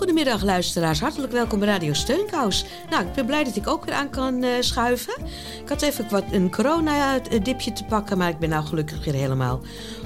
Goedemiddag 0.00 0.42
luisteraars, 0.42 1.00
hartelijk 1.00 1.32
welkom 1.32 1.58
bij 1.58 1.68
Radio 1.68 1.92
Steunkous. 1.92 2.64
Nou, 2.90 3.06
ik 3.06 3.12
ben 3.12 3.26
blij 3.26 3.44
dat 3.44 3.56
ik 3.56 3.66
ook 3.66 3.84
weer 3.84 3.94
aan 3.94 4.10
kan 4.10 4.42
eh, 4.42 4.50
schuiven. 4.60 5.14
Ik 5.62 5.68
had 5.68 5.82
even 5.82 6.10
wat 6.10 6.24
een 6.30 6.50
corona-dipje 6.50 7.72
te 7.72 7.84
pakken, 7.84 8.18
maar 8.18 8.28
ik 8.28 8.38
ben 8.38 8.48
nou 8.48 8.64
gelukkig 8.64 9.04
weer 9.04 9.14
helemaal 9.14 9.60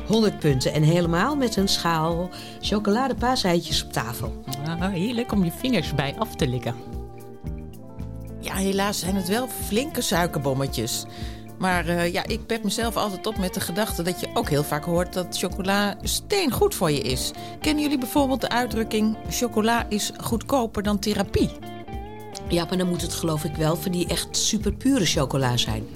100 0.06 0.38
punten. 0.38 0.72
En 0.72 0.83
helemaal 0.83 1.36
met 1.36 1.56
een 1.56 1.69
schaal 1.69 2.30
chocoladepaaseitjes 2.60 3.84
op 3.84 3.92
tafel. 3.92 4.45
Ah, 4.66 4.92
heerlijk 4.92 5.33
om 5.33 5.45
je 5.45 5.52
vingers 5.59 5.95
bij 5.95 6.14
af 6.19 6.36
te 6.36 6.48
likken. 6.48 6.74
Ja, 8.41 8.55
helaas 8.55 8.98
zijn 8.98 9.16
het 9.16 9.28
wel 9.28 9.48
flinke 9.48 10.00
suikerbommetjes. 10.00 11.06
Maar 11.58 11.86
eh, 11.86 12.12
ja, 12.12 12.26
ik 12.26 12.46
pep 12.46 12.64
mezelf 12.64 12.96
altijd 12.96 13.26
op 13.26 13.38
met 13.38 13.54
de 13.54 13.60
gedachte 13.60 14.02
dat 14.02 14.20
je 14.20 14.28
ook 14.34 14.48
heel 14.48 14.64
vaak 14.64 14.84
hoort 14.84 15.12
dat 15.12 15.38
chocola 15.38 15.96
steen 16.02 16.52
goed 16.52 16.74
voor 16.74 16.90
je 16.90 17.00
is. 17.00 17.30
Kennen 17.60 17.82
jullie 17.82 17.98
bijvoorbeeld 17.98 18.40
de 18.40 18.48
uitdrukking 18.48 19.16
chocola 19.30 19.86
is 19.88 20.12
goedkoper 20.20 20.82
dan 20.82 20.98
therapie? 20.98 21.50
Ja, 22.48 22.64
maar 22.64 22.78
dan 22.78 22.88
moet 22.88 23.02
het 23.02 23.14
geloof 23.14 23.44
ik 23.44 23.54
wel 23.54 23.77
van 23.77 23.92
die 23.92 24.06
echt 24.06 24.36
super 24.36 24.72
pure 24.72 25.06
chocola 25.06 25.56
zijn. 25.56 25.86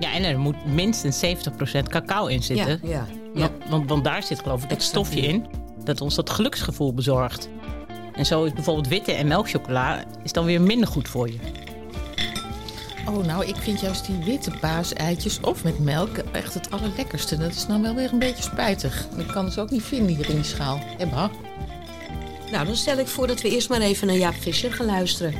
Ja, 0.00 0.12
en 0.12 0.24
er 0.24 0.38
moet 0.38 0.66
minstens 0.66 1.24
70% 1.24 1.82
cacao 1.88 2.26
in 2.26 2.42
zitten. 2.42 2.80
Ja, 2.82 3.06
ja. 3.34 3.40
Want, 3.40 3.52
want, 3.68 3.88
want 3.88 4.04
daar 4.04 4.22
zit 4.22 4.40
geloof 4.40 4.62
ik 4.62 4.70
het 4.70 4.78
Extra 4.78 5.00
stofje 5.00 5.20
in 5.20 5.46
dat 5.84 6.00
ons 6.00 6.14
dat 6.14 6.30
geluksgevoel 6.30 6.94
bezorgt. 6.94 7.48
En 8.12 8.26
zo 8.26 8.44
is 8.44 8.52
bijvoorbeeld 8.52 8.88
witte 8.88 9.12
en 9.12 9.26
melkchocola 9.26 10.04
is 10.22 10.32
dan 10.32 10.44
weer 10.44 10.60
minder 10.60 10.88
goed 10.88 11.08
voor 11.08 11.28
je. 11.28 11.38
Oh, 13.08 13.24
nou, 13.24 13.46
ik 13.46 13.56
vind 13.56 13.80
juist 13.80 14.06
die 14.06 14.24
witte 14.24 14.50
paaseitjes 14.60 15.40
of 15.40 15.64
met 15.64 15.78
melk 15.78 16.16
echt 16.32 16.54
het 16.54 16.70
allerlekkerste. 16.70 17.36
Dat 17.36 17.50
is 17.50 17.66
nou 17.66 17.82
wel 17.82 17.94
weer 17.94 18.12
een 18.12 18.18
beetje 18.18 18.42
spijtig. 18.42 19.06
Ik 19.16 19.26
kan 19.26 19.44
het 19.44 19.58
ook 19.58 19.70
niet 19.70 19.82
vinden 19.82 20.16
hier 20.16 20.28
in 20.28 20.34
die 20.34 20.44
schaal. 20.44 20.80
Ebba? 20.98 21.30
Nou, 22.50 22.66
dan 22.66 22.76
stel 22.76 22.98
ik 22.98 23.06
voor 23.06 23.26
dat 23.26 23.40
we 23.40 23.50
eerst 23.50 23.68
maar 23.68 23.80
even 23.80 24.06
naar 24.06 24.16
Jaap 24.16 24.34
Visser 24.34 24.72
gaan 24.72 24.86
luisteren. 24.86 25.34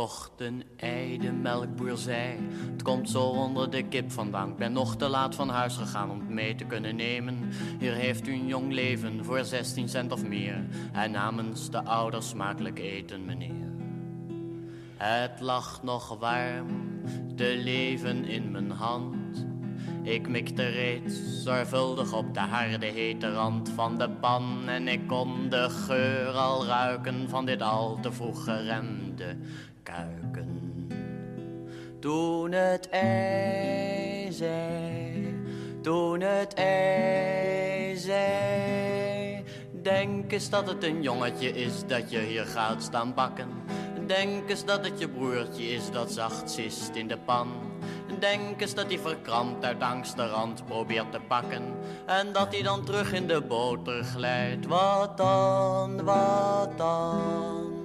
Kocht 0.00 0.40
een 0.40 0.64
ei, 0.76 1.18
de 1.18 1.32
melkboer 1.32 1.96
zei 1.96 2.38
Het 2.72 2.82
komt 2.82 3.10
zo 3.10 3.22
onder 3.22 3.70
de 3.70 3.82
kip 3.82 4.12
vandaan. 4.12 4.48
Ik 4.48 4.56
ben 4.56 4.72
nog 4.72 4.96
te 4.96 5.08
laat 5.08 5.34
van 5.34 5.48
huis 5.48 5.76
gegaan 5.76 6.10
om 6.10 6.18
het 6.18 6.28
mee 6.28 6.54
te 6.54 6.64
kunnen 6.64 6.96
nemen. 6.96 7.38
Hier 7.78 7.94
heeft 7.94 8.26
u 8.26 8.32
een 8.32 8.46
jong 8.46 8.72
leven 8.72 9.24
voor 9.24 9.44
16 9.44 9.88
cent 9.88 10.12
of 10.12 10.24
meer. 10.24 10.66
En 10.92 11.10
namens 11.10 11.70
de 11.70 11.84
ouders 11.84 12.28
smakelijk 12.28 12.78
eten 12.78 13.24
meneer. 13.24 13.72
Het 14.96 15.40
lag 15.40 15.82
nog 15.82 16.18
warm, 16.18 17.02
te 17.36 17.60
leven 17.64 18.24
in 18.24 18.50
mijn 18.50 18.70
hand. 18.70 19.46
Ik 20.02 20.28
mikte 20.28 20.68
reeds 20.68 21.42
zorgvuldig 21.42 22.12
op 22.12 22.34
de 22.34 22.40
harde 22.40 22.86
hete 22.86 23.32
rand 23.32 23.68
van 23.68 23.98
de 23.98 24.10
pan. 24.10 24.68
En 24.68 24.88
ik 24.88 25.06
kon 25.06 25.48
de 25.48 25.70
geur 25.70 26.28
al 26.28 26.66
ruiken 26.66 27.28
van 27.28 27.46
dit 27.46 27.62
al 27.62 27.98
te 28.00 28.12
vroeg 28.12 28.44
geremde 28.44 29.36
kuiken. 29.82 30.88
Toen 31.98 32.52
het 32.52 32.88
ei 32.88 34.32
zei, 34.32 35.34
toen 35.82 36.20
het 36.20 36.54
ei. 36.54 37.96
Zei 37.96 39.44
Denk 39.82 40.32
eens 40.32 40.50
dat 40.50 40.66
het 40.66 40.84
een 40.84 41.02
jongetje 41.02 41.50
is 41.50 41.86
dat 41.86 42.10
je 42.10 42.18
hier 42.18 42.46
gaat 42.46 42.82
staan 42.82 43.14
bakken. 43.14 43.48
Denk 44.06 44.50
eens 44.50 44.64
dat 44.64 44.84
het 44.84 44.98
je 44.98 45.08
broertje 45.08 45.64
is 45.64 45.90
dat 45.90 46.12
zacht 46.12 46.50
zist 46.50 46.94
in 46.94 47.08
de 47.08 47.18
pan. 47.18 47.48
Denk 48.18 48.60
eens 48.60 48.74
dat 48.74 48.86
hij 48.86 48.98
verkrampt 48.98 49.64
uit 49.64 49.82
angst 49.82 50.16
de 50.16 50.26
rand 50.26 50.66
probeert 50.66 51.12
te 51.12 51.20
pakken. 51.28 51.62
En 52.06 52.32
dat 52.32 52.52
hij 52.52 52.62
dan 52.62 52.84
terug 52.84 53.12
in 53.12 53.26
de 53.26 53.40
boter 53.40 54.04
glijdt. 54.04 54.66
Wat 54.66 55.16
dan, 55.16 56.04
wat 56.04 56.78
dan? 56.78 57.79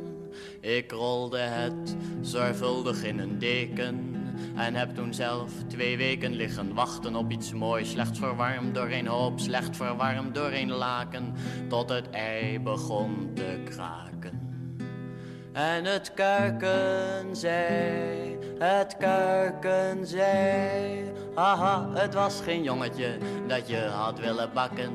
Ik 0.66 0.92
rolde 0.92 1.38
het 1.38 1.96
zorgvuldig 2.22 3.03
in 3.03 3.20
een 3.20 3.40
deken 3.40 4.14
En 4.56 4.76
heb 4.76 4.96
toen 4.96 5.14
zelf 5.14 5.52
twee 5.68 5.98
weken 5.98 6.34
liggen 6.34 6.74
wachten 6.74 7.16
op 7.16 7.31
iets 7.31 7.53
moois 7.53 7.90
Slecht 7.90 8.18
verwarmd 8.18 8.75
door 8.75 8.90
een 8.90 9.08
hoop, 9.08 9.40
slecht 9.40 9.75
verwarmd 9.75 10.36
door 10.36 10.52
een 10.52 10.72
laken 10.72 11.34
Tot 11.70 11.90
het 11.90 12.09
ei 12.09 12.59
begon 12.59 13.31
te 13.34 13.62
kraken 13.66 14.46
en 15.56 15.86
het 15.86 16.14
kuiken 16.14 17.36
zei, 17.36 18.38
het 18.59 18.98
kuiken 18.98 20.08
zei. 20.08 21.12
Haha, 21.36 21.90
het 21.94 22.14
was 22.14 22.42
geen 22.42 22.64
jongetje 22.64 23.18
dat 23.48 23.68
je 23.68 23.78
had 23.78 24.20
willen 24.20 24.50
bakken. 24.54 24.94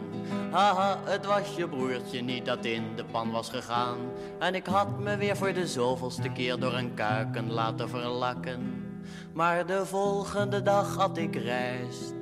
Haha, 0.51 0.99
het 1.05 1.27
was 1.27 1.55
je 1.57 1.69
broertje 1.69 2.23
niet 2.23 2.47
dat 2.47 2.65
in 2.65 2.83
de 2.97 3.05
pan 3.05 3.31
was 3.31 3.49
gegaan. 3.49 3.99
En 4.41 4.55
ik 4.55 4.67
had 4.67 4.99
me 4.99 5.17
weer 5.17 5.37
voor 5.37 5.53
de 5.53 5.67
zoveelste 5.67 6.29
keer 6.29 6.59
door 6.59 6.75
een 6.75 6.95
kuiken 6.95 7.53
laten 7.53 7.89
verlakken. 7.89 8.85
Maar 9.33 9.67
de 9.67 9.87
volgende 9.87 10.63
dag 10.63 10.97
had 10.97 11.19
ik 11.19 11.37
rijst 11.37 12.15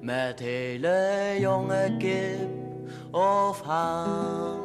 met 0.00 0.38
hele 0.38 1.36
jonge 1.40 1.94
kip 1.98 3.14
of 3.14 3.60
haan. 3.60 4.60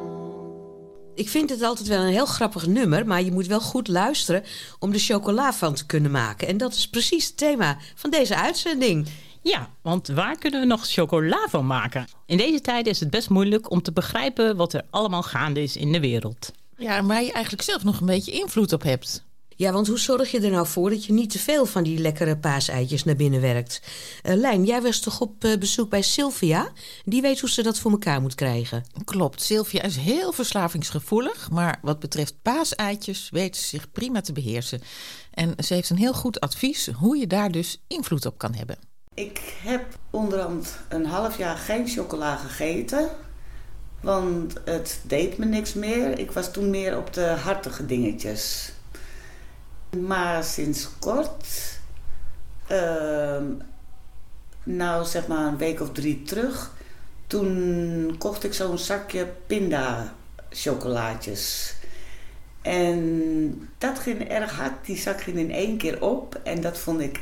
Ik 1.14 1.28
vind 1.28 1.50
het 1.50 1.62
altijd 1.62 1.88
wel 1.88 2.00
een 2.00 2.12
heel 2.12 2.26
grappig 2.26 2.66
nummer, 2.66 3.06
maar 3.06 3.22
je 3.22 3.32
moet 3.32 3.46
wel 3.46 3.60
goed 3.60 3.88
luisteren 3.88 4.42
om 4.78 4.92
er 4.92 4.98
chocola 4.98 5.52
van 5.52 5.74
te 5.74 5.86
kunnen 5.86 6.10
maken. 6.10 6.48
En 6.48 6.56
dat 6.56 6.72
is 6.72 6.88
precies 6.88 7.26
het 7.26 7.36
thema 7.36 7.78
van 7.94 8.10
deze 8.10 8.36
uitzending. 8.36 9.08
Ja, 9.42 9.68
want 9.82 10.08
waar 10.08 10.38
kunnen 10.38 10.60
we 10.60 10.66
nog 10.66 10.86
chocola 10.86 11.46
van 11.48 11.66
maken? 11.66 12.06
In 12.26 12.36
deze 12.36 12.60
tijden 12.60 12.92
is 12.92 13.00
het 13.00 13.10
best 13.10 13.30
moeilijk 13.30 13.70
om 13.70 13.82
te 13.82 13.92
begrijpen 13.92 14.56
wat 14.56 14.72
er 14.72 14.84
allemaal 14.90 15.22
gaande 15.22 15.62
is 15.62 15.76
in 15.76 15.92
de 15.92 16.00
wereld. 16.00 16.52
Ja, 16.82 16.96
en 16.96 17.06
waar 17.06 17.22
je 17.22 17.32
eigenlijk 17.32 17.64
zelf 17.64 17.84
nog 17.84 18.00
een 18.00 18.06
beetje 18.06 18.32
invloed 18.32 18.72
op 18.72 18.82
hebt. 18.82 19.24
Ja, 19.56 19.72
want 19.72 19.86
hoe 19.86 19.98
zorg 19.98 20.30
je 20.30 20.40
er 20.40 20.50
nou 20.50 20.66
voor 20.66 20.90
dat 20.90 21.04
je 21.04 21.12
niet 21.12 21.30
te 21.30 21.38
veel 21.38 21.66
van 21.66 21.82
die 21.82 21.98
lekkere 21.98 22.38
paaseitjes 22.38 23.04
naar 23.04 23.16
binnen 23.16 23.40
werkt? 23.40 23.82
Eh, 24.22 24.34
Lijn, 24.34 24.64
jij 24.64 24.82
was 24.82 25.00
toch 25.00 25.20
op 25.20 25.44
eh, 25.44 25.58
bezoek 25.58 25.90
bij 25.90 26.02
Sylvia? 26.02 26.72
Die 27.04 27.22
weet 27.22 27.40
hoe 27.40 27.50
ze 27.50 27.62
dat 27.62 27.78
voor 27.78 27.90
elkaar 27.90 28.20
moet 28.20 28.34
krijgen. 28.34 28.84
Klopt, 29.04 29.42
Sylvia 29.42 29.82
is 29.82 29.96
heel 29.96 30.32
verslavingsgevoelig, 30.32 31.50
maar 31.50 31.78
wat 31.82 31.98
betreft 31.98 32.42
paaseitjes 32.42 33.28
weet 33.30 33.56
ze 33.56 33.66
zich 33.66 33.90
prima 33.90 34.20
te 34.20 34.32
beheersen. 34.32 34.80
En 35.30 35.54
ze 35.64 35.74
heeft 35.74 35.90
een 35.90 35.96
heel 35.96 36.14
goed 36.14 36.40
advies 36.40 36.86
hoe 36.86 37.16
je 37.16 37.26
daar 37.26 37.50
dus 37.50 37.82
invloed 37.86 38.26
op 38.26 38.38
kan 38.38 38.54
hebben. 38.54 38.78
Ik 39.14 39.54
heb 39.62 39.98
onderhand 40.10 40.78
een 40.88 41.06
half 41.06 41.38
jaar 41.38 41.56
geen 41.56 41.88
chocola 41.88 42.36
gegeten. 42.36 43.08
Want 44.02 44.54
het 44.64 45.00
deed 45.06 45.38
me 45.38 45.44
niks 45.44 45.74
meer. 45.74 46.18
Ik 46.18 46.30
was 46.30 46.52
toen 46.52 46.70
meer 46.70 46.96
op 46.96 47.12
de 47.12 47.26
hartige 47.26 47.86
dingetjes. 47.86 48.72
Maar 50.00 50.44
sinds 50.44 50.88
kort, 50.98 51.46
ehm, 52.66 53.44
nou 54.62 55.04
zeg 55.04 55.26
maar 55.26 55.46
een 55.46 55.56
week 55.56 55.80
of 55.80 55.92
drie 55.92 56.22
terug, 56.22 56.72
toen 57.26 58.14
kocht 58.18 58.44
ik 58.44 58.54
zo'n 58.54 58.78
zakje 58.78 59.32
pinda 59.46 60.14
chocolaatjes. 60.50 61.74
En 62.62 63.70
dat 63.78 63.98
ging 63.98 64.28
erg 64.28 64.56
hard. 64.56 64.86
Die 64.86 64.96
zak 64.96 65.20
ging 65.20 65.36
in 65.36 65.50
één 65.50 65.76
keer 65.76 66.02
op. 66.02 66.40
En 66.44 66.60
dat 66.60 66.78
vond 66.78 67.00
ik 67.00 67.20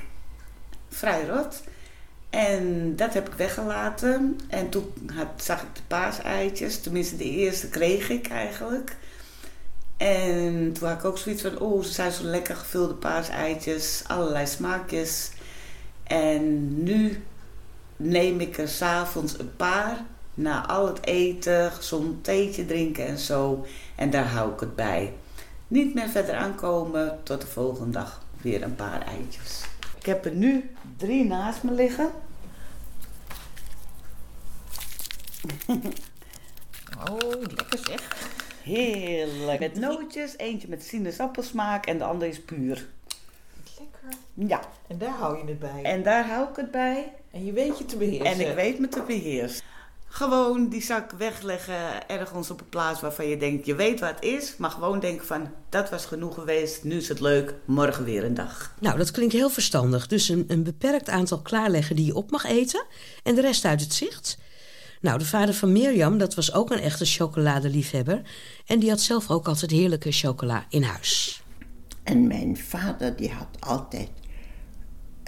vrij 0.88 1.26
rot. 1.26 1.62
En 2.30 2.96
dat 2.96 3.14
heb 3.14 3.28
ik 3.28 3.34
weggelaten. 3.34 4.40
En 4.48 4.68
toen 4.68 4.92
had, 5.14 5.26
zag 5.36 5.62
ik 5.62 5.74
de 5.74 5.82
paaseitjes. 5.86 6.80
Tenminste, 6.80 7.16
de 7.16 7.30
eerste 7.30 7.68
kreeg 7.68 8.08
ik 8.10 8.28
eigenlijk. 8.28 8.96
En 9.96 10.72
toen 10.72 10.88
had 10.88 10.98
ik 10.98 11.04
ook 11.04 11.18
zoiets 11.18 11.42
van... 11.42 11.58
Oh, 11.58 11.82
ze 11.82 11.92
zijn 11.92 12.12
zo 12.12 12.24
lekker 12.24 12.56
gevulde 12.56 12.94
paaseitjes. 12.94 14.02
Allerlei 14.06 14.46
smaakjes. 14.46 15.30
En 16.02 16.82
nu 16.82 17.22
neem 17.96 18.40
ik 18.40 18.58
er 18.58 18.68
s'avonds 18.68 19.38
een 19.38 19.56
paar. 19.56 19.96
Na 20.34 20.66
al 20.66 20.86
het 20.86 21.06
eten, 21.06 21.72
gezond 21.72 22.24
theetje 22.24 22.66
drinken 22.66 23.06
en 23.06 23.18
zo. 23.18 23.66
En 23.96 24.10
daar 24.10 24.26
hou 24.26 24.52
ik 24.52 24.60
het 24.60 24.76
bij. 24.76 25.12
Niet 25.68 25.94
meer 25.94 26.08
verder 26.08 26.34
aankomen 26.34 27.18
tot 27.22 27.40
de 27.40 27.46
volgende 27.46 27.90
dag. 27.90 28.22
Weer 28.40 28.62
een 28.62 28.74
paar 28.74 29.02
eitjes. 29.02 29.60
Ik 29.98 30.06
heb 30.06 30.24
er 30.24 30.34
nu 30.34 30.70
drie 31.00 31.24
naast 31.24 31.62
me 31.62 31.72
liggen. 31.72 32.10
Oh, 37.10 37.40
lekker 37.40 37.78
zeg. 37.88 38.28
Heerlijk. 38.62 39.60
Met 39.60 39.74
nootjes, 39.74 40.36
eentje 40.38 40.68
met 40.68 40.82
sinaasappelsmaak 40.84 41.86
en 41.86 41.98
de 41.98 42.04
andere 42.04 42.30
is 42.30 42.40
puur. 42.42 42.88
Lekker. 43.78 44.18
Ja, 44.34 44.60
En 44.86 44.98
daar 44.98 45.10
hou 45.18 45.38
je 45.38 45.44
het 45.44 45.58
bij. 45.58 45.82
en 45.82 46.02
daar 46.02 46.26
hou 46.28 46.48
ik 46.48 46.56
het 46.56 46.70
bij. 46.70 47.12
En 47.30 47.44
je 47.44 47.52
weet 47.52 47.78
je 47.78 47.84
te 47.84 47.96
beheersen. 47.96 48.26
En 48.26 48.48
ik 48.48 48.54
weet 48.54 48.78
me 48.78 48.88
te 48.88 49.02
beheersen. 49.02 49.64
Gewoon 50.12 50.68
die 50.68 50.82
zak 50.82 51.12
wegleggen 51.12 52.08
ergens 52.08 52.50
op 52.50 52.60
een 52.60 52.68
plaats 52.68 53.00
waarvan 53.00 53.26
je 53.26 53.36
denkt, 53.36 53.66
je 53.66 53.74
weet 53.74 54.00
wat 54.00 54.14
het 54.14 54.24
is. 54.24 54.56
Maar 54.56 54.70
gewoon 54.70 55.00
denken 55.00 55.26
van, 55.26 55.50
dat 55.68 55.90
was 55.90 56.06
genoeg 56.06 56.34
geweest, 56.34 56.84
nu 56.84 56.96
is 56.96 57.08
het 57.08 57.20
leuk, 57.20 57.54
morgen 57.64 58.04
weer 58.04 58.24
een 58.24 58.34
dag. 58.34 58.74
Nou, 58.78 58.98
dat 58.98 59.10
klinkt 59.10 59.32
heel 59.32 59.50
verstandig. 59.50 60.06
Dus 60.06 60.28
een, 60.28 60.44
een 60.48 60.62
beperkt 60.62 61.08
aantal 61.08 61.40
klaarleggen 61.40 61.96
die 61.96 62.04
je 62.04 62.14
op 62.14 62.30
mag 62.30 62.44
eten 62.44 62.84
en 63.22 63.34
de 63.34 63.40
rest 63.40 63.64
uit 63.64 63.80
het 63.80 63.92
zicht. 63.92 64.38
Nou, 65.00 65.18
de 65.18 65.24
vader 65.24 65.54
van 65.54 65.72
Mirjam, 65.72 66.18
dat 66.18 66.34
was 66.34 66.54
ook 66.54 66.70
een 66.70 66.80
echte 66.80 67.04
chocoladeliefhebber. 67.04 68.22
En 68.66 68.78
die 68.78 68.90
had 68.90 69.00
zelf 69.00 69.30
ook 69.30 69.48
altijd 69.48 69.70
heerlijke 69.70 70.12
chocola 70.12 70.66
in 70.68 70.82
huis. 70.82 71.42
En 72.02 72.26
mijn 72.26 72.56
vader 72.56 73.16
die 73.16 73.30
had 73.30 73.48
altijd 73.58 74.08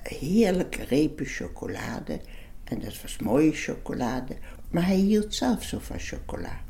heerlijke 0.02 0.84
repen 0.84 1.26
chocolade. 1.26 2.20
En 2.64 2.80
dat 2.80 3.02
was 3.02 3.18
mooie 3.18 3.52
chocolade. 3.52 4.36
Maar 4.72 4.86
hij 4.86 4.96
hield 4.96 5.34
zelf 5.34 5.62
zo 5.62 5.78
van 5.78 5.98
chocola. 5.98 6.60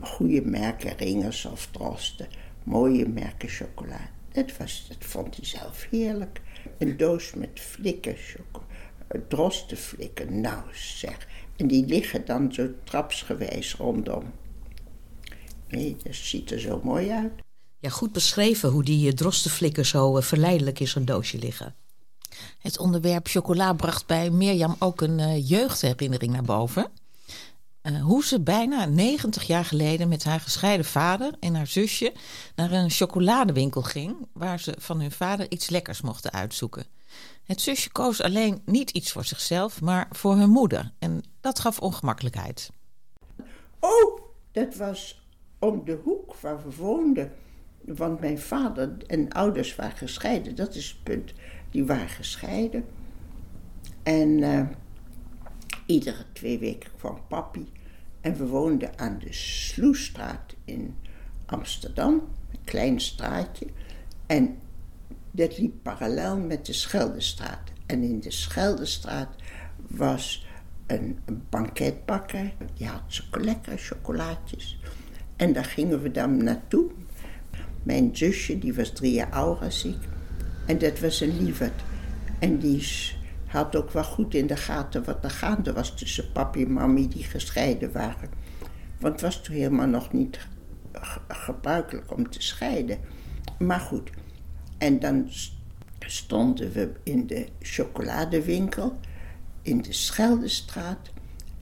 Goede 0.00 0.42
merken, 0.42 0.96
ringers 0.96 1.44
of 1.44 1.68
drosten. 1.70 2.28
Mooie 2.64 3.08
merken 3.08 3.48
chocola. 3.48 4.10
Dat, 4.32 4.56
was, 4.56 4.86
dat 4.88 5.08
vond 5.08 5.36
hij 5.36 5.44
zelf 5.44 5.86
heerlijk. 5.90 6.40
Een 6.78 6.96
doos 6.96 7.34
met 7.34 7.50
flikken, 7.54 8.16
choco, 8.16 8.62
drostenflikken. 9.28 10.40
Nou 10.40 10.62
zeg. 10.72 11.26
En 11.56 11.66
die 11.66 11.86
liggen 11.86 12.24
dan 12.24 12.52
zo 12.52 12.68
trapsgewijs 12.84 13.74
rondom. 13.74 14.24
Nee, 15.68 15.96
dat 16.02 16.14
ziet 16.14 16.50
er 16.50 16.60
zo 16.60 16.80
mooi 16.84 17.10
uit. 17.10 17.32
Ja, 17.78 17.88
goed 17.88 18.12
beschreven 18.12 18.70
hoe 18.70 18.84
die 18.84 19.08
eh, 19.08 19.14
drostenflikker 19.14 19.86
zo 19.86 20.16
eh, 20.16 20.22
verleidelijk 20.22 20.80
in 20.80 20.88
zo'n 20.88 21.04
doosje 21.04 21.38
liggen. 21.38 21.74
Het 22.58 22.78
onderwerp 22.78 23.26
chocola 23.28 23.72
bracht 23.72 24.06
bij 24.06 24.30
Mirjam 24.30 24.76
ook 24.78 25.00
een 25.00 25.18
eh, 25.18 25.48
jeugdherinnering 25.48 26.32
naar 26.32 26.42
boven. 26.42 26.90
Eh, 27.82 28.02
hoe 28.02 28.24
ze 28.24 28.40
bijna 28.40 28.84
90 28.84 29.42
jaar 29.42 29.64
geleden 29.64 30.08
met 30.08 30.24
haar 30.24 30.40
gescheiden 30.40 30.86
vader 30.86 31.34
en 31.40 31.54
haar 31.54 31.66
zusje 31.66 32.12
naar 32.54 32.72
een 32.72 32.90
chocoladewinkel 32.90 33.82
ging, 33.82 34.26
waar 34.32 34.60
ze 34.60 34.74
van 34.78 35.00
hun 35.00 35.10
vader 35.10 35.50
iets 35.50 35.70
lekkers 35.70 36.00
mochten 36.00 36.32
uitzoeken. 36.32 36.84
Het 37.44 37.60
zusje 37.60 37.92
koos 37.92 38.22
alleen 38.22 38.62
niet 38.64 38.90
iets 38.90 39.12
voor 39.12 39.24
zichzelf, 39.24 39.80
maar 39.80 40.08
voor 40.10 40.36
hun 40.36 40.50
moeder. 40.50 40.92
En 40.98 41.22
dat 41.40 41.58
gaf 41.58 41.78
ongemakkelijkheid. 41.78 42.70
Oh, 43.80 44.20
dat 44.52 44.76
was 44.76 45.28
om 45.58 45.84
de 45.84 45.98
hoek 46.04 46.34
waar 46.40 46.62
we 46.62 46.76
woonden. 46.76 47.32
Want 47.84 48.20
mijn 48.20 48.38
vader 48.38 48.96
en 49.06 49.32
ouders 49.32 49.76
waren 49.76 49.96
gescheiden. 49.96 50.54
Dat 50.54 50.74
is 50.74 50.88
het 50.88 51.02
punt. 51.02 51.32
Die 51.70 51.84
waren 51.84 52.08
gescheiden. 52.08 52.84
En 54.02 54.42
eh, 54.42 54.66
iedere 55.90 56.24
twee 56.32 56.58
weken 56.58 56.90
kwam 56.98 57.20
papi. 57.28 57.72
En 58.20 58.36
we 58.36 58.46
woonden 58.46 58.98
aan 58.98 59.18
de 59.18 59.32
Sloestraat 59.32 60.54
in 60.64 60.94
Amsterdam. 61.46 62.12
Een 62.52 62.64
klein 62.64 63.00
straatje. 63.00 63.66
En 64.26 64.56
dat 65.30 65.58
liep 65.58 65.72
parallel 65.82 66.38
met 66.38 66.66
de 66.66 66.72
Scheldestraat. 66.72 67.60
En 67.86 68.02
in 68.02 68.20
de 68.20 68.30
Scheldestraat 68.30 69.28
was 69.86 70.46
een, 70.86 71.18
banketbakker. 71.50 72.52
Die 72.76 72.86
had 72.86 73.02
zo 73.06 73.22
lekkere 73.30 73.76
chocolaatjes. 73.76 74.78
En 75.36 75.52
daar 75.52 75.64
gingen 75.64 76.02
we 76.02 76.10
dan 76.10 76.44
naartoe. 76.44 76.90
Mijn 77.82 78.16
zusje, 78.16 78.58
die 78.58 78.74
was 78.74 78.90
drie 78.92 79.12
jaar 79.12 79.30
ouder 79.30 79.64
als 79.64 79.84
ik. 79.84 79.98
En 80.66 80.78
dat 80.78 81.00
was 81.00 81.20
een 81.20 81.44
lieverd. 81.44 81.82
En 82.38 82.58
die 82.58 82.80
s- 82.82 83.16
had 83.50 83.76
ook 83.76 83.90
wel 83.90 84.04
goed 84.04 84.34
in 84.34 84.46
de 84.46 84.56
gaten 84.56 85.04
wat 85.04 85.24
er 85.24 85.30
gaande 85.30 85.72
was 85.72 85.96
tussen 85.96 86.32
papi 86.32 86.64
en 86.64 86.72
mami 86.72 87.08
die 87.08 87.24
gescheiden 87.24 87.92
waren. 87.92 88.30
Want 89.00 89.12
het 89.12 89.22
was 89.22 89.42
toen 89.42 89.54
helemaal 89.54 89.86
nog 89.86 90.12
niet 90.12 90.48
ge- 90.92 91.20
gebruikelijk 91.28 92.16
om 92.16 92.30
te 92.30 92.42
scheiden. 92.42 92.98
Maar 93.58 93.80
goed. 93.80 94.10
En 94.78 94.98
dan 94.98 95.28
stonden 95.98 96.72
we 96.72 96.92
in 97.02 97.26
de 97.26 97.48
chocoladewinkel 97.60 98.98
in 99.62 99.82
de 99.82 99.92
Scheldestraat. 99.92 101.10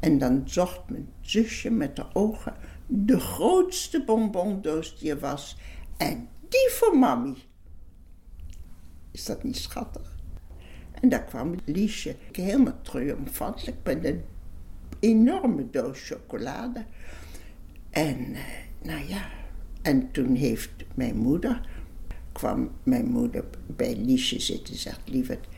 En 0.00 0.18
dan 0.18 0.42
zocht 0.44 0.80
mijn 0.88 1.08
zusje 1.20 1.70
met 1.70 1.96
de 1.96 2.04
ogen 2.12 2.54
de 2.86 3.20
grootste 3.20 4.04
bonbondoos 4.04 4.98
die 4.98 5.10
er 5.10 5.18
was. 5.18 5.56
En 5.96 6.28
die 6.48 6.68
voor 6.70 6.98
mami. 6.98 7.36
Is 9.10 9.24
dat 9.24 9.42
niet 9.42 9.56
schattig? 9.56 10.07
En 11.00 11.08
daar 11.08 11.24
kwam 11.24 11.54
Liesje 11.64 12.16
helemaal 12.32 12.78
triomfantelijk 12.82 13.76
met 13.84 14.04
een 14.04 14.22
enorme 15.00 15.70
doos 15.70 16.06
chocolade. 16.06 16.84
En 17.90 18.34
eh, 18.34 18.42
nou 18.82 19.08
ja, 19.08 19.28
en 19.82 20.10
toen 20.10 20.34
heeft 20.34 20.70
mijn 20.94 21.16
moeder, 21.16 21.68
kwam 22.32 22.70
mijn 22.82 23.06
moeder 23.06 23.44
bij 23.66 23.96
Liesje 23.96 24.40
zitten 24.40 24.74
en 24.74 24.80
zegt, 24.80 25.00
lieverd, 25.04 25.48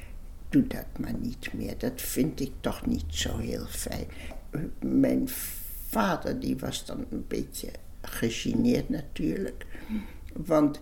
doe 0.49 0.67
dat 0.67 0.87
maar 0.99 1.15
niet 1.15 1.53
meer. 1.53 1.79
Dat 1.79 2.01
vind 2.01 2.41
ik 2.41 2.53
toch 2.61 2.87
niet 2.87 3.05
zo 3.09 3.39
heel 3.39 3.67
fijn. 3.67 4.07
Mijn 4.81 5.29
vader 5.89 6.41
die 6.41 6.57
was 6.57 6.87
dan 6.87 7.05
een 7.11 7.25
beetje 7.29 7.69
gegeneerd 8.01 8.89
natuurlijk. 8.89 9.67
Want 10.33 10.81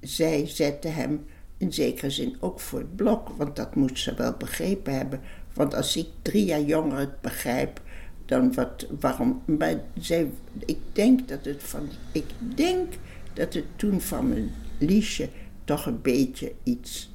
zij 0.00 0.46
zette 0.46 0.88
hem 0.88 1.24
in 1.64 1.72
zekere 1.72 2.10
zin 2.10 2.36
ook 2.40 2.60
voor 2.60 2.78
het 2.78 2.96
blok. 2.96 3.28
Want 3.28 3.56
dat 3.56 3.74
moet 3.74 3.98
ze 3.98 4.14
wel 4.14 4.32
begrepen 4.32 4.96
hebben. 4.96 5.20
Want 5.54 5.74
als 5.74 5.96
ik 5.96 6.06
drie 6.22 6.44
jaar 6.44 6.62
jonger 6.62 6.98
het 6.98 7.20
begrijp, 7.20 7.80
dan 8.24 8.54
wat, 8.54 8.86
waarom... 9.00 9.42
Maar 9.44 9.80
zij, 9.98 10.30
ik 10.66 10.78
denk 10.92 11.28
dat 11.28 11.44
het 11.44 11.62
van... 11.62 11.88
Ik 12.12 12.26
denk 12.54 12.92
dat 13.32 13.54
het 13.54 13.64
toen 13.76 14.00
van 14.00 14.28
mijn 14.28 14.52
Liesje 14.78 15.28
toch 15.64 15.86
een 15.86 16.02
beetje 16.02 16.52
iets 16.62 17.12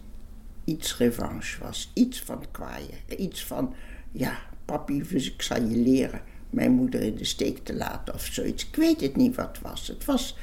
iets 0.70 0.98
revanche 0.98 1.64
was. 1.64 1.92
Iets 1.94 2.22
van 2.22 2.46
kwaaien. 2.52 2.98
Iets 3.18 3.46
van, 3.46 3.74
ja, 4.12 4.40
papi, 4.66 5.04
dus 5.10 5.32
ik 5.32 5.42
zal 5.42 5.62
je 5.62 5.78
leren 5.78 6.22
mijn 6.50 6.72
moeder 6.72 7.02
in 7.02 7.16
de 7.16 7.26
steek 7.26 7.58
te 7.64 7.76
laten 7.76 8.14
of 8.14 8.26
zoiets. 8.26 8.68
Ik 8.68 8.76
weet 8.76 9.02
het 9.02 9.16
niet 9.16 9.36
wat 9.36 9.48
het 9.48 9.62
was. 9.62 9.88
Het 9.88 10.06
was, 10.06 10.38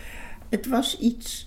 het 0.48 0.66
was 0.66 0.98
iets... 0.98 1.45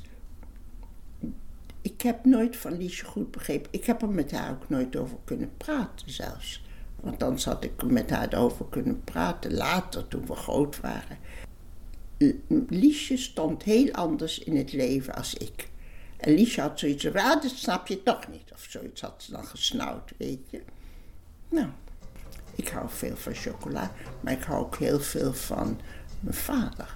Ik 1.81 2.01
heb 2.01 2.25
nooit 2.25 2.57
van 2.57 2.77
Liesje 2.77 3.05
goed 3.05 3.31
begrepen. 3.31 3.71
Ik 3.71 3.86
heb 3.86 4.01
er 4.01 4.09
met 4.09 4.31
haar 4.31 4.51
ook 4.51 4.69
nooit 4.69 4.95
over 4.95 5.17
kunnen 5.24 5.51
praten 5.57 6.12
zelfs. 6.12 6.63
Want 6.95 7.19
dan 7.19 7.39
had 7.43 7.63
ik 7.63 7.83
met 7.83 8.09
haar 8.09 8.33
erover 8.33 8.65
kunnen 8.69 9.03
praten 9.03 9.53
later, 9.53 10.07
toen 10.07 10.25
we 10.25 10.36
groot 10.36 10.79
waren. 10.79 11.17
Liesje 12.69 13.17
stond 13.17 13.63
heel 13.63 13.91
anders 13.91 14.39
in 14.39 14.57
het 14.57 14.74
leven 14.74 15.15
als 15.15 15.33
ik. 15.33 15.69
En 16.17 16.33
Liesje 16.33 16.62
had 16.62 16.79
zoiets 16.79 17.05
van, 17.05 17.15
ah, 17.15 17.41
dat 17.41 17.51
snap 17.51 17.88
je 17.88 18.03
toch 18.03 18.27
niet. 18.27 18.51
Of 18.53 18.65
zoiets 18.69 19.01
had 19.01 19.24
ze 19.24 19.31
dan 19.31 19.45
gesnauwd, 19.45 20.12
weet 20.17 20.50
je. 20.50 20.62
Nou, 21.50 21.67
ik 22.55 22.67
hou 22.67 22.89
veel 22.89 23.15
van 23.15 23.33
chocola, 23.33 23.91
maar 24.21 24.33
ik 24.33 24.43
hou 24.43 24.65
ook 24.65 24.77
heel 24.77 25.00
veel 25.00 25.33
van 25.33 25.79
mijn 26.19 26.36
vader. 26.36 26.93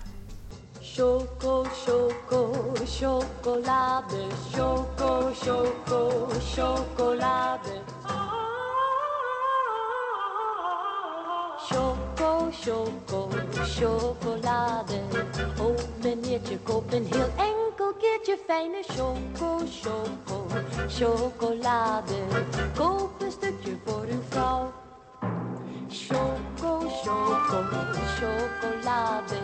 Choco, 0.96 1.64
choco, 1.84 2.86
chocolade, 2.86 4.30
choco, 4.52 5.34
choco, 5.34 6.30
chocolade. 6.40 7.82
Choco, 11.68 12.52
choco, 12.52 13.30
chocolade. 13.66 15.02
Oh, 15.58 15.76
meneertje, 16.04 16.60
koop 16.60 16.94
een 16.94 17.08
heel 17.10 17.30
enkel 17.38 17.94
keertje 18.00 18.38
fijne 18.46 18.84
choco, 18.84 19.66
choco, 19.82 20.46
chocolade. 20.88 22.24
Koop 22.76 23.22
een 23.22 23.32
stukje 23.32 23.78
voor 23.86 24.06
uw 24.10 24.22
vrouw. 24.30 24.72
Choco, 25.90 26.53
choco, 27.04 27.64
chocolade. 28.18 29.38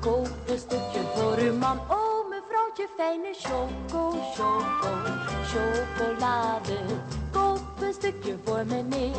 Koop 0.00 0.28
een 0.46 0.58
stukje 0.58 1.00
voor 1.14 1.36
uw 1.38 1.54
man. 1.54 1.78
Oh, 1.90 2.28
mevrouwtje, 2.28 2.88
fijne 2.96 3.34
choco, 3.34 4.10
choco, 4.34 4.90
chocolade. 5.50 6.78
Koop 7.32 7.60
een 7.80 7.92
stukje 7.92 8.36
voor 8.44 8.66
meneer. 8.66 9.16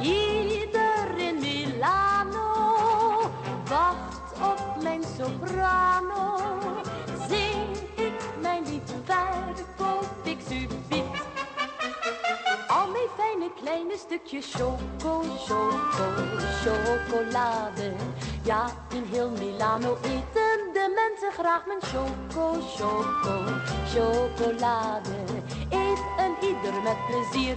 Ieder 0.00 1.18
in 1.18 1.38
Milano 1.38 2.50
wacht 3.68 4.32
op 4.42 4.82
mijn 4.82 5.02
soprano. 5.18 6.38
Stukje 14.00 14.40
choco, 14.42 15.22
choco, 15.46 16.06
chocolade. 16.62 17.92
Ja, 18.44 18.66
in 18.94 19.04
heel 19.10 19.30
Milano 19.30 19.96
eten 20.02 20.58
de 20.72 20.86
mensen 21.00 21.32
graag 21.32 21.66
mijn 21.66 21.80
choco, 21.82 22.60
choco, 22.76 23.36
chocolade. 23.92 25.16
Eet 25.70 26.02
een 26.18 26.34
ieder 26.48 26.82
met 26.82 26.96
plezier. 27.06 27.56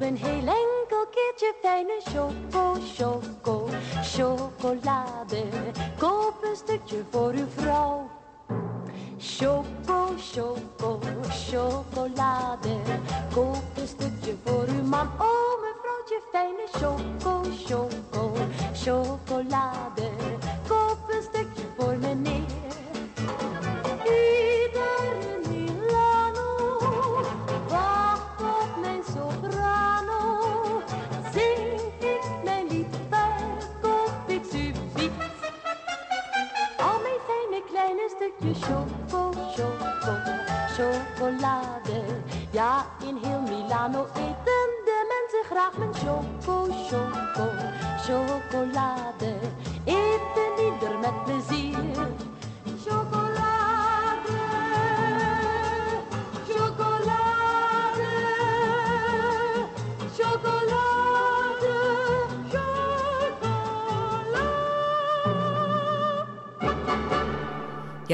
Meneertje, 0.00 0.57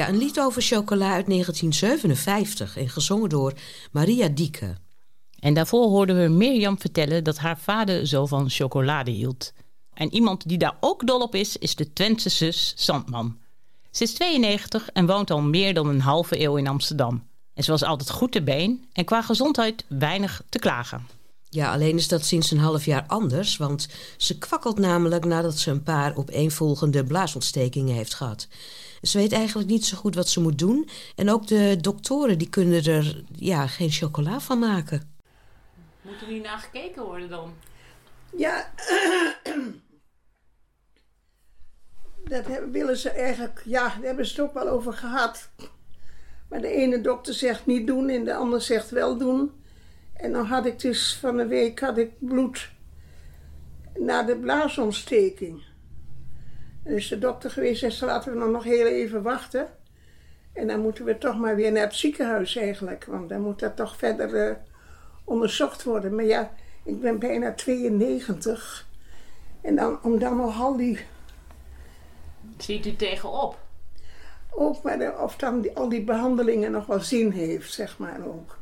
Ja, 0.05 0.11
een 0.11 0.17
lied 0.17 0.39
over 0.39 0.61
chocola 0.61 1.13
uit 1.13 1.25
1957 1.25 2.77
en 2.77 2.89
gezongen 2.89 3.29
door 3.29 3.53
Maria 3.91 4.27
Dieke. 4.27 4.75
En 5.39 5.53
daarvoor 5.53 5.87
hoorden 5.87 6.21
we 6.21 6.27
Mirjam 6.27 6.79
vertellen 6.79 7.23
dat 7.23 7.37
haar 7.37 7.59
vader 7.59 8.07
zo 8.07 8.25
van 8.25 8.49
chocolade 8.49 9.11
hield. 9.11 9.53
En 9.93 10.13
iemand 10.13 10.47
die 10.47 10.57
daar 10.57 10.77
ook 10.79 11.07
dol 11.07 11.21
op 11.21 11.35
is, 11.35 11.57
is 11.57 11.75
de 11.75 11.93
Twentse 11.93 12.29
zus 12.29 12.73
Sandman. 12.75 13.37
Ze 13.91 14.03
is 14.03 14.13
92 14.13 14.89
en 14.89 15.05
woont 15.05 15.31
al 15.31 15.41
meer 15.41 15.73
dan 15.73 15.87
een 15.87 16.01
halve 16.01 16.39
eeuw 16.39 16.55
in 16.55 16.67
Amsterdam. 16.67 17.27
En 17.53 17.63
ze 17.63 17.71
was 17.71 17.83
altijd 17.83 18.09
goed 18.09 18.31
te 18.31 18.41
been 18.41 18.85
en 18.93 19.05
qua 19.05 19.21
gezondheid 19.21 19.85
weinig 19.87 20.41
te 20.49 20.59
klagen. 20.59 21.07
Ja, 21.49 21.73
alleen 21.73 21.97
is 21.97 22.07
dat 22.07 22.25
sinds 22.25 22.51
een 22.51 22.59
half 22.59 22.85
jaar 22.85 23.03
anders, 23.07 23.57
want 23.57 23.87
ze 24.17 24.37
kwakkelt 24.37 24.79
namelijk 24.79 25.25
nadat 25.25 25.57
ze 25.57 25.71
een 25.71 25.83
paar 25.83 26.17
opeenvolgende 26.17 27.03
blaasontstekingen 27.03 27.95
heeft 27.95 28.13
gehad. 28.13 28.47
Ze 29.05 29.17
weet 29.17 29.31
eigenlijk 29.31 29.69
niet 29.69 29.85
zo 29.85 29.97
goed 29.97 30.15
wat 30.15 30.29
ze 30.29 30.41
moet 30.41 30.59
doen 30.59 30.89
en 31.15 31.29
ook 31.29 31.47
de 31.47 31.77
doktoren 31.81 32.37
die 32.37 32.49
kunnen 32.49 32.83
er 32.83 33.23
ja, 33.35 33.67
geen 33.67 33.91
chocola 33.91 34.39
van 34.39 34.59
maken. 34.59 35.13
Moet 36.01 36.21
er 36.21 36.31
niet 36.31 36.43
naar 36.43 36.59
gekeken 36.59 37.03
worden 37.03 37.29
dan? 37.29 37.53
Ja, 38.37 38.73
dat 42.29 42.47
hebben, 42.47 42.71
willen 42.71 42.97
ze 42.97 43.09
eigenlijk, 43.09 43.61
ja, 43.65 43.87
daar 43.87 44.01
hebben 44.01 44.25
ze 44.25 44.31
het 44.31 44.41
ook 44.41 44.53
wel 44.53 44.67
over 44.67 44.93
gehad. 44.93 45.49
Maar 46.49 46.61
de 46.61 46.71
ene 46.71 47.01
dokter 47.01 47.33
zegt 47.33 47.65
niet 47.65 47.87
doen 47.87 48.09
en 48.09 48.23
de 48.23 48.35
ander 48.35 48.61
zegt 48.61 48.89
wel 48.89 49.17
doen. 49.17 49.51
En 50.13 50.31
dan 50.31 50.45
had 50.45 50.65
ik 50.65 50.79
dus 50.79 51.17
van 51.21 51.37
een 51.37 51.47
week 51.47 51.79
had 51.79 51.97
ik 51.97 52.11
bloed 52.19 52.69
na 53.99 54.23
de 54.23 54.37
blaasontsteking. 54.37 55.63
En 56.85 56.95
is 56.95 57.07
de 57.07 57.17
dokter 57.19 57.49
geweest 57.51 57.83
en 57.83 57.91
zei 57.91 58.11
laten 58.11 58.39
we 58.39 58.45
nog 58.49 58.63
heel 58.63 58.85
even 58.85 59.21
wachten. 59.21 59.67
En 60.53 60.67
dan 60.67 60.79
moeten 60.79 61.05
we 61.05 61.17
toch 61.17 61.37
maar 61.37 61.55
weer 61.55 61.71
naar 61.71 61.83
het 61.83 61.95
ziekenhuis 61.95 62.55
eigenlijk. 62.55 63.05
Want 63.05 63.29
dan 63.29 63.41
moet 63.41 63.59
dat 63.59 63.75
toch 63.75 63.97
verder 63.97 64.47
eh, 64.49 64.55
onderzocht 65.23 65.83
worden. 65.83 66.15
Maar 66.15 66.25
ja, 66.25 66.51
ik 66.83 66.99
ben 67.01 67.19
bijna 67.19 67.53
92. 67.53 68.87
En 69.61 69.75
dan, 69.75 70.03
om 70.03 70.19
dan 70.19 70.37
nog 70.37 70.61
al 70.61 70.77
die 70.77 70.99
Ziet 72.57 72.85
u 72.85 72.95
tegenop? 72.95 73.63
ook 74.57 74.81
maar 74.83 74.97
de- 74.97 75.17
of 75.23 75.35
dan 75.35 75.61
die, 75.61 75.75
al 75.77 75.89
die 75.89 76.03
behandelingen 76.03 76.71
nog 76.71 76.85
wel 76.85 76.99
zin 76.99 77.31
heeft, 77.31 77.73
zeg 77.73 77.97
maar 77.97 78.25
ook. 78.25 78.57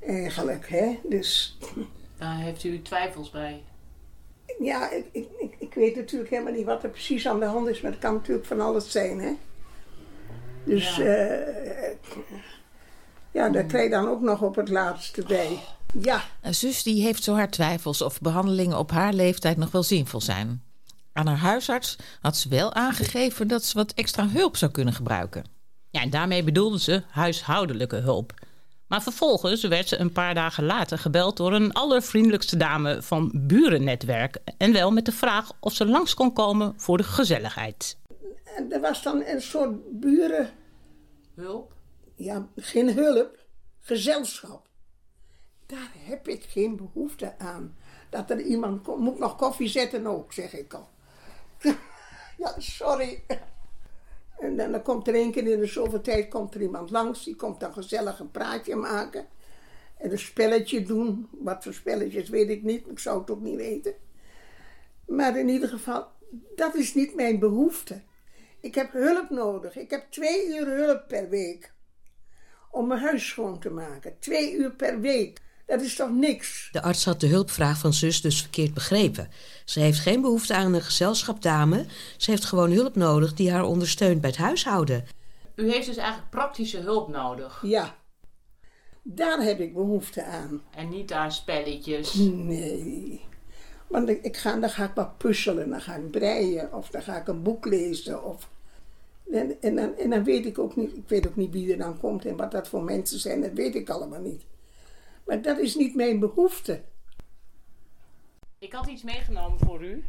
Eigenlijk, 0.00 0.68
hè. 0.68 0.98
Dus 1.08 1.58
Daar 2.18 2.36
heeft 2.36 2.64
u 2.64 2.82
twijfels 2.82 3.30
bij. 3.30 3.62
ja, 4.58 4.90
ik, 4.90 5.06
ik, 5.12 5.28
ik, 5.38 5.54
ik 5.68 5.74
weet 5.74 5.96
natuurlijk 5.96 6.30
helemaal 6.30 6.52
niet 6.52 6.64
wat 6.64 6.82
er 6.82 6.90
precies 6.90 7.28
aan 7.28 7.40
de 7.40 7.46
hand 7.46 7.68
is, 7.68 7.80
maar 7.80 7.90
het 7.90 8.00
kan 8.00 8.14
natuurlijk 8.14 8.46
van 8.46 8.60
alles 8.60 8.90
zijn, 8.90 9.20
hè. 9.20 9.32
Dus 10.64 10.96
Ja. 10.96 11.04
ja, 11.04 11.42
ja 13.32 13.48
daar 13.48 13.64
krijg 13.64 13.84
je 13.84 13.90
dan 13.90 14.08
ook 14.08 14.20
nog 14.20 14.42
op 14.42 14.56
het 14.56 14.68
laatste 14.68 15.22
bij. 15.26 15.58
Ja, 16.00 16.22
Een 16.42 16.54
zus 16.54 16.82
die 16.82 17.02
heeft 17.02 17.22
zo 17.22 17.34
haar 17.34 17.50
twijfels 17.50 18.02
of 18.02 18.20
behandelingen 18.20 18.78
op 18.78 18.90
haar 18.90 19.12
leeftijd 19.12 19.56
nog 19.56 19.70
wel 19.70 19.82
zinvol 19.82 20.20
zijn. 20.20 20.62
Aan 21.12 21.26
haar 21.26 21.36
huisarts 21.36 21.96
had 22.20 22.36
ze 22.36 22.48
wel 22.48 22.72
aangegeven 22.72 23.48
dat 23.48 23.64
ze 23.64 23.74
wat 23.74 23.92
extra 23.92 24.28
hulp 24.28 24.56
zou 24.56 24.70
kunnen 24.70 24.94
gebruiken. 24.94 25.44
Ja, 25.90 26.00
en 26.00 26.10
daarmee 26.10 26.44
bedoelde 26.44 26.80
ze 26.80 27.02
huishoudelijke 27.10 27.96
hulp. 27.96 28.34
Maar 28.88 29.02
vervolgens 29.02 29.62
werd 29.64 29.88
ze 29.88 29.98
een 29.98 30.12
paar 30.12 30.34
dagen 30.34 30.64
later 30.64 30.98
gebeld 30.98 31.36
door 31.36 31.52
een 31.52 31.72
allervriendelijkste 31.72 32.56
dame 32.56 33.02
van 33.02 33.30
Burennetwerk. 33.34 34.38
En 34.58 34.72
wel 34.72 34.90
met 34.90 35.04
de 35.04 35.12
vraag 35.12 35.52
of 35.60 35.74
ze 35.74 35.86
langs 35.86 36.14
kon 36.14 36.32
komen 36.32 36.74
voor 36.76 36.96
de 36.96 37.02
gezelligheid. 37.02 37.96
en 38.56 38.72
er 38.72 38.80
was 38.80 39.02
dan 39.02 39.22
een 39.24 39.42
soort 39.42 40.00
buren, 40.00 40.50
Hulp? 41.34 41.72
ja, 42.14 42.48
geen 42.56 42.94
hulp, 42.94 43.38
gezelschap. 43.80 44.66
Daar 45.66 45.92
heb 45.94 46.28
ik 46.28 46.44
geen 46.44 46.76
behoefte 46.76 47.38
aan. 47.38 47.76
Dat 48.10 48.30
er 48.30 48.40
iemand 48.40 48.82
komt, 48.82 49.00
moet 49.00 49.18
nog 49.18 49.36
koffie 49.36 49.68
zetten 49.68 50.06
ook, 50.06 50.32
zeg 50.32 50.52
ik 50.52 50.74
al. 50.74 50.88
ja, 52.42 52.54
sorry. 52.58 53.24
En 54.38 54.56
dan, 54.56 54.82
komt 54.82 55.08
er 55.08 55.14
één 55.14 55.32
keer 55.32 55.46
in 55.46 55.60
de 55.60 55.66
zoveel 55.66 56.00
tijd 56.00 56.28
komt 56.28 56.54
er 56.54 56.62
iemand 56.62 56.90
langs. 56.90 57.24
Die 57.24 57.36
komt 57.36 57.60
dan 57.60 57.72
gezellig 57.72 58.18
een 58.18 58.30
praatje 58.30 58.76
maken. 58.76 59.26
En 59.96 60.10
een 60.10 60.18
spelletje 60.18 60.82
doen. 60.82 61.28
Wat 61.30 61.64
voor 61.64 61.74
spelletjes 61.74 62.28
weet 62.28 62.48
ik 62.48 62.62
niet. 62.62 62.88
Ik 62.88 62.98
zou 62.98 63.20
het 63.20 63.30
ook 63.30 63.40
niet 63.40 63.56
weten. 63.56 63.94
Maar 65.06 65.38
in 65.38 65.48
ieder 65.48 65.68
geval, 65.68 66.06
dat 66.56 66.74
is 66.74 66.94
niet 66.94 67.14
mijn 67.14 67.38
behoefte. 67.38 68.02
Ik 68.60 68.74
heb 68.74 68.92
hulp 68.92 69.30
nodig. 69.30 69.76
Ik 69.76 69.90
heb 69.90 70.10
twee 70.10 70.48
uur 70.48 70.66
hulp 70.66 71.08
per 71.08 71.28
week. 71.28 71.72
om 72.70 72.86
mijn 72.86 73.00
huis 73.00 73.28
schoon 73.28 73.60
te 73.60 73.70
maken. 73.70 74.18
Twee 74.18 74.52
uur 74.52 74.72
per 74.72 75.00
week. 75.00 75.40
Dat 75.68 75.80
is 75.80 75.94
toch 75.94 76.10
niks? 76.10 76.68
De 76.72 76.82
arts 76.82 77.04
had 77.04 77.20
de 77.20 77.26
hulpvraag 77.26 77.78
van 77.78 77.92
zus 77.92 78.20
dus 78.20 78.40
verkeerd 78.40 78.74
begrepen. 78.74 79.28
Ze 79.64 79.80
heeft 79.80 79.98
geen 79.98 80.20
behoefte 80.20 80.54
aan 80.54 80.74
een 80.74 80.82
gezelschapdame. 80.82 81.84
Ze 82.16 82.30
heeft 82.30 82.44
gewoon 82.44 82.70
hulp 82.70 82.96
nodig 82.96 83.34
die 83.34 83.50
haar 83.50 83.64
ondersteunt 83.64 84.20
bij 84.20 84.30
het 84.30 84.38
huishouden. 84.38 85.06
U 85.54 85.70
heeft 85.70 85.86
dus 85.86 85.96
eigenlijk 85.96 86.30
praktische 86.30 86.78
hulp 86.78 87.08
nodig. 87.08 87.62
Ja. 87.62 87.96
Daar 89.02 89.42
heb 89.42 89.60
ik 89.60 89.74
behoefte 89.74 90.24
aan. 90.24 90.62
En 90.70 90.88
niet 90.88 91.12
aan 91.12 91.32
spelletjes. 91.32 92.14
Nee. 92.14 93.20
Want 93.86 94.08
ik, 94.08 94.36
ga, 94.36 94.56
dan 94.56 94.70
ga 94.70 94.84
ik 94.84 94.94
wat 94.94 95.18
puzzelen, 95.18 95.70
dan 95.70 95.80
ga 95.80 95.94
ik 95.94 96.10
breien 96.10 96.72
of 96.72 96.88
dan 96.88 97.02
ga 97.02 97.16
ik 97.16 97.28
een 97.28 97.42
boek 97.42 97.66
lezen. 97.66 98.24
Of, 98.24 98.48
en, 99.32 99.56
en, 99.60 99.76
dan, 99.76 99.96
en 99.96 100.10
dan 100.10 100.24
weet 100.24 100.46
ik 100.46 100.58
ook 100.58 100.76
niet, 100.76 100.96
ik 100.96 101.08
weet 101.08 101.26
ook 101.26 101.36
niet 101.36 101.52
wie 101.52 101.72
er 101.72 101.78
dan 101.78 101.98
komt 101.98 102.24
en 102.24 102.36
wat 102.36 102.50
dat 102.50 102.68
voor 102.68 102.82
mensen 102.82 103.18
zijn, 103.18 103.40
dat 103.40 103.52
weet 103.52 103.74
ik 103.74 103.90
allemaal 103.90 104.20
niet. 104.20 104.42
Maar 105.28 105.42
dat 105.42 105.58
is 105.58 105.74
niet 105.74 105.94
mijn 105.94 106.18
behoefte. 106.18 106.82
Ik 108.58 108.72
had 108.72 108.86
iets 108.86 109.02
meegenomen 109.02 109.58
voor 109.58 109.84
u. 109.84 110.04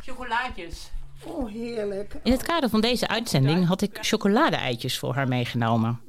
Chocolaatjes. 0.00 0.90
Oh, 1.24 1.50
heerlijk. 1.50 2.14
In 2.22 2.32
het 2.32 2.42
kader 2.42 2.68
van 2.68 2.80
deze 2.80 3.08
uitzending 3.08 3.66
had 3.66 3.82
ik 3.82 3.98
chocolade-eitjes 4.00 4.98
voor 4.98 5.14
haar 5.14 5.28
meegenomen. 5.28 6.00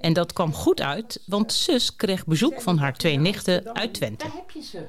En 0.00 0.12
dat 0.12 0.32
kwam 0.32 0.52
goed 0.52 0.80
uit, 0.80 1.22
want 1.26 1.52
zus 1.52 1.96
kreeg 1.96 2.26
bezoek 2.26 2.60
van 2.60 2.78
haar 2.78 2.94
twee 2.94 3.16
nichten 3.18 3.74
uit 3.74 3.94
Twente. 3.94 4.24
Daar 4.24 4.36
heb 4.36 4.50
je 4.50 4.62
ze. 4.62 4.86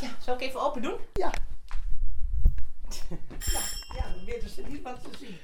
Ja, 0.00 0.16
zal 0.24 0.34
ik 0.34 0.40
even 0.40 0.60
open 0.60 0.82
doen? 0.82 0.96
Ja. 1.12 1.30
Ja, 3.52 3.60
ja 3.96 4.14
dan 4.14 4.24
weten 4.24 4.48
ze 4.48 4.62
niet 4.68 4.82
wat 4.82 4.98
ze 5.02 5.18
zien. 5.18 5.36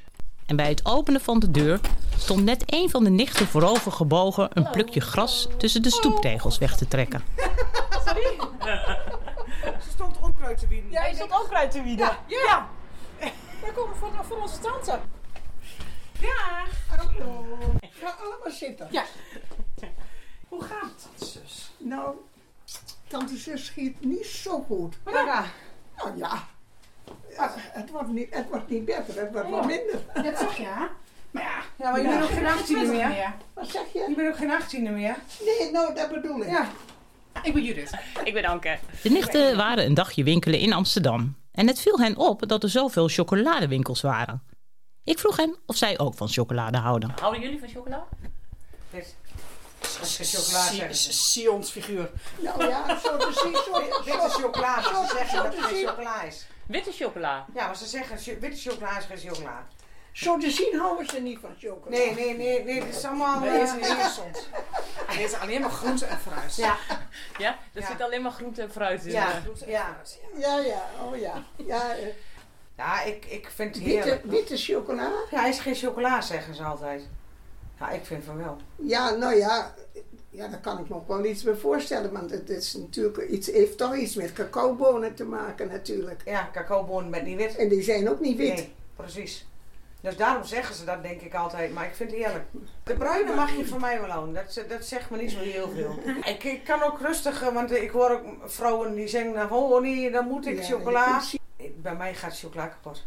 En 0.48 0.56
bij 0.56 0.68
het 0.68 0.86
openen 0.86 1.20
van 1.20 1.38
de 1.38 1.50
deur 1.50 1.80
stond 2.16 2.44
net 2.44 2.62
een 2.66 2.90
van 2.90 3.04
de 3.04 3.10
nichten 3.10 3.46
voorover 3.46 3.92
gebogen 3.92 4.48
een 4.52 4.70
plukje 4.70 5.00
gras 5.00 5.48
tussen 5.58 5.82
de 5.82 5.90
stoeptegels 5.90 6.58
weg 6.58 6.76
te 6.76 6.88
trekken. 6.88 7.22
Sorry? 8.06 8.38
Ze 9.62 9.90
stond 9.90 10.18
onkruid 10.20 10.58
te 10.58 10.66
wieden. 10.66 10.90
Ja, 10.90 11.06
je 11.06 11.14
stond 11.14 11.40
onkruid 11.40 11.70
te 11.70 11.82
wieden. 11.82 12.06
Ja. 12.26 12.38
ja. 12.46 12.68
Wij 13.60 13.70
komen 13.74 13.96
voor, 13.96 14.10
voor 14.22 14.40
onze 14.40 14.58
tante. 14.58 14.98
Ja. 16.20 16.64
Hallo. 16.96 17.58
Ga 17.80 18.14
allemaal 18.20 18.50
zitten. 18.50 18.88
Ja. 18.90 19.04
Hoe 20.48 20.62
gaat 20.62 21.08
het, 21.12 21.28
zus? 21.28 21.70
Nou, 21.76 22.16
tante 23.06 23.36
zus 23.36 23.66
schiet 23.66 24.04
niet 24.04 24.26
zo 24.26 24.60
goed. 24.60 24.96
Ja. 25.06 25.44
Nou 25.96 26.16
ja. 26.16 26.48
Ja, 27.38 27.54
Het 27.56 27.90
wordt 27.90 28.08
niet, 28.08 28.34
het 28.34 28.48
wordt 28.48 28.68
niet 28.70 28.84
beter, 28.84 29.20
het 29.20 29.32
wordt 29.32 29.50
wel 29.50 29.62
minder. 29.64 30.00
Dat 30.14 30.38
zeg 30.38 30.56
je, 30.56 30.62
hè? 30.64 30.84
Maar 31.30 31.42
ja, 31.42 31.62
Ja, 31.76 31.90
maar 31.90 32.00
je 32.02 32.08
ja. 32.08 32.18
bent 32.18 32.22
ook 32.30 32.30
geen 32.36 32.46
18 32.46 32.90
meer. 32.90 33.32
Wat 33.54 33.70
zeg 33.70 33.82
je? 33.92 34.04
Je 34.08 34.14
bent 34.16 34.28
ook 34.28 34.36
geen 34.36 34.50
18 34.50 34.82
meer. 34.82 35.16
Nee, 35.44 35.70
nou, 35.70 35.94
dat 35.94 36.10
bedoel 36.10 36.42
ik. 36.42 36.48
Ja. 36.50 36.68
Ik 37.42 37.52
ben 37.54 37.62
Judith. 37.64 37.90
Ik 38.24 38.32
ben 38.34 38.44
Anke. 38.44 38.78
De 39.02 39.10
nichten 39.10 39.56
waren 39.56 39.84
een 39.84 39.94
dagje 39.94 40.22
winkelen 40.22 40.58
in 40.58 40.72
Amsterdam. 40.72 41.36
En 41.52 41.66
het 41.66 41.80
viel 41.80 41.98
hen 42.00 42.16
op 42.16 42.48
dat 42.48 42.62
er 42.62 42.68
zoveel 42.70 43.08
chocoladewinkels 43.08 44.00
waren. 44.00 44.42
Ik 45.04 45.18
vroeg 45.18 45.36
hen 45.36 45.56
of 45.66 45.76
zij 45.76 45.98
ook 45.98 46.14
van 46.14 46.28
chocolade 46.28 46.78
houden. 46.78 47.12
Houden 47.20 47.40
jullie 47.40 47.58
van 47.58 47.68
chocolade? 47.68 48.04
Zeggen. 50.00 50.94
Sions 50.94 51.70
figuur. 51.70 52.10
Nou 52.38 52.68
ja, 52.68 52.98
zo 52.98 53.16
te 53.16 53.40
zien. 53.42 53.52
Zo, 53.54 54.02
Witte 54.04 54.28
chocola, 54.28 54.74
maar 54.74 54.84
zo- 54.84 55.04
ze 55.08 55.14
zeggen 55.18 55.42
dat 55.42 55.56
het 55.56 55.64
geen 55.64 55.86
chocola 55.86 56.22
is. 56.22 56.46
Witte 56.68 56.92
chocola. 56.92 57.46
Ja, 57.54 57.66
maar 57.66 57.76
ze 57.76 57.86
zeggen 57.86 58.40
witte 58.40 58.70
chocola 58.70 58.98
is 58.98 59.04
geen 59.04 59.18
chocola. 59.18 59.66
Zo 60.12 60.38
te 60.38 60.50
zien 60.50 60.78
houden 60.78 61.06
ze 61.06 61.20
niet 61.20 61.38
van 61.40 61.54
chocola. 61.58 61.96
Nee, 61.96 62.14
nee, 62.14 62.36
nee, 62.36 62.64
nee, 62.64 62.84
dit 62.84 62.94
is 62.96 63.04
allemaal 63.04 63.40
Nee, 63.40 63.50
eh, 63.60 63.72
het 63.72 63.80
is 63.80 63.88
gezond. 63.88 64.48
Dit 65.10 65.18
is 65.18 65.34
alleen 65.34 65.60
maar 65.60 65.70
groente 65.70 66.06
en 66.06 66.18
fruit. 66.18 66.56
Ja, 66.56 66.76
Ja, 67.38 67.58
er 67.72 67.80
Ja. 67.80 67.86
zit 67.86 68.00
alleen 68.02 68.22
maar 68.22 68.32
groente 68.32 68.62
en 68.62 68.70
fruit 68.70 69.04
in. 69.04 69.12
ja, 69.12 69.28
eh. 69.30 69.68
ja. 69.68 69.96
Ja, 70.38 70.58
ja, 70.58 70.82
oh 71.04 71.16
ja. 71.16 71.42
Ja, 71.56 71.96
eh, 71.96 72.06
Ja, 72.76 73.02
ik, 73.02 73.24
ik 73.24 73.50
vind 73.54 73.74
het 73.74 73.84
witte, 73.84 74.20
witte 74.24 74.56
chocola? 74.56 75.10
Ja, 75.30 75.40
hij 75.40 75.48
is 75.48 75.58
geen 75.60 75.74
chocola, 75.74 76.20
zeggen 76.20 76.54
ze 76.54 76.62
altijd. 76.62 77.02
Ja, 77.78 77.90
ik 77.90 78.04
vind 78.04 78.24
van 78.24 78.36
wel. 78.36 78.56
Ja, 78.76 79.10
nou 79.10 79.34
ja, 79.36 79.74
ja, 80.38 80.48
daar 80.48 80.60
kan 80.60 80.78
ik 80.78 80.88
me 80.88 80.94
ook 80.94 81.08
wel 81.08 81.24
iets 81.24 81.42
bij 81.42 81.54
voorstellen. 81.54 82.12
Want 82.12 82.30
het 82.30 82.50
is 82.50 82.74
natuurlijk 82.74 83.28
iets, 83.28 83.46
heeft 83.50 83.78
toch 83.78 83.96
iets 83.96 84.14
met 84.14 84.32
cacaobonen 84.32 85.14
te 85.14 85.24
maken 85.24 85.68
natuurlijk. 85.68 86.22
Ja, 86.24 86.48
cacaobonen 86.52 87.10
met 87.10 87.24
niet 87.24 87.36
wit. 87.36 87.56
En 87.56 87.68
die 87.68 87.82
zijn 87.82 88.10
ook 88.10 88.20
niet 88.20 88.36
wit. 88.36 88.54
Nee, 88.54 88.72
precies. 88.96 89.46
Dus 90.00 90.16
daarom 90.16 90.44
zeggen 90.44 90.74
ze 90.74 90.84
dat 90.84 91.02
denk 91.02 91.20
ik 91.20 91.34
altijd, 91.34 91.74
maar 91.74 91.84
ik 91.84 91.94
vind 91.94 92.10
het 92.10 92.20
heerlijk. 92.20 92.44
De 92.82 92.94
bruine 92.94 93.34
mag 93.34 93.56
je 93.56 93.66
van 93.66 93.80
mij 93.80 94.00
wel 94.00 94.10
aan, 94.10 94.34
dat, 94.34 94.64
dat 94.68 94.84
zegt 94.84 95.10
me 95.10 95.16
niet 95.16 95.30
zo 95.30 95.38
heel 95.38 95.70
veel. 95.74 95.98
Ik, 96.24 96.44
ik 96.44 96.64
kan 96.64 96.82
ook 96.82 97.00
rustig, 97.00 97.50
want 97.50 97.70
ik 97.70 97.90
hoor 97.90 98.10
ook 98.10 98.22
vrouwen 98.44 98.94
die 98.94 99.08
zeggen, 99.08 99.52
oh 99.52 99.80
nee, 99.80 100.10
dan 100.10 100.26
moet 100.26 100.46
ik 100.46 100.58
Ja, 100.58 100.64
chocola. 100.64 101.22
Bij 101.76 101.96
mij 101.96 102.14
gaat 102.14 102.38
chocola 102.38 102.66
kapot. 102.66 103.04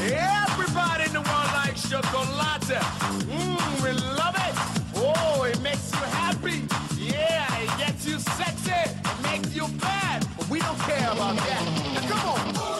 Everybody 0.00 1.04
in 1.04 1.12
the 1.12 1.20
world 1.20 1.50
likes 1.54 1.88
chocolate. 1.90 2.82
Mmm, 3.26 3.82
we 3.82 3.92
love 4.16 4.36
it. 4.36 4.54
Oh, 4.94 5.44
it 5.44 5.60
makes 5.60 5.90
you 5.92 5.98
happy. 5.98 6.62
Yeah, 6.96 7.62
it 7.62 7.78
gets 7.78 8.06
you 8.06 8.18
sexy. 8.20 8.70
It 8.70 9.22
makes 9.22 9.54
you 9.54 9.66
bad. 9.80 10.26
But 10.36 10.48
we 10.48 10.60
don't 10.60 10.78
care 10.80 11.10
about 11.10 11.36
that. 11.36 11.62
Now 11.94 12.08
come 12.08 12.28
on. 12.28 12.77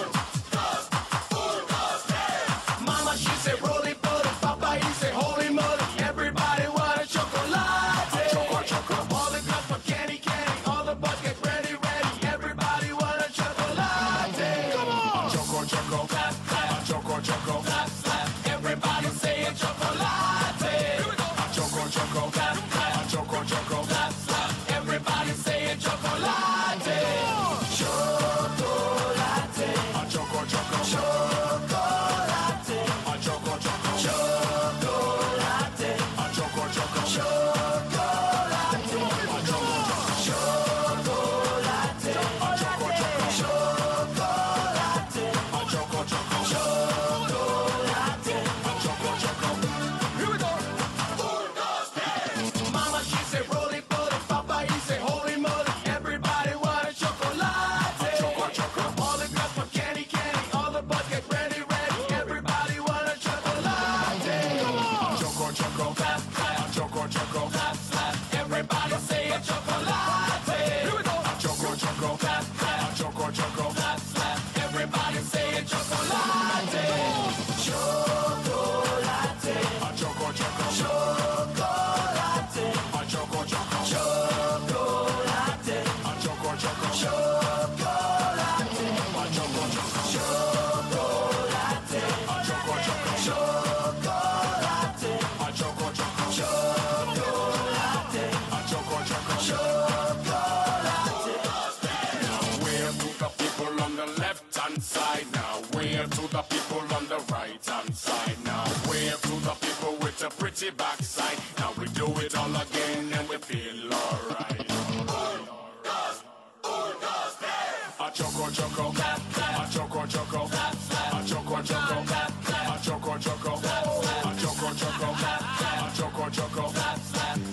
a 110.29 110.31
pretty 110.31 110.71
backside. 110.71 111.39
Now 111.59 111.73
we 111.79 111.87
do 111.89 112.07
it 112.25 112.37
all 112.37 112.55
again 112.55 113.13
and 113.13 113.29
we 113.29 113.37
feel 113.37 113.93
alright. 113.93 114.65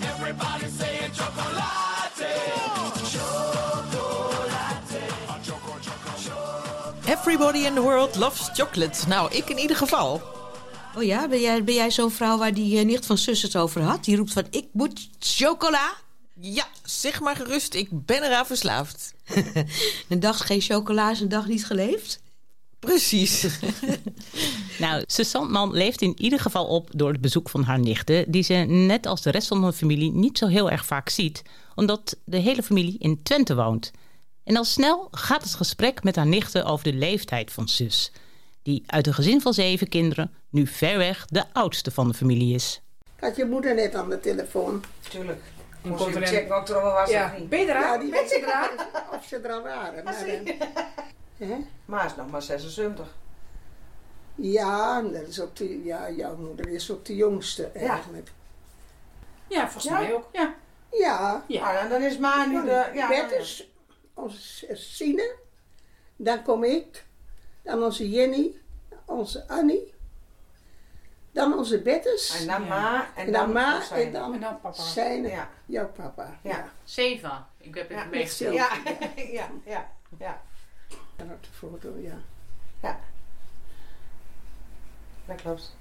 Everybody. 0.08 0.66
Everybody 7.08 7.66
in 7.66 7.74
the 7.74 7.82
world 7.82 8.16
loves 8.16 8.50
chocolate. 8.54 9.06
Nou, 9.08 9.34
ik 9.34 9.48
in 9.48 9.58
ieder 9.58 9.76
geval. 9.76 10.36
Oh 10.96 11.02
ja, 11.02 11.28
ben 11.28 11.40
jij, 11.40 11.64
ben 11.64 11.74
jij 11.74 11.90
zo'n 11.90 12.10
vrouw 12.10 12.38
waar 12.38 12.54
die 12.54 12.78
eh, 12.78 12.84
nicht 12.84 13.06
van 13.06 13.18
zus 13.18 13.42
het 13.42 13.56
over 13.56 13.82
had? 13.82 14.04
Die 14.04 14.16
roept 14.16 14.32
van, 14.32 14.44
ik 14.50 14.66
moet 14.72 15.08
chocola. 15.18 15.94
Ja, 16.40 16.66
zeg 16.84 17.20
maar 17.20 17.36
gerust, 17.36 17.74
ik 17.74 17.88
ben 17.90 18.22
eraan 18.22 18.46
verslaafd. 18.46 19.14
een 20.08 20.20
dag 20.20 20.46
geen 20.46 20.60
chocola 20.60 21.10
is 21.10 21.20
een 21.20 21.28
dag 21.28 21.46
niet 21.46 21.66
geleefd? 21.66 22.20
Precies. 22.78 23.46
Nou, 24.78 25.02
Sus 25.06 25.30
Sandman 25.30 25.72
leeft 25.72 26.02
in 26.02 26.14
ieder 26.16 26.40
geval 26.40 26.66
op 26.66 26.90
door 26.94 27.12
het 27.12 27.20
bezoek 27.20 27.48
van 27.48 27.62
haar 27.62 27.78
nichten, 27.78 28.30
die 28.30 28.42
ze 28.42 28.54
net 28.54 29.06
als 29.06 29.22
de 29.22 29.30
rest 29.30 29.48
van 29.48 29.60
de 29.60 29.72
familie 29.72 30.12
niet 30.12 30.38
zo 30.38 30.46
heel 30.46 30.70
erg 30.70 30.86
vaak 30.86 31.08
ziet, 31.08 31.42
omdat 31.74 32.16
de 32.24 32.36
hele 32.36 32.62
familie 32.62 32.98
in 32.98 33.22
Twente 33.22 33.54
woont. 33.54 33.90
En 34.44 34.56
al 34.56 34.64
snel 34.64 35.08
gaat 35.10 35.42
het 35.42 35.54
gesprek 35.54 36.02
met 36.02 36.16
haar 36.16 36.26
nichten 36.26 36.64
over 36.64 36.84
de 36.84 36.98
leeftijd 36.98 37.52
van 37.52 37.68
Sus, 37.68 38.12
die 38.66 38.82
uit 38.86 39.06
een 39.06 39.14
gezin 39.14 39.40
van 39.40 39.52
zeven 39.54 39.88
kinderen 39.88 40.34
nu 40.50 40.66
verweg 40.66 41.26
de 41.26 41.44
oudste 41.52 41.90
van 41.90 42.08
de 42.08 42.14
familie 42.14 42.54
is. 42.54 42.82
Ik 43.16 43.24
had 43.24 43.36
je 43.36 43.44
moeder 43.44 43.74
net 43.74 43.94
aan 43.94 44.08
de 44.10 44.20
telefoon. 44.20 44.84
Tuurlijk. 45.08 45.42
Moest 45.82 46.06
er 46.06 46.16
een- 46.16 46.26
checken 46.26 46.56
of 46.56 46.68
er 46.68 46.76
al 46.76 46.92
was 46.92 47.10
Ja. 47.10 47.24
of 47.32 47.38
niet. 47.38 47.48
Ben 47.48 47.58
je 47.58 47.66
eraan? 47.66 47.82
Ja, 47.82 47.98
die 47.98 48.10
weet 48.10 48.28
ze 48.30 48.36
eraan. 48.36 48.68
Of 49.18 49.24
ze 49.26 49.36
er 49.36 49.50
al 49.52 49.62
waren. 49.62 50.04
Maar, 50.04 50.24
eh, 50.26 51.48
hè? 51.48 51.56
Maar 51.84 52.06
is 52.06 52.14
nog 52.16 52.30
maar 52.30 52.42
76. 52.42 53.14
ja, 54.34 55.02
dat 55.02 55.28
is 55.28 55.40
ook 55.40 55.56
de, 55.56 55.84
ja, 55.84 56.10
jouw 56.10 56.36
moeder 56.36 56.68
is 56.68 56.90
ook 56.90 57.04
de 57.04 57.16
jongste 57.16 57.66
eigenlijk. 57.66 58.30
Ja, 59.48 59.62
volgens 59.70 59.84
Ja? 59.84 59.98
mij 60.00 60.14
ook. 60.14 60.28
Ja. 60.32 60.54
Ja. 60.92 61.44
Ja, 61.48 61.72
nou, 61.72 61.88
dan 61.88 62.02
is 62.02 62.18
Ma 62.18 62.44
nu 62.46 62.64
de... 62.64 62.90
Ja, 62.94 63.08
Bert 63.08 63.32
is 63.32 63.68
onze 64.14 64.66
Sine. 64.72 65.34
Dan 66.16 66.42
kom 66.42 66.64
ik. 66.64 67.04
Dan 67.66 67.82
onze 67.82 68.10
Jenny. 68.10 68.54
Onze 69.04 69.48
Annie. 69.48 69.94
Dan 71.32 71.54
onze 71.58 71.82
Bettes. 71.82 72.40
En 72.40 72.46
dan 72.46 72.68
Ma 72.68 73.06
en 73.14 73.26
En 73.26 73.32
dan 73.32 73.44
dan 73.44 73.52
Ma 73.52 73.80
zijn. 73.82 74.06
en 74.06 74.12
dan, 74.12 74.34
En 74.34 74.40
dan 74.40 74.60
papa. 74.60 74.82
zijn 74.82 75.22
Ja. 75.28 75.48
jouw 75.66 75.88
papa. 75.88 76.38
Ja. 76.42 76.68
Seva. 76.84 77.48
Ik 77.58 77.74
heb 77.74 77.90
even 77.90 78.02
Ja, 78.02 78.08
meegesteld. 78.08 78.54
Ja, 78.54 78.68
ja, 79.38 79.48
ja, 79.64 79.90
ja. 80.18 80.40
En 81.16 81.30
op 81.32 81.42
de 81.42 81.48
foto, 81.52 81.94
ja. 81.98 82.14
Ja. 82.82 82.98
Dat 85.26 85.36
klopt. 85.40 85.74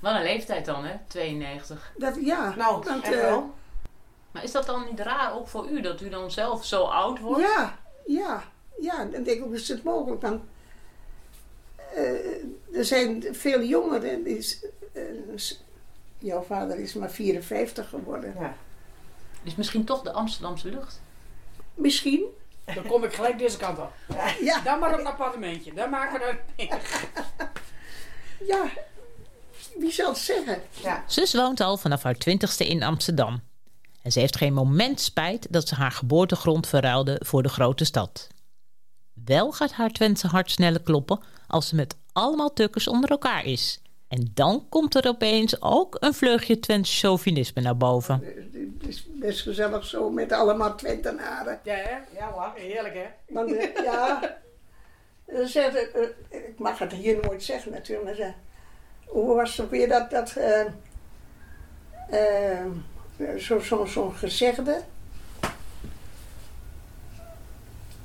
Wat 0.00 0.14
een 0.14 0.22
leeftijd 0.22 0.64
dan, 0.64 0.84
hè? 0.84 0.96
92. 1.06 1.92
Dat, 1.96 2.16
ja. 2.20 2.54
Nou, 2.54 2.84
want, 2.84 3.04
echt 3.04 3.14
eh, 3.14 3.20
wel. 3.20 3.54
Maar 4.30 4.42
is 4.44 4.52
dat 4.52 4.66
dan 4.66 4.84
niet 4.84 5.00
raar 5.00 5.34
ook 5.34 5.48
voor 5.48 5.68
u, 5.70 5.80
dat 5.80 6.00
u 6.00 6.08
dan 6.08 6.30
zelf 6.30 6.64
zo 6.64 6.82
oud 6.84 7.18
wordt? 7.20 7.42
Ja, 7.42 7.78
ja, 8.06 8.42
ja. 8.80 8.96
Dan 8.96 9.10
denk 9.22 9.26
ik, 9.26 9.40
hoe 9.42 9.54
is 9.54 9.68
het 9.68 9.82
mogelijk? 9.82 10.20
Dan, 10.20 10.48
er 12.72 12.84
zijn 12.84 13.24
veel 13.30 13.62
jongeren. 13.62 14.22
Die 14.22 14.58
eh, 14.92 15.02
jouw 16.18 16.42
vader 16.42 16.78
is 16.78 16.94
maar 16.94 17.10
54 17.10 17.88
geworden. 17.88 18.34
Ja. 18.38 18.56
Is 19.42 19.54
misschien 19.54 19.84
toch 19.84 20.02
de 20.02 20.12
Amsterdamse 20.12 20.68
lucht? 20.68 21.00
Misschien. 21.74 22.24
Dan 22.74 22.86
kom 22.86 23.04
ik 23.04 23.12
gelijk 23.12 23.38
deze 23.38 23.56
kant 23.56 23.78
op. 23.78 23.92
Ja. 24.40 24.60
Dan 24.60 24.78
maar 24.78 24.92
op 24.92 24.98
een 24.98 25.06
appartementje. 25.06 25.74
Dan 25.74 25.90
maken 25.90 26.20
we 26.20 26.38
dat. 26.56 26.78
Ja, 28.46 28.68
wie 29.78 29.92
zal 29.92 30.08
het 30.08 30.18
zeggen? 30.18 30.62
Ja. 30.82 31.04
Zus 31.06 31.34
woont 31.34 31.60
al 31.60 31.76
vanaf 31.76 32.02
haar 32.02 32.14
twintigste 32.14 32.66
in 32.66 32.82
Amsterdam. 32.82 33.42
En 34.02 34.12
ze 34.12 34.20
heeft 34.20 34.36
geen 34.36 34.52
moment 34.52 35.00
spijt 35.00 35.46
dat 35.50 35.68
ze 35.68 35.74
haar 35.74 35.90
geboortegrond 35.90 36.66
verruilde 36.66 37.20
voor 37.24 37.42
de 37.42 37.48
grote 37.48 37.84
stad. 37.84 38.28
Wel 39.26 39.52
gaat 39.52 39.72
haar 39.72 39.90
Twentse 39.90 40.26
hart 40.26 40.50
sneller 40.50 40.82
kloppen 40.82 41.20
als 41.46 41.68
ze 41.68 41.74
met 41.74 41.96
allemaal 42.12 42.52
tukkers 42.52 42.88
onder 42.88 43.10
elkaar 43.10 43.44
is. 43.44 43.80
En 44.08 44.30
dan 44.34 44.66
komt 44.68 44.94
er 44.94 45.08
opeens 45.08 45.62
ook 45.62 45.96
een 46.00 46.14
vleugje 46.14 46.60
Twents 46.60 47.00
chauvinisme 47.00 47.62
naar 47.62 47.76
boven. 47.76 48.22
Het 48.24 48.88
is 48.88 49.04
best 49.08 49.40
gezellig 49.40 49.84
zo 49.84 50.10
met 50.10 50.32
allemaal 50.32 50.74
Twentenaren. 50.74 51.60
Ja, 51.62 51.74
hè? 51.74 51.96
Ja 52.18 52.30
hoor. 52.30 52.52
Heerlijk, 52.54 52.94
hè? 52.94 53.06
Want 53.28 53.52
eh, 53.56 53.84
ja, 53.84 54.36
eh, 55.26 55.54
ik 56.30 56.58
mag 56.58 56.78
het 56.78 56.92
hier 56.92 57.18
nooit 57.22 57.42
zeggen 57.42 57.72
natuurlijk, 57.72 58.06
maar 58.06 58.14
ze, 58.14 58.32
hoe 59.06 59.34
was 59.34 59.56
het 59.56 59.70
weer 59.70 59.88
dat, 59.88 60.10
dat 60.10 60.36
eh, 60.36 60.60
eh, 62.10 62.66
zo- 63.38 63.58
zo- 63.60 63.84
zo'n 63.84 64.14
gezegde? 64.14 64.82
Met 65.40 65.50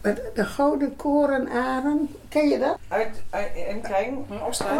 de 0.01 0.45
gouden 0.45 0.95
korenaren, 0.95 2.15
ken 2.29 2.49
je 2.49 2.59
dat? 2.59 2.77
Uit, 2.87 3.23
uit, 3.29 3.55
en 3.67 3.81
kijk, 3.81 4.11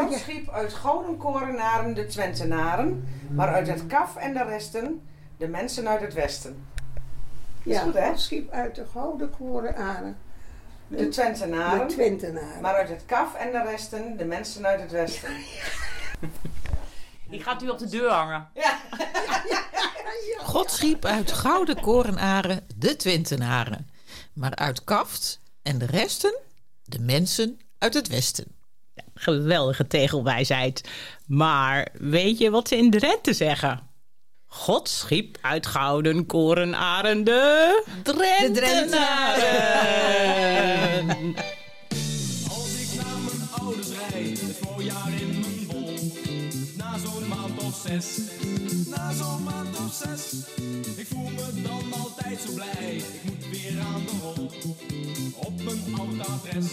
schiep 0.10 0.50
uit 0.50 0.74
gouden 0.74 1.18
korenaren 1.18 1.94
de 1.94 2.06
Twentenaren, 2.06 3.08
maar 3.30 3.54
uit 3.54 3.68
het 3.68 3.88
kaf 3.88 4.16
en 4.16 4.34
de 4.34 4.44
resten 4.44 5.02
de 5.38 5.48
mensen 5.48 5.88
uit 5.88 6.02
het 6.02 6.14
westen. 6.14 6.66
Ja, 7.64 7.82
goed, 7.82 7.94
hè? 7.94 8.08
God 8.08 8.20
schiep 8.20 8.52
uit 8.52 8.76
de 8.76 8.86
gouden 8.94 9.30
korenaren. 9.38 10.18
De 10.88 11.08
Twentenaren, 11.08 11.88
De 11.88 11.94
Twentenaren. 11.94 12.62
maar 12.62 12.74
uit 12.76 12.90
het 12.90 13.04
kaf 13.06 13.36
en 13.36 13.52
de 13.52 13.62
resten 13.62 14.18
de 14.18 14.26
mensen 14.26 14.66
uit 14.66 14.82
het 14.82 14.92
westen. 14.92 15.30
Die 17.30 17.44
gaat 17.46 17.64
u 17.64 17.70
op 17.70 17.78
de 17.80 17.88
deur 17.88 18.10
hangen. 18.10 18.48
God 20.40 20.72
schiep 20.72 21.06
uit 21.06 21.32
gouden 21.32 21.82
korenaren 21.82 22.66
de 22.76 22.96
Twentenaren. 22.96 23.91
Maar 24.34 24.56
uit 24.56 24.84
kaft 24.84 25.40
en 25.62 25.78
de 25.78 25.86
resten 25.86 26.40
de 26.92 27.00
mensen 27.00 27.60
uit 27.78 27.94
het 27.94 28.08
westen. 28.08 28.46
Geweldige 29.14 29.88
tegelwijsheid. 29.88 30.90
Maar 31.26 31.88
weet 31.94 32.38
je 32.38 32.50
wat 32.50 32.68
ze 32.68 32.78
in 32.78 32.92
Drenthe 32.92 33.34
zeggen? 33.34 33.90
God 34.46 34.90
schiep 34.90 35.38
uit 35.42 35.66
gouden 35.68 36.26
korenaren 36.26 37.24
de 37.24 37.84
Drentenaren. 38.04 38.96
Als 42.50 42.80
ik 42.80 43.02
naar 43.02 43.20
mijn 43.20 43.50
ouders 43.60 43.90
rijd, 44.10 44.42
het 44.42 44.58
voorjaar 44.62 45.14
in 45.22 45.40
mijn 45.40 45.68
bol. 45.68 45.94
Na 46.78 46.98
zo'n 46.98 47.28
maand 47.28 47.64
of 47.64 47.82
zes, 47.86 48.20
Op 55.36 55.64
mijn 55.64 56.00
oud 56.00 56.28
adres, 56.28 56.66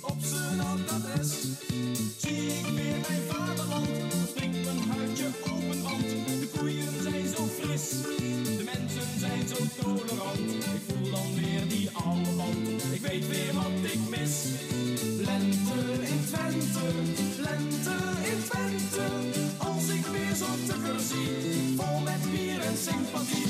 op 0.00 0.16
zijn 0.20 0.60
oud 0.60 0.90
adres. 0.90 1.30
Zie 2.16 2.46
ik 2.46 2.66
weer 2.74 2.98
mijn 3.08 3.22
vaderland, 3.28 3.88
springt 4.28 4.64
mijn 4.64 4.78
huidje 4.88 5.26
open, 5.42 5.82
want 5.82 6.08
de 6.40 6.48
koeien 6.58 7.02
zijn 7.02 7.26
zo 7.36 7.44
fris. 7.44 7.90
De 8.56 8.64
mensen 8.64 9.18
zijn 9.18 9.48
zo 9.48 9.56
tolerant, 9.82 10.50
ik 10.50 10.82
voel 10.88 11.10
dan 11.10 11.34
weer 11.34 11.68
die 11.68 11.90
oude 11.92 12.30
band. 12.36 12.82
Ik 12.92 13.00
weet 13.00 13.28
weer 13.28 13.54
wat 13.54 13.92
ik 13.92 14.00
mis. 14.08 14.44
Lente 15.16 15.78
in 16.10 16.20
Twente, 16.26 16.86
lente 17.36 17.96
in 18.30 18.42
Twente. 18.48 19.49
Vol 20.40 22.00
met 22.00 22.30
bier 22.30 22.60
en 22.60 22.76
sympathie. 22.76 23.44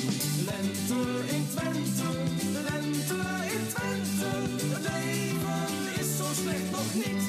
Lente 0.45 1.35
in 1.35 1.47
Twente, 1.55 2.09
lente 2.53 3.21
in 3.55 3.67
Twente. 3.75 4.31
Het 4.75 4.83
leven 4.83 6.01
is 6.01 6.17
zo 6.17 6.25
slecht 6.43 6.71
nog 6.71 6.95
niet. 6.95 7.23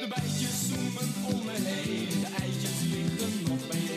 De 0.00 0.06
bijtjes 0.08 0.68
zoemen 0.68 1.08
om 1.32 1.44
me 1.44 1.52
heen, 1.52 2.20
de 2.20 2.28
eitjes 2.42 2.80
liggen 2.92 3.42
nog 3.48 3.68
bijeen. 3.68 3.87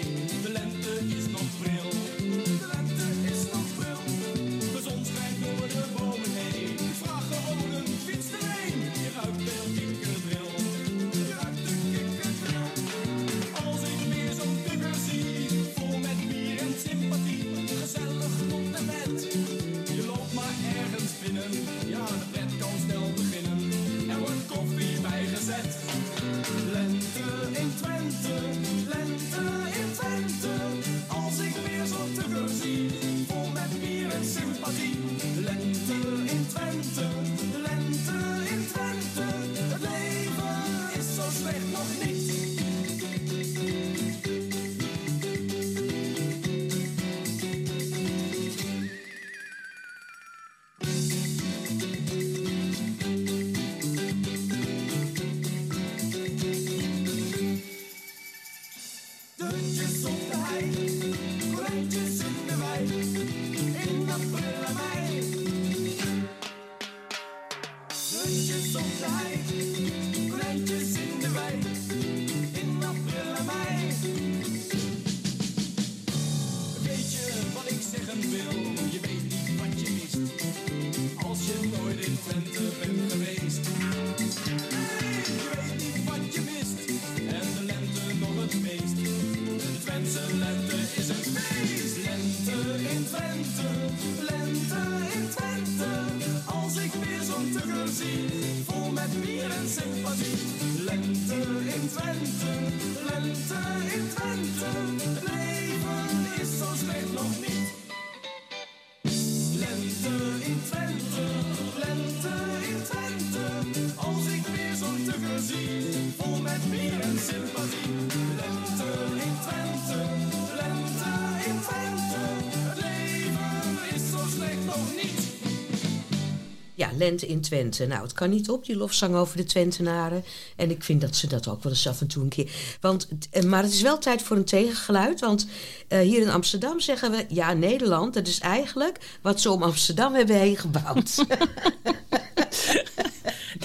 Ja, 126.81 126.89
Lente 126.97 127.27
in 127.27 127.41
Twente. 127.41 127.87
Nou, 127.87 128.01
het 128.01 128.13
kan 128.13 128.29
niet 128.29 128.49
op, 128.49 128.65
die 128.65 128.75
lofzang 128.75 129.15
over 129.15 129.37
de 129.37 129.43
Twentenaren. 129.43 130.23
En 130.55 130.69
ik 130.69 130.83
vind 130.83 131.01
dat 131.01 131.15
ze 131.15 131.27
dat 131.27 131.47
ook 131.47 131.63
wel 131.63 131.71
eens 131.71 131.87
af 131.87 132.01
en 132.01 132.07
toe 132.07 132.23
een 132.23 132.29
keer... 132.29 132.51
Want, 132.79 133.07
eh, 133.31 133.43
maar 133.43 133.63
het 133.63 133.71
is 133.71 133.81
wel 133.81 133.97
tijd 133.97 134.21
voor 134.21 134.37
een 134.37 134.45
tegengeluid. 134.45 135.19
Want 135.19 135.47
eh, 135.87 135.99
hier 135.99 136.21
in 136.21 136.29
Amsterdam 136.29 136.79
zeggen 136.79 137.11
we... 137.11 137.25
Ja, 137.29 137.53
Nederland, 137.53 138.13
dat 138.13 138.27
is 138.27 138.39
eigenlijk 138.39 139.17
wat 139.21 139.41
ze 139.41 139.51
om 139.51 139.63
Amsterdam 139.63 140.13
hebben 140.13 140.35
heen 140.35 140.57
gebouwd. 140.57 141.15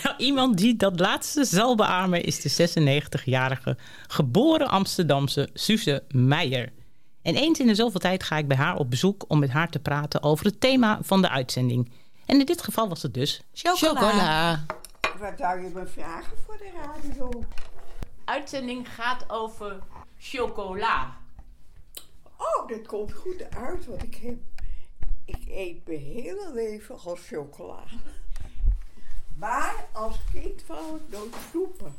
Nou, 0.02 0.16
iemand 0.18 0.59
die 0.59 0.76
dat 0.76 1.00
laatste 1.00 1.44
zal 1.44 1.74
beamen 1.74 2.24
is 2.24 2.40
de 2.40 2.68
96-jarige 2.70 3.76
geboren 4.07 4.68
Amsterdamse 4.68 5.48
Suze 5.55 6.02
Meijer. 6.09 6.72
En 7.22 7.35
eens 7.35 7.59
in 7.59 7.66
de 7.66 7.74
zoveel 7.74 8.00
tijd 8.00 8.22
ga 8.22 8.38
ik 8.38 8.48
bij 8.48 8.57
haar 8.57 8.76
op 8.76 8.90
bezoek 8.90 9.24
om 9.29 9.38
met 9.38 9.50
haar 9.50 9.70
te 9.70 9.79
praten 9.79 10.22
over 10.22 10.46
het 10.46 10.61
thema 10.61 10.98
van 11.02 11.22
de 11.22 11.29
uitzending. 11.29 11.90
En 12.27 12.41
in 12.41 12.47
dit 12.47 12.62
geval 12.62 12.89
was 12.89 13.03
het 13.03 13.15
dus 13.15 13.43
Chocola. 13.53 14.65
Wat 15.19 15.33
zou 15.39 15.62
je 15.62 15.69
me 15.69 15.87
vragen 15.87 16.37
voor 16.47 16.57
de 16.57 16.71
radio? 16.75 17.45
Uitzending 18.25 18.95
gaat 18.95 19.31
over 19.31 19.79
chocola. 20.19 21.17
Oh, 22.37 22.69
dat 22.69 22.87
komt 22.87 23.12
goed 23.12 23.51
uit, 23.51 23.87
want 23.87 24.03
ik 24.03 24.15
heb... 24.15 24.37
Ik 25.25 25.49
eet 25.49 25.87
mijn 25.87 26.01
hele 26.01 26.51
leven 26.55 26.99
al 27.01 27.17
chocola. 27.17 27.83
Maar 29.37 29.75
als 29.93 30.17
kind 30.33 30.67
wou 30.67 30.97
ik 30.97 31.03
nooit 31.11 31.35
snoepen. 31.51 31.95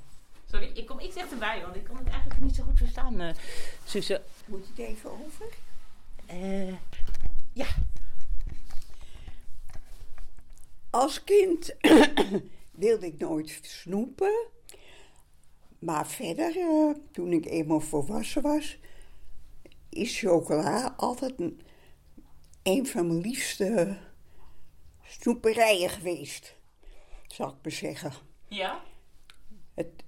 Sorry, 0.51 0.71
ik 0.73 0.85
kom 0.85 0.99
iets 0.99 1.15
dichterbij, 1.15 1.61
want 1.61 1.75
ik 1.75 1.83
kan 1.83 1.97
het 1.97 2.07
eigenlijk 2.07 2.41
niet 2.41 2.55
zo 2.55 2.63
goed 2.63 2.77
verstaan, 2.77 3.19
eh 3.19 3.35
Suze. 3.83 4.21
Moet 4.45 4.63
je 4.63 4.81
het 4.81 4.91
even 4.91 5.11
over? 5.11 5.45
Eh, 6.25 6.73
Als 10.89 11.23
kind 11.23 11.75
wilde 12.71 13.05
ik 13.05 13.17
nooit 13.17 13.59
snoepen. 13.61 14.47
Maar 15.79 16.07
verder, 16.07 16.57
eh, 16.57 16.89
toen 17.11 17.31
ik 17.31 17.45
eenmaal 17.45 17.79
volwassen 17.79 18.41
was, 18.41 18.77
is 19.89 20.19
chocola 20.19 20.93
altijd 20.97 21.39
een, 21.39 21.61
een 22.63 22.87
van 22.87 23.07
mijn 23.07 23.21
liefste 23.21 23.97
snoeperijen 25.03 25.89
geweest. 25.89 26.55
Zal 27.27 27.47
ik 27.47 27.55
maar 27.63 27.71
zeggen. 27.71 28.11
Ja? 28.47 28.83
Het, 29.73 30.03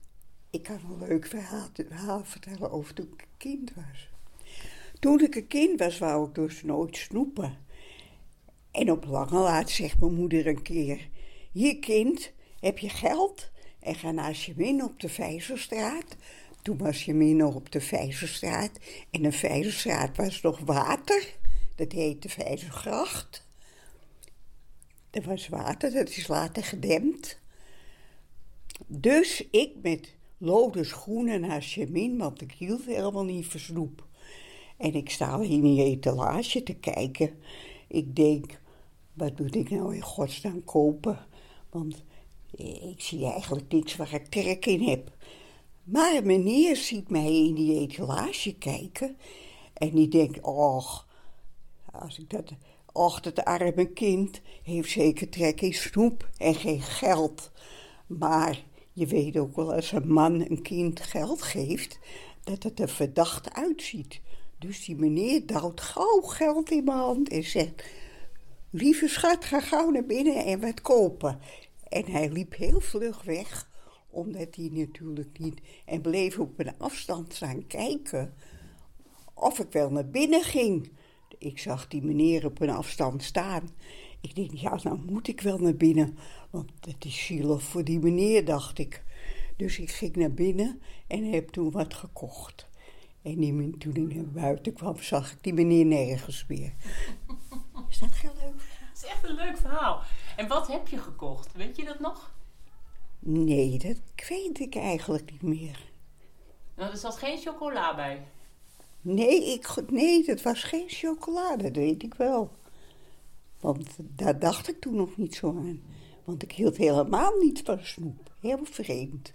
ik 0.49 0.63
kan 0.63 0.79
een 0.83 1.07
leuk 1.07 1.25
verhaal, 1.25 1.67
verhaal 1.73 2.23
vertellen 2.25 2.71
over 2.71 2.93
toen 2.93 3.13
ik 3.13 3.21
een 3.21 3.37
kind 3.37 3.73
was. 3.73 4.09
Toen 4.99 5.19
ik 5.19 5.35
een 5.35 5.47
kind 5.47 5.79
was, 5.79 5.97
wou 5.97 6.27
ik 6.27 6.35
dus 6.35 6.63
nooit 6.63 6.97
snoepen. 6.97 7.57
En 8.71 8.91
op 8.91 9.05
lange 9.05 9.39
laat 9.39 9.69
zegt 9.69 9.99
mijn 9.99 10.13
moeder 10.13 10.47
een 10.47 10.61
keer... 10.61 11.09
Hier 11.51 11.79
kind, 11.79 12.31
heb 12.59 12.77
je 12.77 12.89
geld? 12.89 13.51
En 13.79 13.95
ga 13.95 14.11
naar 14.11 14.33
Chemin 14.33 14.83
op 14.83 14.99
de 14.99 15.09
Vijzerstraat. 15.09 16.15
Toen 16.61 16.77
was 16.77 17.03
Chemin 17.03 17.35
nog 17.35 17.55
op 17.55 17.71
de 17.71 17.81
Vijzerstraat. 17.81 18.71
En 19.11 19.21
de 19.21 19.31
Vijzerstraat 19.31 20.17
was 20.17 20.41
nog 20.41 20.59
water. 20.59 21.37
Dat 21.75 21.91
heette 21.91 22.29
Vijzergracht. 22.29 23.47
Er 25.09 25.23
was 25.23 25.47
water, 25.47 25.91
dat 25.91 26.09
is 26.09 26.27
later 26.27 26.63
gedempt. 26.63 27.39
Dus 28.87 29.47
ik 29.51 29.71
met 29.81 30.15
lode 30.37 30.83
schoenen 30.83 31.41
naar 31.41 31.61
Chemin, 31.61 32.17
want 32.17 32.41
ik 32.41 32.51
hield 32.51 32.85
helemaal 32.85 33.25
niet 33.25 33.45
van 33.45 33.59
snoep. 33.59 34.07
En 34.77 34.93
ik 34.93 35.09
sta 35.09 35.39
in 35.39 35.61
die 35.61 35.83
etalage 35.83 36.63
te 36.63 36.73
kijken. 36.73 37.39
Ik 37.89 38.15
denk, 38.15 38.61
wat 39.13 39.39
moet 39.39 39.55
ik 39.55 39.69
nou 39.69 39.95
in 39.95 40.01
godsnaam 40.01 40.63
kopen? 40.63 41.25
Want 41.69 42.03
ik 42.55 43.01
zie 43.01 43.25
eigenlijk 43.25 43.71
niks 43.71 43.95
waar 43.95 44.13
ik 44.13 44.27
trek 44.27 44.65
in 44.65 44.81
heb. 44.81 45.11
Maar 45.83 46.25
meneer 46.25 46.75
ziet 46.75 47.09
mij 47.09 47.45
in 47.45 47.53
die 47.53 47.79
etalage 47.79 48.53
kijken. 48.53 49.17
En 49.73 49.89
die 49.89 50.07
denkt, 50.07 50.41
och, 50.41 51.07
als 51.91 52.19
ik 52.19 52.29
dat... 52.29 52.51
Och, 52.91 53.19
dat 53.19 53.45
arme 53.45 53.85
kind 53.85 54.41
heeft 54.63 54.89
zeker 54.89 55.29
trek 55.29 55.61
in 55.61 55.73
snoep 55.73 56.29
en 56.37 56.55
geen 56.55 56.81
geld. 56.81 57.51
Maar 58.07 58.63
je 58.93 59.05
weet 59.07 59.37
ook 59.37 59.55
wel, 59.55 59.73
als 59.73 59.91
een 59.91 60.13
man 60.13 60.41
een 60.41 60.61
kind 60.61 60.99
geld 60.99 61.41
geeft, 61.41 61.99
dat 62.43 62.63
het 62.63 62.79
er 62.79 62.89
verdacht 62.89 63.53
uitziet. 63.53 64.21
Dus 64.59 64.85
die 64.85 64.95
meneer 64.95 65.45
duwt 65.45 65.81
gauw 65.81 66.21
geld 66.21 66.71
in 66.71 66.83
mijn 66.83 66.97
hand 66.97 67.29
en 67.29 67.43
zegt... 67.43 67.83
Lieve 68.71 69.07
schat, 69.07 69.45
ga 69.45 69.59
gauw 69.59 69.89
naar 69.89 70.05
binnen 70.05 70.45
en 70.45 70.59
wat 70.59 70.81
kopen. 70.81 71.39
En 71.87 72.05
hij 72.05 72.29
liep 72.29 72.55
heel 72.55 72.79
vlug 72.79 73.23
weg, 73.23 73.69
omdat 74.09 74.55
hij 74.55 74.69
natuurlijk 74.71 75.39
niet... 75.39 75.61
En 75.85 76.01
bleef 76.01 76.39
op 76.39 76.59
een 76.59 76.77
afstand 76.77 77.33
staan 77.33 77.67
kijken 77.67 78.33
of 79.39 79.59
ik 79.59 79.71
wel 79.71 79.91
naar 79.91 80.07
binnen 80.07 80.43
ging. 80.43 80.91
Ik 81.37 81.59
zag 81.59 81.87
die 81.87 82.01
meneer 82.01 82.45
op 82.45 82.61
een 82.61 82.69
afstand 82.69 83.23
staan. 83.23 83.69
Ik 84.21 84.35
denk, 84.35 84.53
ja, 84.53 84.79
nou 84.83 84.99
moet 85.05 85.27
ik 85.27 85.41
wel 85.41 85.57
naar 85.57 85.75
binnen. 85.75 86.17
Want 86.49 86.71
het 86.79 87.05
is 87.05 87.25
zielig 87.25 87.63
voor 87.63 87.83
die 87.83 87.99
meneer, 87.99 88.45
dacht 88.45 88.77
ik. 88.77 89.03
Dus 89.57 89.79
ik 89.79 89.91
ging 89.91 90.15
naar 90.15 90.33
binnen 90.33 90.81
en 91.07 91.31
heb 91.31 91.49
toen 91.49 91.71
wat 91.71 91.93
gekocht. 91.93 92.68
En 93.37 93.77
toen 93.77 93.95
ik 93.95 94.15
naar 94.15 94.25
buiten 94.25 94.73
kwam, 94.73 94.97
zag 94.97 95.31
ik 95.31 95.37
die 95.43 95.53
meneer 95.53 95.85
nergens 95.85 96.45
meer. 96.47 96.73
Is 97.89 97.99
dat 97.99 98.13
heel 98.13 98.33
leuk? 98.41 98.61
Het 98.89 98.97
is 98.97 99.05
echt 99.05 99.23
een 99.23 99.35
leuk 99.35 99.57
verhaal. 99.57 100.01
En 100.35 100.47
wat 100.47 100.67
heb 100.67 100.87
je 100.87 100.97
gekocht? 100.97 101.53
Weet 101.53 101.75
je 101.75 101.83
dat 101.83 101.99
nog? 101.99 102.31
Nee, 103.19 103.77
dat 103.77 103.97
weet 104.29 104.59
ik 104.59 104.75
eigenlijk 104.75 105.31
niet 105.31 105.41
meer. 105.41 105.91
Nou, 106.75 106.91
er 106.91 106.97
zat 106.97 107.17
geen 107.17 107.37
chocola 107.37 107.95
bij. 107.95 108.25
Nee, 109.01 109.53
ik, 109.53 109.89
nee, 109.89 110.25
dat 110.25 110.41
was 110.41 110.63
geen 110.63 110.89
chocolade, 110.89 111.63
dat 111.63 111.75
weet 111.75 112.03
ik 112.03 112.13
wel. 112.13 112.51
Want 113.59 113.87
daar 113.97 114.39
dacht 114.39 114.67
ik 114.67 114.79
toen 114.79 114.95
nog 114.95 115.17
niet 115.17 115.35
zo 115.35 115.49
aan. 115.49 115.81
Want 116.23 116.43
ik 116.43 116.51
hield 116.51 116.77
helemaal 116.77 117.37
niet 117.37 117.61
van 117.63 117.79
snoep. 117.81 118.31
Heel 118.39 118.59
vreemd. 118.63 119.33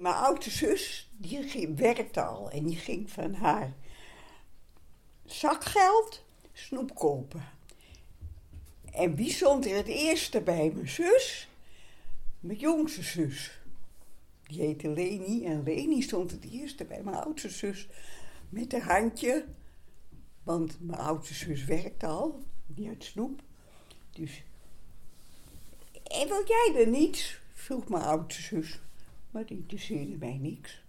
Mijn 0.00 0.14
oudste 0.14 0.50
zus, 0.50 1.10
die 1.16 1.68
werkte 1.68 2.22
al 2.22 2.50
en 2.50 2.66
die 2.66 2.76
ging 2.76 3.10
van 3.10 3.34
haar 3.34 3.72
zakgeld 5.24 6.24
snoep 6.52 6.94
kopen. 6.94 7.48
En 8.92 9.14
wie 9.14 9.30
stond 9.30 9.66
er 9.66 9.76
het 9.76 9.86
eerste 9.86 10.40
bij 10.40 10.70
mijn 10.74 10.88
zus? 10.88 11.48
Mijn 12.40 12.58
jongste 12.58 13.02
zus. 13.02 13.60
Die 14.42 14.60
heette 14.60 14.88
Leni 14.88 15.44
en 15.44 15.62
Leni 15.62 16.02
stond 16.02 16.30
het 16.30 16.50
eerste 16.50 16.84
bij 16.84 17.02
mijn 17.02 17.16
oudste 17.16 17.48
zus 17.48 17.88
met 18.48 18.72
haar 18.72 19.00
handje. 19.00 19.44
Want 20.42 20.76
mijn 20.80 21.00
oudste 21.00 21.34
zus 21.34 21.64
werkte 21.64 22.06
al, 22.06 22.42
die 22.66 22.88
had 22.88 23.04
snoep. 23.04 23.40
Dus. 24.10 24.42
En 26.02 26.28
wil 26.28 26.44
jij 26.46 26.74
er 26.76 26.88
niets? 26.88 27.40
vroeg 27.54 27.88
mijn 27.88 28.04
oudste 28.04 28.42
zus. 28.42 28.80
Maar 29.30 29.46
die 29.46 29.56
interesseerde 29.56 30.16
mij 30.18 30.38
niks. 30.40 30.82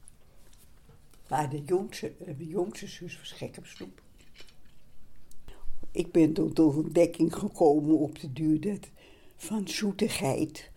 Maar 1.28 1.50
de 1.50 1.62
jongste, 1.66 2.14
eh, 2.26 2.38
de 2.38 2.48
jongste 2.48 2.88
zus 2.88 3.18
was 3.18 3.32
gek 3.32 3.58
op 3.58 3.66
snoep. 3.66 4.02
Ik 5.92 6.12
ben 6.12 6.34
tot 6.34 6.56
de 6.56 6.64
ontdekking 6.64 7.36
gekomen 7.36 7.98
op 7.98 8.20
de 8.20 8.34
duur 8.34 8.62
dat 8.62 8.90
van 9.36 9.68
zoetigheid. 9.68 10.70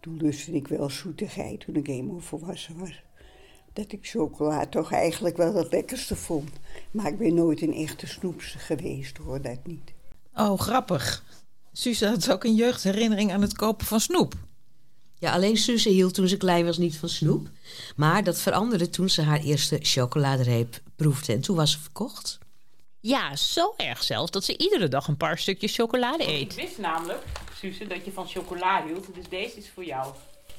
Toen 0.00 0.16
lustte 0.16 0.52
ik 0.52 0.68
wel 0.68 0.90
zoetigheid 0.90 1.60
toen 1.60 1.74
ik 1.74 1.88
eenmaal 1.88 2.20
volwassen 2.20 2.78
was. 2.78 3.02
Dat 3.72 3.92
ik 3.92 4.06
chocola 4.06 4.66
toch 4.66 4.92
eigenlijk 4.92 5.36
wel 5.36 5.54
het 5.54 5.72
lekkerste 5.72 6.16
vond. 6.16 6.50
Maar 6.90 7.06
ik 7.06 7.18
ben 7.18 7.34
nooit 7.34 7.62
een 7.62 7.74
echte 7.74 8.06
snoepster 8.06 8.60
geweest 8.60 9.16
hoor, 9.16 9.42
dat 9.42 9.66
niet. 9.66 9.92
Oh, 10.34 10.58
grappig. 10.58 11.24
Suze 11.72 12.06
had 12.06 12.30
ook 12.30 12.44
een 12.44 12.54
jeugdherinnering 12.54 13.32
aan 13.32 13.42
het 13.42 13.56
kopen 13.56 13.86
van 13.86 14.00
snoep. 14.00 14.34
Ja, 15.20 15.32
alleen 15.32 15.56
Suze 15.56 15.88
hield 15.88 16.14
toen 16.14 16.28
ze 16.28 16.36
klein 16.36 16.64
was 16.64 16.78
niet 16.78 16.96
van 16.96 17.08
snoep. 17.08 17.48
Maar 17.96 18.24
dat 18.24 18.40
veranderde 18.40 18.90
toen 18.90 19.10
ze 19.10 19.22
haar 19.22 19.40
eerste 19.40 19.78
chocoladereep 19.82 20.80
proefde. 20.96 21.32
En 21.32 21.40
toen 21.40 21.56
was 21.56 21.72
ze 21.72 21.78
verkocht. 21.78 22.38
Ja, 23.00 23.36
zo 23.36 23.74
erg 23.76 24.02
zelfs 24.02 24.30
dat 24.30 24.44
ze 24.44 24.58
iedere 24.58 24.88
dag 24.88 25.08
een 25.08 25.16
paar 25.16 25.38
stukjes 25.38 25.74
chocolade 25.74 26.22
Ik 26.22 26.28
eet. 26.28 26.54
wist 26.54 26.78
namelijk, 26.78 27.22
Suze, 27.58 27.86
dat 27.86 28.04
je 28.04 28.12
van 28.12 28.26
chocola 28.26 28.84
hield. 28.86 29.06
Dus 29.14 29.28
deze 29.28 29.56
is 29.56 29.70
voor 29.74 29.84
jou. 29.84 30.14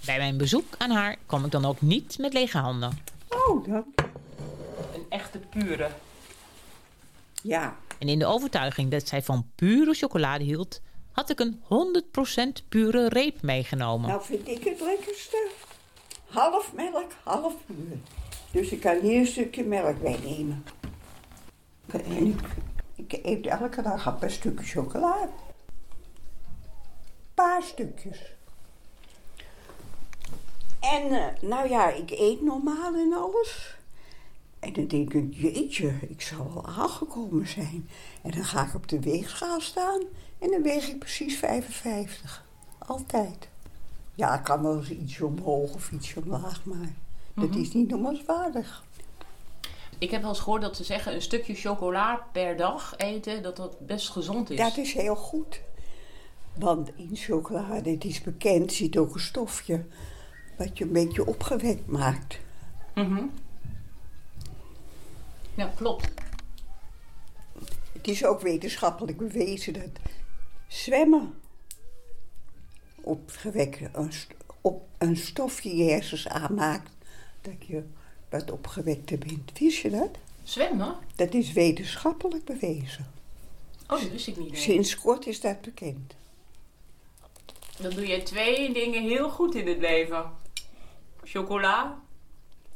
Bij 0.06 0.18
mijn 0.18 0.38
bezoek 0.38 0.66
aan 0.78 0.92
haar 0.92 1.18
kom 1.26 1.46
ik 1.46 1.52
dan 1.52 1.66
ook 1.66 1.82
niet 1.82 2.18
met 2.18 2.34
lege 2.34 2.58
handen. 2.58 2.98
Oh, 3.30 3.68
dank 3.68 3.86
Een 4.94 5.06
echte 5.10 5.40
pure. 5.50 5.90
Ja. 7.44 7.76
En 8.00 8.08
in 8.10 8.20
de 8.20 8.26
overtuiging 8.26 8.92
dat 8.92 9.08
zij 9.08 9.22
van 9.24 9.46
pure 9.56 9.94
chocolade 9.94 10.44
hield, 10.44 10.82
had 11.12 11.30
ik 11.30 11.40
een 11.40 11.62
100% 12.64 12.68
pure 12.70 13.10
reep 13.10 13.42
meegenomen. 13.42 14.10
Nou 14.10 14.24
vind 14.24 14.48
ik 14.48 14.64
het 14.64 14.82
lekkerste. 14.82 15.50
Half 16.26 16.74
melk, 16.74 17.12
half 17.24 17.54
puur. 17.66 17.98
Dus 18.52 18.70
ik 18.70 18.80
kan 18.80 19.00
hier 19.00 19.20
een 19.20 19.28
stukje 19.28 19.64
melk 19.64 20.02
bij 20.02 20.20
nemen. 20.24 20.66
En 21.88 22.28
ik, 22.28 22.42
ik 22.96 23.26
eet 23.26 23.46
elke 23.46 23.82
dag 23.82 24.06
een 24.06 24.18
paar 24.18 24.32
stukjes 24.32 24.72
chocolade. 24.72 25.22
Een 25.22 25.30
paar 27.34 27.64
stukjes. 27.64 28.20
En 30.80 31.12
eh, 31.12 31.42
nou 31.42 31.70
ja, 31.70 31.90
ik 31.90 32.12
eet 32.12 32.42
normaal 32.42 32.96
en 32.96 33.14
alles. 33.14 33.76
En 34.60 34.74
dan 34.74 34.88
denk 34.88 35.14
ik, 35.14 35.34
jeetje, 35.34 35.94
ik 36.08 36.22
zal 36.22 36.54
wel 36.54 36.66
aangekomen 36.66 37.48
zijn. 37.48 37.90
En 38.22 38.32
dan 38.32 38.44
ga 38.44 38.66
ik 38.66 38.76
op 38.76 38.88
de 38.88 39.00
weegschaal 39.00 39.62
staan 39.62 40.02
en 40.42 40.52
dan 40.52 40.62
weeg 40.62 40.88
ik 40.88 41.00
precies 41.00 41.38
55. 41.38 42.46
Altijd. 42.78 43.48
Ja, 44.16 44.34
ik 44.38 44.44
kan 44.44 44.62
wel 44.62 44.78
eens 44.78 44.90
iets 44.90 45.22
omhoog 45.22 45.74
of 45.74 45.92
iets 45.92 46.14
omlaag, 46.16 46.66
maar 46.66 46.94
dat 47.34 47.50
Mhm. 47.50 47.60
is 47.60 47.74
niet 47.74 47.90
noemenswaardig. 47.90 48.84
Ik 49.98 50.12
heb 50.12 50.22
wel 50.22 50.30
eens 50.30 50.40
gehoord 50.40 50.62
dat 50.62 50.76
ze 50.76 50.84
zeggen 50.84 51.14
een 51.14 51.22
stukje 51.22 51.56
chocola 51.56 52.16
per 52.32 52.58
dag 52.58 52.94
eten, 52.98 53.44
dat 53.44 53.56
dat 53.56 53.80
best 53.80 54.10
gezond 54.10 54.50
is. 54.50 54.58
Dat 54.58 54.78
is 54.78 54.94
heel 54.94 55.16
goed. 55.16 55.62
Want 56.58 56.90
in 56.96 57.10
chocolade, 57.14 57.90
het 57.90 58.04
is 58.04 58.22
bekend, 58.22 58.74
zit 58.74 58.98
ook 58.98 59.14
een 59.14 59.20
stofje 59.20 59.86
wat 60.58 60.78
je 60.78 60.84
een 60.84 60.92
beetje 60.92 61.26
opgewekt 61.28 61.88
maakt. 61.88 62.40
Mhm. 62.96 63.24
Ja, 65.56 65.72
klopt. 65.76 66.10
Het 67.94 68.08
is 68.08 68.26
ook 68.26 68.42
wetenschappelijk 68.42 69.18
bewezen 69.18 69.74
dat 69.74 69.90
zwemmen 70.72 71.42
opgewekt, 73.02 73.80
een, 73.94 74.12
op 74.62 74.88
een 74.98 75.18
stofje 75.18 75.76
je 75.76 75.92
hersens 75.92 76.28
aanmaakt 76.28 76.92
dat 77.42 77.66
je 77.68 77.84
wat 78.30 78.52
opgewekter 78.52 79.18
bent. 79.18 79.60
Wist 79.60 79.82
je 79.82 79.90
dat? 79.90 80.18
Zwemmen? 80.44 80.96
Dat 81.16 81.34
is 81.34 81.52
wetenschappelijk 81.52 82.46
bewezen. 82.46 83.12
Oh, 83.88 84.02
dat 84.02 84.10
wist 84.10 84.28
ik 84.28 84.38
niet. 84.38 84.58
Sinds 84.58 84.98
kort 84.98 85.26
is 85.26 85.42
dat 85.42 85.62
bekend. 85.62 86.16
Dan 87.78 87.92
doe 87.92 88.08
je 88.08 88.24
twee 88.24 88.74
dingen 88.74 89.04
heel 89.04 89.30
goed 89.30 89.56
in 89.56 89.68
het 89.68 89.78
leven. 89.80 90.32
Chocola 91.24 92.00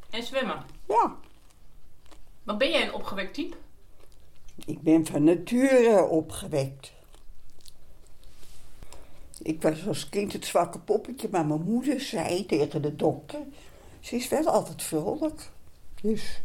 en 0.10 0.24
zwemmen. 0.24 0.64
Ja. 0.88 1.16
Maar 2.44 2.58
ben 2.58 2.70
jij 2.70 2.84
een 2.84 2.94
opgewekt 2.94 3.34
type? 3.34 3.56
Ik 4.66 4.82
ben 4.82 5.06
van 5.06 5.24
nature 5.24 6.04
opgewekt. 6.04 6.95
Ik 9.46 9.62
was 9.62 9.88
als 9.88 10.10
kind 10.10 10.34
het 10.34 10.46
zwakke 10.46 10.80
poppetje, 10.80 11.28
maar 11.32 11.46
mijn 11.46 11.62
moeder 11.62 12.02
zei 12.02 12.46
tegen 12.46 12.82
de 12.82 12.96
dokter: 12.96 13.40
ze 14.00 14.16
is 14.16 14.28
wel 14.28 14.48
altijd 14.48 14.84
vrolijk. 14.84 15.50
Dus 16.02 16.42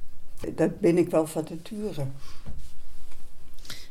dat 0.55 0.81
ben 0.81 0.99
ik 0.99 1.11
wel 1.11 1.27
van 1.27 1.47
nature. 1.51 2.07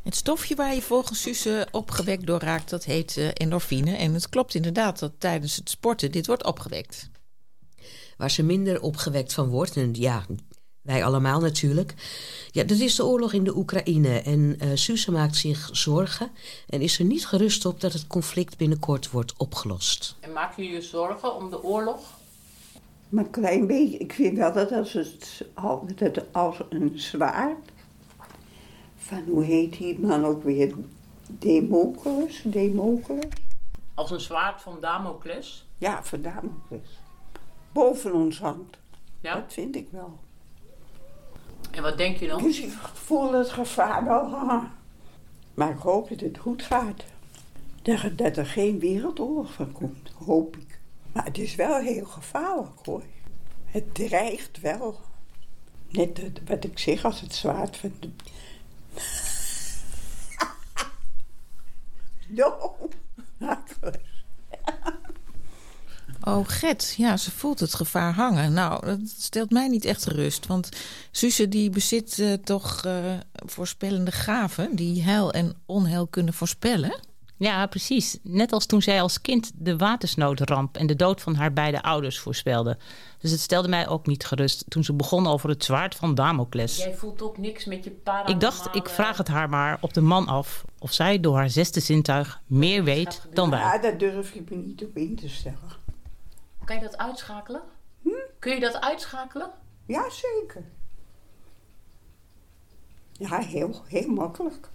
Het 0.02 0.14
stofje 0.14 0.54
waar 0.54 0.74
je 0.74 0.82
volgens 0.82 1.22
Suze 1.22 1.68
opgewekt 1.70 2.26
door 2.26 2.40
raakt, 2.40 2.70
dat 2.70 2.84
heet 2.84 3.16
eh, 3.16 3.28
endorfine. 3.32 3.96
En 3.96 4.14
het 4.14 4.28
klopt 4.28 4.54
inderdaad 4.54 4.98
dat 4.98 5.12
tijdens 5.18 5.56
het 5.56 5.70
sporten 5.70 6.12
dit 6.12 6.26
wordt 6.26 6.44
opgewekt. 6.44 7.10
Waar 8.16 8.30
ze 8.30 8.42
minder 8.42 8.80
opgewekt 8.80 9.32
van 9.32 9.48
wordt, 9.48 9.76
en 9.76 9.94
ja, 9.94 10.26
wij 10.82 11.04
allemaal 11.04 11.40
natuurlijk. 11.40 11.94
Ja, 12.50 12.64
dat 12.64 12.78
is 12.78 12.94
de 12.94 13.04
oorlog 13.04 13.32
in 13.32 13.44
de 13.44 13.56
Oekraïne. 13.56 14.18
En 14.20 14.56
eh 14.58 14.68
Suze 14.74 15.10
maakt 15.12 15.36
zich 15.36 15.68
zorgen 15.72 16.30
en 16.68 16.80
is 16.80 16.98
er 16.98 17.04
niet 17.04 17.26
gerust 17.26 17.64
op 17.64 17.80
dat 17.80 17.92
het 17.92 18.06
conflict 18.06 18.56
binnenkort 18.56 19.10
wordt 19.10 19.34
opgelost. 19.36 20.16
En 20.20 20.32
maak 20.32 20.56
je 20.56 20.64
je 20.64 20.80
zorgen 20.82 21.34
om 21.34 21.50
de 21.50 21.62
oorlog? 21.62 22.00
Maar 23.08 23.24
een 23.24 23.30
klein 23.30 23.66
beetje, 23.66 23.98
ik 23.98 24.12
vind 24.12 24.36
wel 24.38 24.52
dat 24.52 24.72
als 24.72 24.92
het 24.92 25.44
al- 25.54 25.86
dat 25.96 25.98
het 26.16 26.24
als 26.32 26.56
een 26.68 26.92
zwaard. 26.94 27.70
Van 28.96 29.22
hoe 29.28 29.44
heet 29.44 29.76
die 29.78 29.98
man 29.98 30.24
ook 30.24 30.42
weer? 30.44 30.74
Democles? 31.28 32.40
Democles? 32.44 33.24
Als 33.94 34.10
een 34.10 34.20
zwaard 34.20 34.62
van 34.62 34.78
Damocles? 34.80 35.66
Ja, 35.78 36.04
van 36.04 36.22
Damocles. 36.22 36.98
Boven 37.72 38.14
ons 38.14 38.38
hangt. 38.38 38.76
Ja. 39.20 39.34
Dat 39.34 39.52
vind 39.52 39.76
ik 39.76 39.88
wel. 39.90 40.18
En 41.70 41.82
wat 41.82 41.96
denk 41.98 42.16
je 42.16 42.26
dan? 42.26 42.46
Ik 42.46 42.72
voel 42.92 43.32
het 43.32 43.50
gevaar 43.50 44.04
wel. 44.04 44.28
Maar 45.54 45.70
ik 45.70 45.78
hoop 45.78 46.08
dat 46.08 46.20
het 46.20 46.38
goed 46.38 46.62
gaat. 46.62 47.04
Dat, 47.82 48.36
er 48.36 48.46
geen 48.46 48.78
wereldoorlog 48.78 49.52
van 49.52 49.72
komt, 49.72 50.10
hoop 50.24 50.56
ik. 50.56 50.80
Maar 51.12 51.24
het 51.24 51.38
is 51.38 51.54
wel 51.54 51.78
heel 51.78 52.06
gevaarlijk 52.06 52.84
hoor. 52.84 53.02
Het 53.64 53.94
dreigt 53.94 54.60
wel. 54.60 55.00
Net 55.88 56.20
wat 56.46 56.64
ik 56.64 56.78
zeg 56.78 57.04
als 57.04 57.20
het 57.20 57.34
zwaard 57.34 57.76
van 57.76 57.92
de... 58.00 58.10
No. 62.28 62.78
Oh, 66.24 66.48
Gert, 66.48 66.94
ja, 66.96 67.16
ze 67.16 67.30
voelt 67.30 67.60
het 67.60 67.74
gevaar 67.74 68.14
hangen. 68.14 68.52
Nou, 68.52 68.86
dat 68.86 69.00
stelt 69.18 69.50
mij 69.50 69.68
niet 69.68 69.84
echt 69.84 70.02
gerust. 70.02 70.46
Want 70.46 70.68
Suze 71.10 71.48
die 71.48 71.70
bezit 71.70 72.18
eh, 72.18 72.32
toch 72.32 72.84
eh, 72.84 72.94
voorspellende 73.32 74.12
gaven... 74.12 74.76
die 74.76 75.02
heil 75.02 75.32
en 75.32 75.54
onheil 75.66 76.06
kunnen 76.06 76.34
voorspellen. 76.34 77.00
Ja, 77.40 77.66
precies. 77.66 78.18
Net 78.22 78.52
als 78.52 78.66
toen 78.66 78.82
zij 78.82 79.02
als 79.02 79.20
kind 79.20 79.50
de 79.54 79.76
watersnoodramp 79.76 80.76
en 80.76 80.86
de 80.86 80.96
dood 80.96 81.20
van 81.20 81.34
haar 81.34 81.52
beide 81.52 81.82
ouders 81.82 82.18
voorspelde. 82.18 82.78
Dus 83.18 83.30
het 83.30 83.40
stelde 83.40 83.68
mij 83.68 83.88
ook 83.88 84.06
niet 84.06 84.26
gerust 84.26 84.64
toen 84.68 84.84
ze 84.84 84.92
begon 84.92 85.26
over 85.26 85.48
het 85.48 85.64
zwaard 85.64 85.94
van 85.94 86.14
Damocles. 86.14 86.76
Jij 86.76 86.94
voelt 86.94 87.22
ook 87.22 87.38
niks 87.38 87.64
met 87.64 87.84
je 87.84 87.90
paranormale... 87.90 88.34
Ik 88.34 88.40
dacht, 88.40 88.74
ik 88.76 88.88
vraag 88.88 89.16
het 89.16 89.28
haar 89.28 89.48
maar 89.48 89.78
op 89.80 89.94
de 89.94 90.00
man 90.00 90.26
af 90.26 90.64
of 90.78 90.92
zij 90.92 91.20
door 91.20 91.36
haar 91.36 91.50
zesde 91.50 91.80
zintuig 91.80 92.40
meer 92.46 92.84
weet 92.84 93.26
dan 93.32 93.50
wij. 93.50 93.60
Ja, 93.60 93.78
daar 93.78 93.98
durf 93.98 94.34
ik 94.34 94.50
me 94.50 94.56
niet 94.56 94.84
op 94.84 94.96
in 94.96 95.16
te 95.16 95.28
stellen. 95.28 95.79
Kan 96.70 96.78
je 96.78 96.84
dat 96.84 96.98
uitschakelen? 96.98 97.62
Kun 98.38 98.54
je 98.54 98.60
dat 98.60 98.80
uitschakelen? 98.80 99.50
Ja, 99.86 100.10
zeker. 100.10 100.64
Ja, 103.12 103.38
heel, 103.38 103.82
heel 103.86 104.08
makkelijk. 104.08 104.68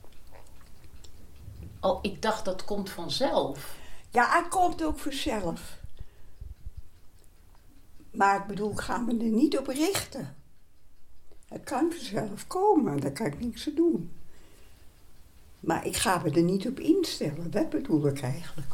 Oh, 1.82 2.00
ik 2.02 2.22
dacht 2.22 2.46
dat 2.46 2.66
komt 2.66 2.90
vanzelf. 2.90 3.76
Ja, 4.10 4.38
het 4.38 4.48
komt 4.48 4.84
ook 4.84 5.00
vanzelf. 5.00 5.80
Maar 8.12 8.40
ik 8.40 8.48
bedoel, 8.48 8.72
ik 8.72 8.80
ga 8.80 8.98
me 8.98 9.12
er 9.12 9.32
niet 9.32 9.58
op 9.58 9.68
richten. 9.68 10.36
Het 11.48 11.64
kan 11.64 11.92
vanzelf 11.92 12.48
komen, 12.48 13.00
daar 13.00 13.12
kan 13.12 13.26
ik 13.26 13.40
niks 13.40 13.68
aan 13.68 13.76
doen. 13.76 14.12
Maar 15.60 15.86
ik 15.86 15.96
ga 15.96 16.18
me 16.18 16.32
er 16.32 16.44
niet 16.44 16.68
op 16.68 16.80
instellen, 16.80 17.52
dat 17.52 17.70
bedoel 17.70 18.08
ik 18.08 18.22
eigenlijk. 18.22 18.74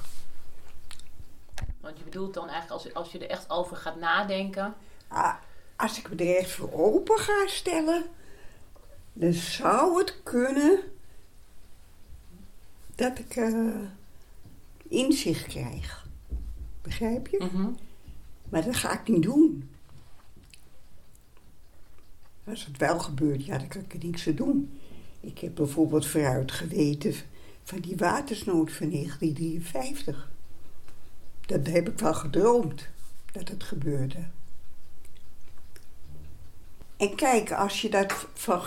Want 1.92 2.04
je 2.04 2.10
bedoelt 2.10 2.34
dan 2.34 2.50
eigenlijk 2.50 2.84
als, 2.84 2.94
als 2.94 3.12
je 3.12 3.20
er 3.20 3.30
echt 3.30 3.50
over 3.50 3.78
gaat 3.78 4.00
nadenken. 4.00 4.76
Ah, 5.08 5.36
als 5.76 5.98
ik 5.98 6.10
me 6.10 6.16
er 6.16 6.38
echt 6.38 6.52
voor 6.52 6.74
open 6.74 7.18
ga 7.18 7.48
stellen, 7.48 8.04
dan 9.14 9.34
zou 9.34 9.98
het 9.98 10.24
kunnen 10.24 10.80
dat 12.96 13.20
ik 13.20 13.36
eh, 13.36 13.82
inzicht 14.88 15.48
krijg. 15.48 16.08
Begrijp 16.82 17.28
je? 17.28 17.72
Maar 18.50 18.64
dat 18.64 18.76
ga 18.76 19.00
ik 19.00 19.08
niet 19.08 19.24
doen. 19.24 19.70
Als 22.44 22.66
het 22.66 22.78
wel 22.78 23.00
gebeurt, 23.00 23.46
ja, 23.46 23.58
dan 23.58 23.68
kan 23.68 23.82
ik 23.82 23.94
er 23.94 24.06
niks 24.06 24.28
aan 24.28 24.36
doen. 24.36 24.80
Ik 25.20 25.40
heb 25.40 25.56
bijvoorbeeld 25.56 26.08
vooruit 26.08 26.52
geweten 26.52 27.14
van 27.64 27.80
die 27.80 27.98
watersnood 27.98 28.72
van 28.72 28.90
1953. 28.90 30.31
Dat 31.52 31.68
heb 31.68 31.90
ik 31.90 32.00
wel 32.00 32.14
gedroomd, 32.14 32.88
dat 33.32 33.48
het 33.48 33.64
gebeurde. 33.64 34.28
En 36.98 37.16
kijk, 37.16 37.52
als 37.52 37.82
je, 37.82 37.90
dat 37.90 38.28
van, 38.34 38.62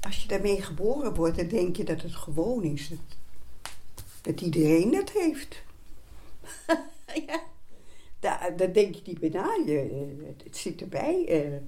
als 0.00 0.22
je 0.22 0.28
daarmee 0.28 0.62
geboren 0.62 1.14
wordt, 1.14 1.36
dan 1.36 1.48
denk 1.48 1.76
je 1.76 1.84
dat 1.84 2.02
het 2.02 2.14
gewoon 2.14 2.62
is. 2.62 2.90
Dat, 4.22 4.40
iedereen 4.40 4.90
dat 4.90 5.10
heeft. 5.10 5.62
ja. 7.26 7.42
Daar, 8.20 8.72
denk 8.72 8.94
je 8.94 9.02
niet 9.04 9.20
bij 9.20 9.28
na. 9.28 9.56
Je, 9.66 9.80
eh, 9.80 10.26
het, 10.26 10.44
het 10.44 10.56
zit 10.56 10.80
erbij. 10.80 11.26
eh. 11.28 11.60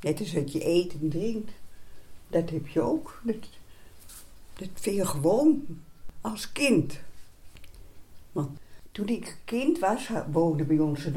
net 0.00 0.20
als 0.20 0.32
dat 0.32 0.52
je 0.52 0.66
eet 0.66 0.92
en 0.92 1.08
drinkt. 1.10 1.52
Dat 2.28 2.50
heb 2.50 2.66
je 2.66 2.80
ook. 2.80 3.20
Dat, 3.24 3.36
Dat 4.54 4.68
vind 4.74 4.96
je 4.96 5.06
gewoon 5.06 5.82
als 6.20 6.52
kind. 6.52 7.00
Want 8.32 8.58
toen 8.94 9.08
ik 9.08 9.38
kind 9.44 9.78
was, 9.78 10.10
woonde 10.30 10.64
bij 10.64 10.78
ons 10.78 11.04
een 11.04 11.16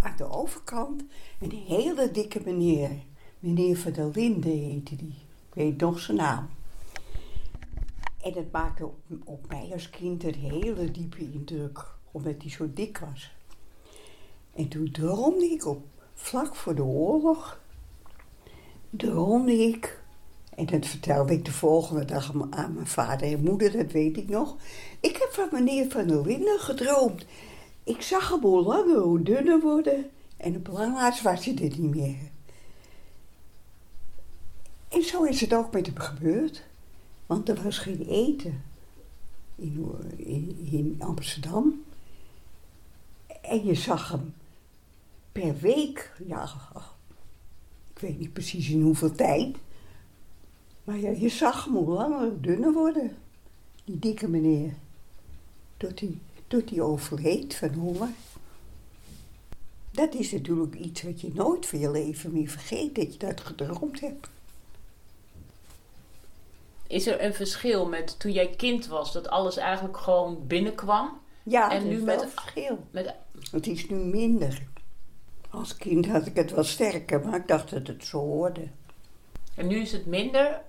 aan 0.00 0.16
de 0.16 0.30
overkant 0.30 1.02
een 1.40 1.62
hele 1.66 2.10
dikke 2.10 2.40
meneer. 2.44 2.90
Meneer 3.38 3.76
van 3.76 3.92
der 3.92 4.10
Linde 4.14 4.48
heette 4.48 4.96
die. 4.96 5.14
Ik 5.48 5.54
weet 5.54 5.80
nog 5.80 5.98
zijn 5.98 6.16
naam. 6.16 6.48
En 8.22 8.32
dat 8.32 8.50
maakte 8.52 8.84
op, 8.84 8.98
op 9.24 9.48
mij 9.48 9.68
als 9.72 9.90
kind 9.90 10.24
een 10.24 10.34
hele 10.34 10.90
diepe 10.90 11.32
indruk, 11.32 11.84
omdat 12.10 12.34
hij 12.38 12.50
zo 12.50 12.72
dik 12.74 12.98
was. 12.98 13.34
En 14.54 14.68
toen 14.68 14.90
droomde 14.90 15.44
ik 15.44 15.66
op, 15.66 15.84
vlak 16.14 16.54
voor 16.54 16.74
de 16.74 16.84
oorlog, 16.84 17.60
droomde 18.90 19.52
ik, 19.52 19.95
en 20.56 20.66
dat 20.66 20.86
vertelde 20.86 21.32
ik 21.32 21.44
de 21.44 21.52
volgende 21.52 22.04
dag 22.04 22.32
aan 22.50 22.74
mijn 22.74 22.86
vader 22.86 23.32
en 23.32 23.42
moeder, 23.42 23.72
dat 23.72 23.92
weet 23.92 24.16
ik 24.16 24.28
nog. 24.28 24.56
Ik 25.00 25.16
heb 25.16 25.28
van 25.32 25.48
meneer 25.52 25.90
Van 25.90 26.06
der 26.06 26.26
Linden 26.26 26.58
gedroomd. 26.58 27.26
Ik 27.84 28.02
zag 28.02 28.28
hem 28.28 28.40
hoe 28.40 28.62
langer, 28.62 28.98
hoe 28.98 29.22
dunner 29.22 29.60
worden. 29.60 30.10
En 30.36 30.52
het 30.52 30.62
belangrijkste 30.62 31.22
was 31.22 31.44
hij 31.44 31.54
er 31.54 31.78
niet 31.78 31.94
meer. 31.94 32.16
En 34.88 35.02
zo 35.02 35.22
is 35.22 35.40
het 35.40 35.54
ook 35.54 35.72
met 35.72 35.86
hem 35.86 35.98
gebeurd. 35.98 36.64
Want 37.26 37.48
er 37.48 37.62
was 37.62 37.78
geen 37.78 38.06
eten 38.08 38.62
in, 39.56 39.94
in, 40.16 40.68
in 40.70 40.96
Amsterdam. 40.98 41.84
En 43.42 43.64
je 43.64 43.74
zag 43.74 44.08
hem 44.08 44.34
per 45.32 45.56
week, 45.58 46.12
ja, 46.26 46.50
ik 47.92 47.98
weet 47.98 48.18
niet 48.18 48.32
precies 48.32 48.68
in 48.68 48.82
hoeveel 48.82 49.12
tijd. 49.14 49.56
Maar 50.86 50.98
ja, 50.98 51.10
je 51.10 51.28
zag 51.28 51.64
hem 51.64 51.74
hoe 51.74 51.94
langer, 51.94 52.40
dunner 52.40 52.72
worden. 52.72 53.16
Die 53.84 53.98
dikke 53.98 54.28
meneer. 54.28 54.72
Tot 55.76 56.00
hij, 56.00 56.18
tot 56.46 56.70
hij 56.70 56.80
overleed 56.80 57.54
van 57.54 57.72
honger. 57.72 58.08
Dat 59.90 60.14
is 60.14 60.32
natuurlijk 60.32 60.74
iets 60.74 61.02
wat 61.02 61.20
je 61.20 61.30
nooit 61.34 61.66
van 61.66 61.78
je 61.78 61.90
leven 61.90 62.32
meer 62.32 62.48
vergeet, 62.48 62.94
dat 62.94 63.12
je 63.12 63.18
dat 63.18 63.40
gedroomd 63.40 64.00
hebt. 64.00 64.28
Is 66.86 67.06
er 67.06 67.24
een 67.24 67.34
verschil 67.34 67.86
met 67.88 68.18
toen 68.18 68.32
jij 68.32 68.50
kind 68.56 68.86
was, 68.86 69.12
dat 69.12 69.28
alles 69.28 69.56
eigenlijk 69.56 69.96
gewoon 69.96 70.46
binnenkwam? 70.46 71.20
Ja, 71.42 71.70
en 71.70 71.88
nu 71.88 71.96
is 71.96 72.02
met 72.02 72.22
een 72.22 72.28
verschil. 72.28 72.78
Met, 72.90 73.14
Het 73.50 73.66
is 73.66 73.88
nu 73.88 73.96
minder. 73.96 74.66
Als 75.50 75.76
kind 75.76 76.06
had 76.06 76.26
ik 76.26 76.36
het 76.36 76.50
wel 76.50 76.64
sterker, 76.64 77.20
maar 77.20 77.34
ik 77.34 77.48
dacht 77.48 77.70
dat 77.70 77.86
het 77.86 78.04
zo 78.04 78.18
hoorde. 78.18 78.68
en 79.54 79.66
nu 79.66 79.80
is 79.80 79.92
het 79.92 80.06
minder. 80.06 80.60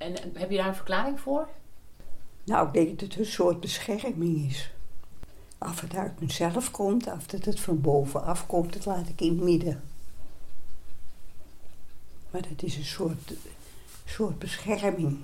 En 0.00 0.14
heb 0.34 0.50
je 0.50 0.56
daar 0.56 0.68
een 0.68 0.74
verklaring 0.74 1.20
voor? 1.20 1.48
Nou, 2.44 2.66
ik 2.66 2.72
denk 2.72 3.00
dat 3.00 3.08
het 3.08 3.18
een 3.18 3.32
soort 3.32 3.60
bescherming 3.60 4.50
is. 4.50 4.70
Of 5.58 5.80
het 5.80 5.94
uit 5.94 6.20
mezelf 6.20 6.70
komt, 6.70 7.06
of 7.06 7.26
dat 7.26 7.44
het 7.44 7.60
van 7.60 7.80
bovenaf 7.80 8.46
komt, 8.46 8.72
dat 8.72 8.84
laat 8.84 9.08
ik 9.08 9.20
in 9.20 9.28
het 9.28 9.40
midden. 9.40 9.82
Maar 12.30 12.42
dat 12.42 12.62
is 12.62 12.76
een 12.76 12.84
soort, 12.84 13.32
soort 14.04 14.38
bescherming. 14.38 15.18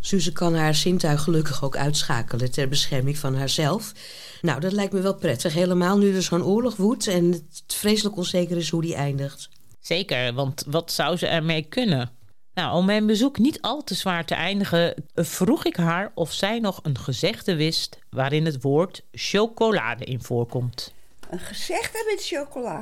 Suze 0.00 0.32
kan 0.32 0.54
haar 0.54 0.74
zintuig 0.74 1.22
gelukkig 1.22 1.64
ook 1.64 1.76
uitschakelen 1.76 2.50
ter 2.50 2.68
bescherming 2.68 3.18
van 3.18 3.34
haarzelf. 3.34 3.92
Nou, 4.40 4.60
dat 4.60 4.72
lijkt 4.72 4.92
me 4.92 5.00
wel 5.00 5.14
prettig. 5.14 5.54
Helemaal 5.54 5.98
nu 5.98 6.14
er 6.14 6.22
zo'n 6.22 6.44
oorlog 6.44 6.76
woedt 6.76 7.06
en 7.06 7.32
het 7.32 7.74
vreselijk 7.74 8.16
onzeker 8.16 8.56
is 8.56 8.70
hoe 8.70 8.82
die 8.82 8.94
eindigt. 8.94 9.48
Zeker, 9.80 10.34
want 10.34 10.64
wat 10.66 10.92
zou 10.92 11.16
ze 11.16 11.26
ermee 11.26 11.62
kunnen? 11.62 12.20
Nou, 12.54 12.76
om 12.76 12.84
mijn 12.84 13.06
bezoek 13.06 13.38
niet 13.38 13.60
al 13.60 13.84
te 13.84 13.94
zwaar 13.94 14.24
te 14.24 14.34
eindigen, 14.34 15.04
vroeg 15.14 15.64
ik 15.64 15.76
haar 15.76 16.12
of 16.14 16.32
zij 16.32 16.58
nog 16.58 16.80
een 16.82 16.98
gezegde 16.98 17.56
wist 17.56 17.98
waarin 18.10 18.44
het 18.44 18.62
woord 18.62 19.04
chocolade 19.12 20.04
in 20.04 20.22
voorkomt. 20.22 20.94
Een 21.30 21.38
gezegde 21.38 22.04
met 22.10 22.26
chocola. 22.26 22.80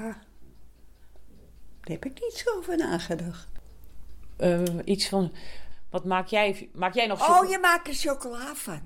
Daar 1.81 1.99
heb 1.99 2.05
ik 2.05 2.21
niet 2.21 2.43
zo 2.45 2.57
over 2.57 2.77
nagedacht. 2.77 3.49
Eh, 4.37 4.63
iets 4.85 5.09
van. 5.09 5.33
Wat 5.91 6.05
maak 6.05 6.27
jij? 6.27 6.69
Maak 6.73 6.95
jij 6.95 7.07
nog 7.07 7.29
Oh, 7.29 7.51
je 7.51 7.59
maakt 7.59 7.89
er 7.89 7.95
chocola 7.95 8.55
van. 8.55 8.81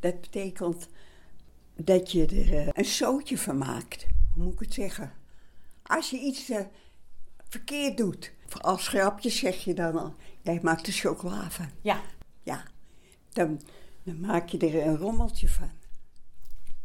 Dat 0.00 0.20
betekent 0.20 0.88
dat 1.76 2.12
je 2.12 2.26
er 2.26 2.58
eh, 2.58 2.68
een 2.72 2.84
zootje 2.84 3.38
van 3.38 3.58
maakt. 3.58 4.06
Hoe 4.34 4.44
moet 4.44 4.52
ik 4.52 4.58
het 4.58 4.74
zeggen? 4.74 5.12
Als 5.82 6.10
je 6.10 6.18
iets 6.18 6.50
eh, 6.50 6.60
verkeerd 7.48 7.96
doet. 7.96 8.32
Als 8.60 8.88
grapje 8.88 9.30
zeg 9.30 9.64
je 9.64 9.74
dan 9.74 9.98
al, 9.98 10.14
jij 10.42 10.58
maakt 10.62 10.86
er 10.86 10.92
chocola 10.92 11.50
van. 11.50 11.68
Ja. 11.80 12.00
Ja. 12.42 12.62
Dan, 13.32 13.60
dan 14.02 14.20
maak 14.20 14.48
je 14.48 14.58
er 14.58 14.86
een 14.86 14.96
rommeltje 14.96 15.48
van. 15.48 15.70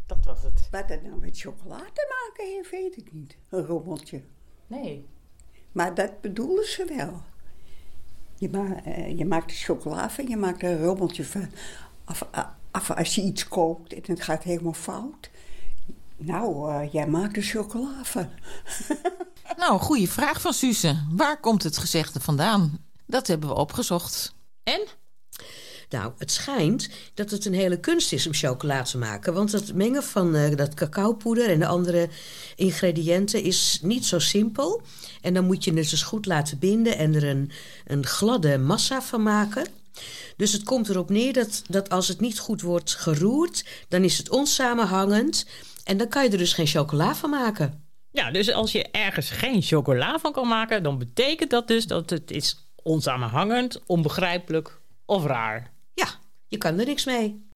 Dat 0.06 0.26
was 0.26 0.44
het. 0.44 0.68
Wat 0.72 0.88
dat 0.88 1.02
nou 1.02 1.20
met 1.20 1.40
chocola 1.40 1.78
te 1.78 2.26
maken 2.26 2.54
heeft, 2.54 2.70
weet 2.72 2.98
ik 2.98 3.14
niet. 3.14 3.38
Een 3.50 3.66
rommeltje. 3.66 4.24
Nee. 4.68 5.08
Maar 5.72 5.94
dat 5.94 6.22
bedoelen 6.22 6.66
ze 6.66 6.86
wel. 6.86 7.22
Je, 8.36 8.50
ma 8.50 8.84
eh, 8.84 9.18
je 9.18 9.26
maakt 9.26 9.52
er 9.52 9.58
chocola 9.58 10.10
van, 10.10 10.28
je 10.28 10.38
maakt 10.38 10.64
er 10.64 10.72
een 10.72 10.84
rommeltje 10.84 11.26
van. 11.26 11.50
Of, 12.08 12.28
eh, 12.32 12.48
of 12.72 12.92
als 12.92 13.16
je 13.16 13.22
iets 13.22 13.48
kookt 13.48 13.94
en 13.94 14.02
het 14.06 14.22
gaat 14.22 14.44
helemaal 14.44 14.74
fout. 14.74 15.30
Nou, 16.20 16.72
eh, 16.72 16.94
jij 16.94 17.08
maakt 17.08 17.36
er 17.36 17.44
chocola 17.44 18.04
van. 18.04 18.30
Nou, 19.58 19.80
goede 19.80 20.08
vraag 20.08 20.42
van 20.42 20.54
Suze. 20.54 21.06
Waar 21.12 21.40
komt 21.40 21.64
het 21.64 21.78
gezegde 21.78 22.20
vandaan? 22.20 22.86
Dat 23.06 23.28
hebben 23.28 23.50
we 23.50 23.56
opgezocht. 23.56 24.34
En? 24.64 24.88
Nou, 25.90 26.12
het 26.18 26.32
schijnt 26.32 26.90
dat 27.14 27.32
het 27.32 27.46
een 27.46 27.54
hele 27.54 27.80
kunst 27.80 28.14
is 28.14 28.28
om 28.28 28.34
chocola 28.34 28.82
te 28.82 28.98
maken. 28.98 29.34
Want 29.34 29.52
het 29.52 29.74
mengen 29.74 30.04
van 30.04 30.36
eh, 30.36 30.56
dat 30.56 30.74
cacaopoeder 30.74 31.50
en 31.50 31.60
de 31.60 31.68
andere 31.68 32.10
ingrediënten 32.56 33.44
is 33.44 33.80
niet 33.82 34.06
zo 34.06 34.20
simpel. 34.20 34.82
En 35.22 35.34
dan 35.34 35.46
moet 35.46 35.64
je 35.64 35.74
het 35.74 35.90
dus 35.90 36.04
goed 36.04 36.26
laten 36.26 36.60
binden 36.60 36.98
en 36.98 37.16
er 37.16 37.24
een, 37.24 37.52
een 37.86 38.06
gladde 38.06 38.58
massa 38.58 39.02
van 39.02 39.24
maken. 39.24 39.68
Dus 40.38 40.52
het 40.52 40.64
komt 40.64 40.90
erop 40.90 41.10
neer 41.10 41.34
dat, 41.34 41.62
dat 41.68 41.90
als 41.90 42.08
het 42.08 42.20
niet 42.20 42.40
goed 42.40 42.62
wordt 42.62 42.96
geroerd, 42.96 43.66
dan 43.88 44.04
is 44.04 44.18
het 44.18 44.30
onsamenhangend. 44.30 45.46
En 45.90 45.98
dan 45.98 46.08
kan 46.08 46.24
je 46.24 46.30
er 46.30 46.38
dus 46.38 46.54
geen 46.54 46.68
chocola 46.68 47.16
van 47.16 47.30
maken. 47.30 47.84
Ja, 48.12 48.32
dus 48.32 48.52
als 48.52 48.72
je 48.72 48.84
ergens 48.92 49.30
geen 49.30 49.62
chocola 49.62 50.20
van 50.20 50.32
kan 50.32 50.48
maken, 50.48 50.84
dan 50.84 50.98
betekent 50.98 51.50
dat 51.50 51.68
dus 51.68 51.88
dat 51.88 52.10
het 52.10 52.32
is 52.32 52.68
onsamenhangend, 52.76 53.82
onbegrijpelijk 53.86 54.82
of 55.06 55.26
raar. 55.26 55.72
Ja, 55.94 56.08
je 56.48 56.58
kan 56.58 56.80
er 56.80 56.86
niks 56.86 57.06
mee. 57.06 57.49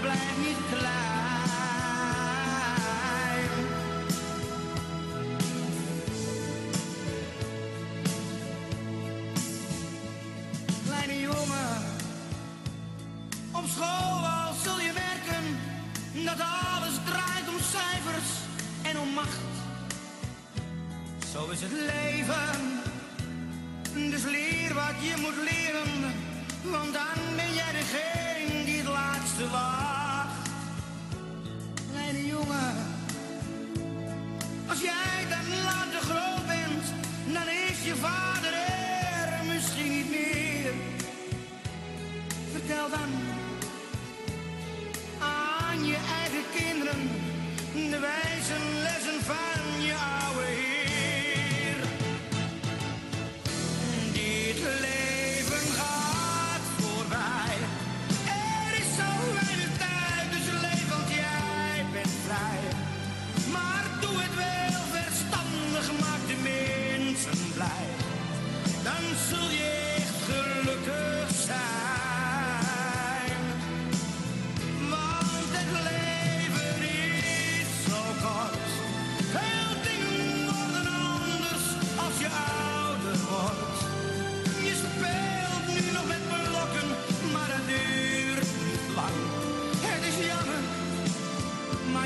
blind 0.00 0.38
me 0.38 0.54
to. 0.70 1.17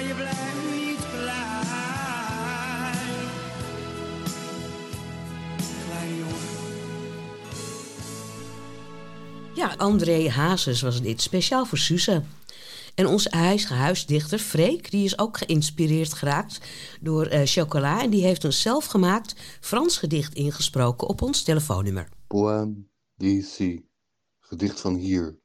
Maar 0.02 0.08
je 0.08 0.14
blijft 0.14 0.70
niet 0.74 1.08
klein. 1.10 1.76
Klein 5.86 6.16
jongen. 6.16 6.36
Ja, 9.54 9.74
André 9.76 10.30
Hazes 10.30 10.80
was 10.80 11.02
dit, 11.02 11.22
speciaal 11.22 11.66
voor 11.66 11.78
Suze. 11.78 12.22
En 12.94 13.06
onze 13.06 13.30
eigen 13.30 13.76
huisdichter 13.76 14.38
Freek, 14.38 14.90
die 14.90 15.04
is 15.04 15.18
ook 15.18 15.36
geïnspireerd 15.36 16.12
geraakt 16.12 16.60
door 17.00 17.26
eh, 17.26 17.40
chocola. 17.44 18.02
En 18.02 18.10
die 18.10 18.24
heeft 18.24 18.44
een 18.44 18.52
zelfgemaakt 18.52 19.34
Frans 19.60 19.96
gedicht 19.96 20.34
ingesproken 20.34 21.08
op 21.08 21.22
ons 21.22 21.42
telefoonnummer. 21.42 22.08
Poème 22.26 22.74
d'ici, 23.16 23.86
gedicht 24.40 24.80
van 24.80 24.94
hier, 24.94 25.38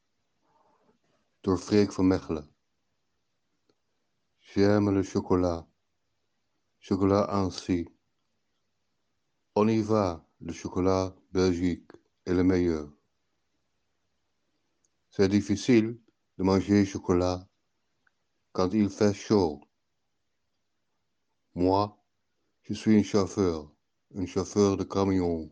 door 1.42 1.58
Freek 1.58 1.94
van 1.94 2.08
Mechelen. 2.08 2.57
J'aime 4.58 4.90
le 4.90 5.04
chocolat, 5.04 5.68
chocolat 6.80 7.28
ainsi. 7.30 7.88
On 9.54 9.68
y 9.68 9.84
va, 9.84 10.28
le 10.42 10.52
chocolat 10.52 11.16
Belgique 11.32 11.92
est 12.26 12.34
le 12.34 12.44
meilleur. 12.44 12.92
C'est 15.12 15.30
difficile 15.30 16.00
de 16.40 16.44
manger 16.44 16.86
chocolat 16.88 17.48
quand 18.52 18.74
il 18.74 18.90
fait 18.90 19.14
chaud. 19.14 19.62
Moi, 21.54 21.96
je 22.64 22.74
suis 22.74 22.98
un 22.98 23.04
chauffeur, 23.04 23.72
un 24.16 24.26
chauffeur 24.26 24.76
de 24.76 24.86
camion. 24.86 25.52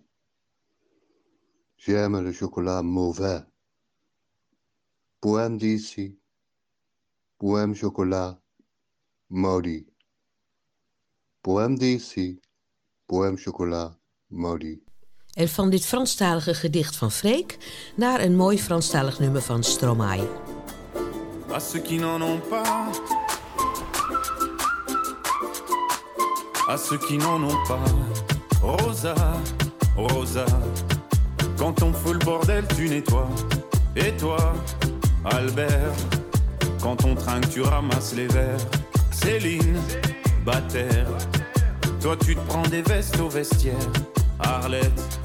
J'aime 1.77 2.19
le 2.21 2.33
chocolat 2.33 2.81
mauvais. 2.81 3.43
Poème 5.21 5.59
d'ici, 5.59 6.17
poème 7.37 7.75
chocolat 7.75 8.41
maudit. 9.27 9.85
Poème 11.41 11.77
d'ici, 11.77 12.39
poème 13.05 13.37
chocolat 13.37 13.97
maudit. 14.29 14.81
En 15.33 15.47
van 15.47 15.69
dit 15.69 15.85
Franstalige 15.85 16.53
gedicht 16.53 16.95
van 16.95 17.11
Freek 17.11 17.57
naar 17.95 18.21
een 18.21 18.35
mooi 18.35 18.59
Franstalig 18.59 19.19
nummer 19.19 19.41
van 19.41 19.63
Stromae. 19.63 20.27
à 21.55 21.59
ceux 21.61 21.79
qui 21.79 21.97
n'en 21.97 22.21
ont 22.21 22.41
pas, 22.49 22.91
à 26.67 26.75
ceux 26.75 26.97
qui 26.97 27.17
n'en 27.17 27.41
ont 27.43 27.63
pas. 27.65 27.85
Rosa, 28.61 29.15
Rosa, 29.95 30.45
quand 31.57 31.81
on 31.81 31.93
fout 31.93 32.13
le 32.13 32.19
bordel, 32.19 32.65
tu 32.75 32.89
nettoies. 32.89 33.29
Et 33.95 34.11
toi, 34.17 34.53
Albert, 35.23 35.93
quand 36.81 37.05
on 37.05 37.15
trinque, 37.15 37.49
tu 37.49 37.61
ramasses 37.61 38.13
les 38.15 38.27
verres. 38.27 38.65
Céline, 39.21 39.79
Bataire, 40.45 41.07
toi 42.01 42.15
tu 42.23 42.35
te 42.35 42.41
prends 42.47 42.63
des 42.63 42.81
vestes 42.81 43.19
au 43.19 43.29
vestiaire. 43.29 43.73
Arlette, 44.39 45.19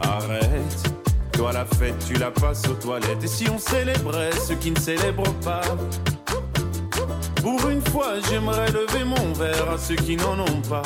arrête. 0.00 0.92
Toi 1.32 1.52
la 1.52 1.64
fête, 1.64 1.94
tu 2.06 2.14
la 2.14 2.30
passes 2.30 2.66
aux 2.68 2.74
toilettes. 2.74 3.22
Et 3.22 3.28
si 3.28 3.48
on 3.50 3.58
célébrait 3.58 4.32
ceux 4.46 4.54
qui 4.54 4.70
ne 4.70 4.78
célèbrent 4.78 5.34
pas? 5.44 5.62
Pour 7.42 7.68
une 7.68 7.82
fois, 7.82 8.14
j'aimerais 8.28 8.70
lever 8.70 9.04
mon 9.04 9.32
verre 9.34 9.70
à 9.70 9.78
ceux 9.78 9.96
qui 9.96 10.16
n'en 10.16 10.38
ont 10.40 10.62
pas. 10.68 10.82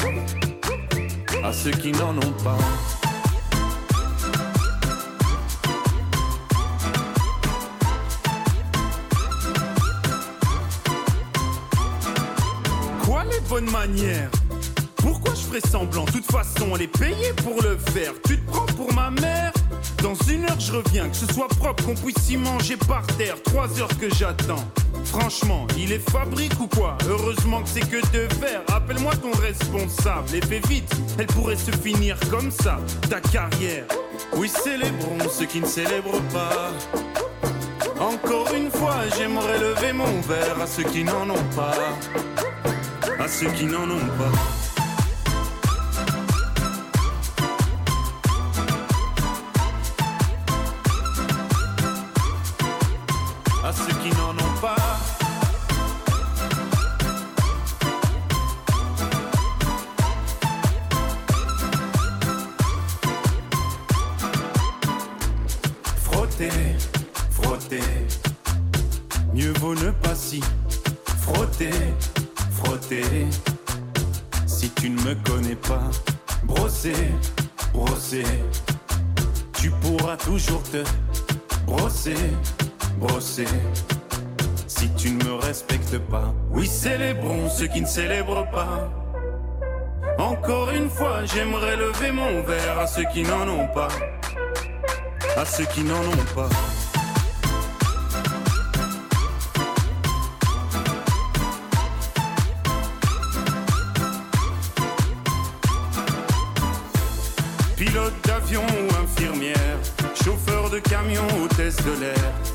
À 1.44 1.52
ceux 1.52 1.70
qui 1.70 1.92
n'en 1.92 2.16
ont 2.16 2.34
pas. 2.42 2.58
Pourquoi 14.96 15.34
je 15.34 15.40
ferais 15.40 15.60
semblant? 15.70 16.04
De 16.04 16.12
toute 16.12 16.30
façon, 16.30 16.70
elle 16.74 16.82
est 16.82 16.98
payée 16.98 17.32
pour 17.44 17.62
le 17.62 17.76
faire. 17.92 18.12
Tu 18.26 18.38
te 18.38 18.50
prends 18.50 18.66
pour 18.66 18.92
ma 18.92 19.10
mère? 19.10 19.52
Dans 20.02 20.14
une 20.30 20.44
heure, 20.44 20.58
je 20.58 20.72
reviens. 20.72 21.08
Que 21.08 21.16
ce 21.16 21.26
soit 21.32 21.48
propre, 21.48 21.84
qu'on 21.84 21.94
puisse 21.94 22.30
y 22.30 22.36
manger 22.36 22.76
par 22.76 23.06
terre. 23.18 23.36
Trois 23.42 23.68
heures 23.80 23.96
que 23.98 24.12
j'attends. 24.14 24.64
Franchement, 25.04 25.66
il 25.76 25.92
est 25.92 26.10
fabrique 26.10 26.58
ou 26.60 26.66
quoi? 26.66 26.96
Heureusement 27.08 27.62
que 27.62 27.68
c'est 27.68 27.88
que 27.88 28.00
de 28.12 28.34
verre. 28.40 28.62
Appelle-moi 28.68 29.14
ton 29.16 29.32
responsable 29.40 30.34
et 30.34 30.40
fais 30.40 30.60
vite. 30.68 30.92
Elle 31.18 31.26
pourrait 31.26 31.56
se 31.56 31.70
finir 31.70 32.18
comme 32.30 32.50
ça, 32.50 32.78
ta 33.08 33.20
carrière. 33.20 33.84
Oui, 34.34 34.48
célébrons 34.48 35.18
ceux 35.30 35.46
qui 35.46 35.60
ne 35.60 35.66
célèbrent 35.66 36.22
pas. 36.32 36.72
Encore 38.00 38.52
une 38.54 38.70
fois, 38.70 38.96
j'aimerais 39.16 39.58
lever 39.58 39.92
mon 39.92 40.20
verre 40.22 40.60
à 40.62 40.66
ceux 40.66 40.84
qui 40.84 41.04
n'en 41.04 41.30
ont 41.30 41.44
pas. 41.56 41.74
À 43.28 43.30
ceux 43.30 43.50
qui 43.50 43.66
n'en 43.66 43.82
ont 43.90 44.08
pas. 44.16 44.57
célébrons 86.98 87.48
ceux 87.48 87.66
qui 87.68 87.80
ne 87.80 87.86
célèbrent 87.86 88.50
pas. 88.50 88.90
Encore 90.18 90.70
une 90.70 90.90
fois, 90.90 91.24
j'aimerais 91.24 91.76
lever 91.76 92.10
mon 92.10 92.42
verre 92.42 92.78
à 92.80 92.86
ceux 92.88 93.04
qui 93.12 93.22
n'en 93.22 93.46
ont 93.48 93.68
pas. 93.68 93.88
À 95.36 95.44
ceux 95.44 95.64
qui 95.66 95.84
n'en 95.84 96.00
ont 96.00 96.26
pas. 96.34 96.48
Pilote 107.76 108.14
d'avion 108.24 108.62
ou 108.62 109.04
infirmière, 109.04 109.78
chauffeur 110.24 110.68
de 110.70 110.80
camion, 110.80 111.22
hôtesse 111.44 111.76
de 111.76 112.00
l'air 112.00 112.47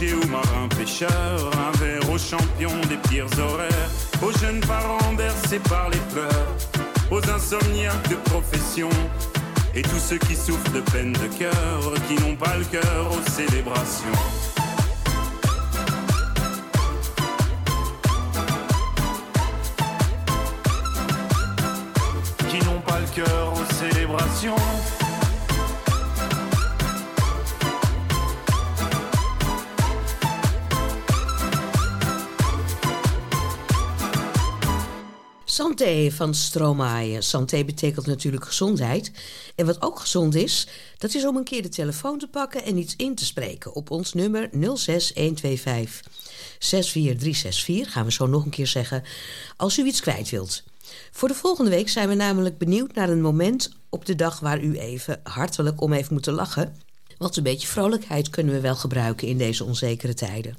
boulanger 0.00 0.14
ou 0.14 0.28
marin 0.28 0.68
pêcheur, 0.76 1.50
un 1.56 1.76
verre 1.78 2.10
aux 2.10 2.18
champions 2.18 2.80
des 2.88 2.96
pires 3.08 3.26
horaires, 3.38 3.90
aux 4.22 4.32
jeunes 4.38 4.60
parents 4.60 5.12
bercés 5.14 5.60
par 5.68 5.90
les 5.90 5.98
pleurs, 6.12 6.56
aux 7.10 7.30
insomniaques 7.30 8.08
de 8.08 8.16
profession, 8.30 8.90
et 9.74 9.82
tous 9.82 9.98
ceux 9.98 10.18
qui 10.18 10.34
souffrent 10.34 10.72
de 10.72 10.80
peine 10.80 11.12
de 11.12 11.38
cœur, 11.38 11.94
qui 12.08 12.14
n'ont 12.22 12.36
pas 12.36 12.56
le 12.56 12.64
cœur 12.64 13.10
aux 13.10 13.30
célébrations. 13.30 14.06
Qui 22.48 22.58
n'ont 22.66 22.80
pas 22.80 22.98
le 23.00 23.22
cœur 23.22 23.52
aux 23.52 23.74
célébrations. 23.74 24.56
Santé 35.80 36.10
van 36.10 36.34
Stromae. 36.34 37.20
Santé 37.20 37.64
betekent 37.64 38.06
natuurlijk 38.06 38.44
gezondheid. 38.44 39.12
En 39.54 39.66
wat 39.66 39.82
ook 39.82 40.00
gezond 40.00 40.34
is, 40.34 40.66
dat 40.98 41.14
is 41.14 41.26
om 41.26 41.36
een 41.36 41.44
keer 41.44 41.62
de 41.62 41.68
telefoon 41.68 42.18
te 42.18 42.28
pakken 42.28 42.64
en 42.64 42.78
iets 42.78 42.96
in 42.96 43.14
te 43.14 43.24
spreken 43.24 43.74
op 43.74 43.90
ons 43.90 44.12
nummer 44.12 44.48
06125 44.50 46.02
64364. 46.58 47.92
Gaan 47.92 48.04
we 48.04 48.12
zo 48.12 48.26
nog 48.26 48.44
een 48.44 48.50
keer 48.50 48.66
zeggen, 48.66 49.02
als 49.56 49.78
u 49.78 49.84
iets 49.84 50.00
kwijt 50.00 50.30
wilt. 50.30 50.62
Voor 51.10 51.28
de 51.28 51.34
volgende 51.34 51.70
week 51.70 51.88
zijn 51.88 52.08
we 52.08 52.14
namelijk 52.14 52.58
benieuwd 52.58 52.94
naar 52.94 53.08
een 53.08 53.22
moment 53.22 53.70
op 53.88 54.06
de 54.06 54.14
dag 54.14 54.40
waar 54.40 54.62
u 54.62 54.78
even 54.78 55.20
hartelijk 55.22 55.80
om 55.80 55.92
heeft 55.92 56.10
moeten 56.10 56.32
lachen. 56.32 56.76
Want 57.18 57.36
een 57.36 57.42
beetje 57.42 57.68
vrolijkheid 57.68 58.30
kunnen 58.30 58.54
we 58.54 58.60
wel 58.60 58.76
gebruiken 58.76 59.28
in 59.28 59.38
deze 59.38 59.64
onzekere 59.64 60.14
tijden. 60.14 60.56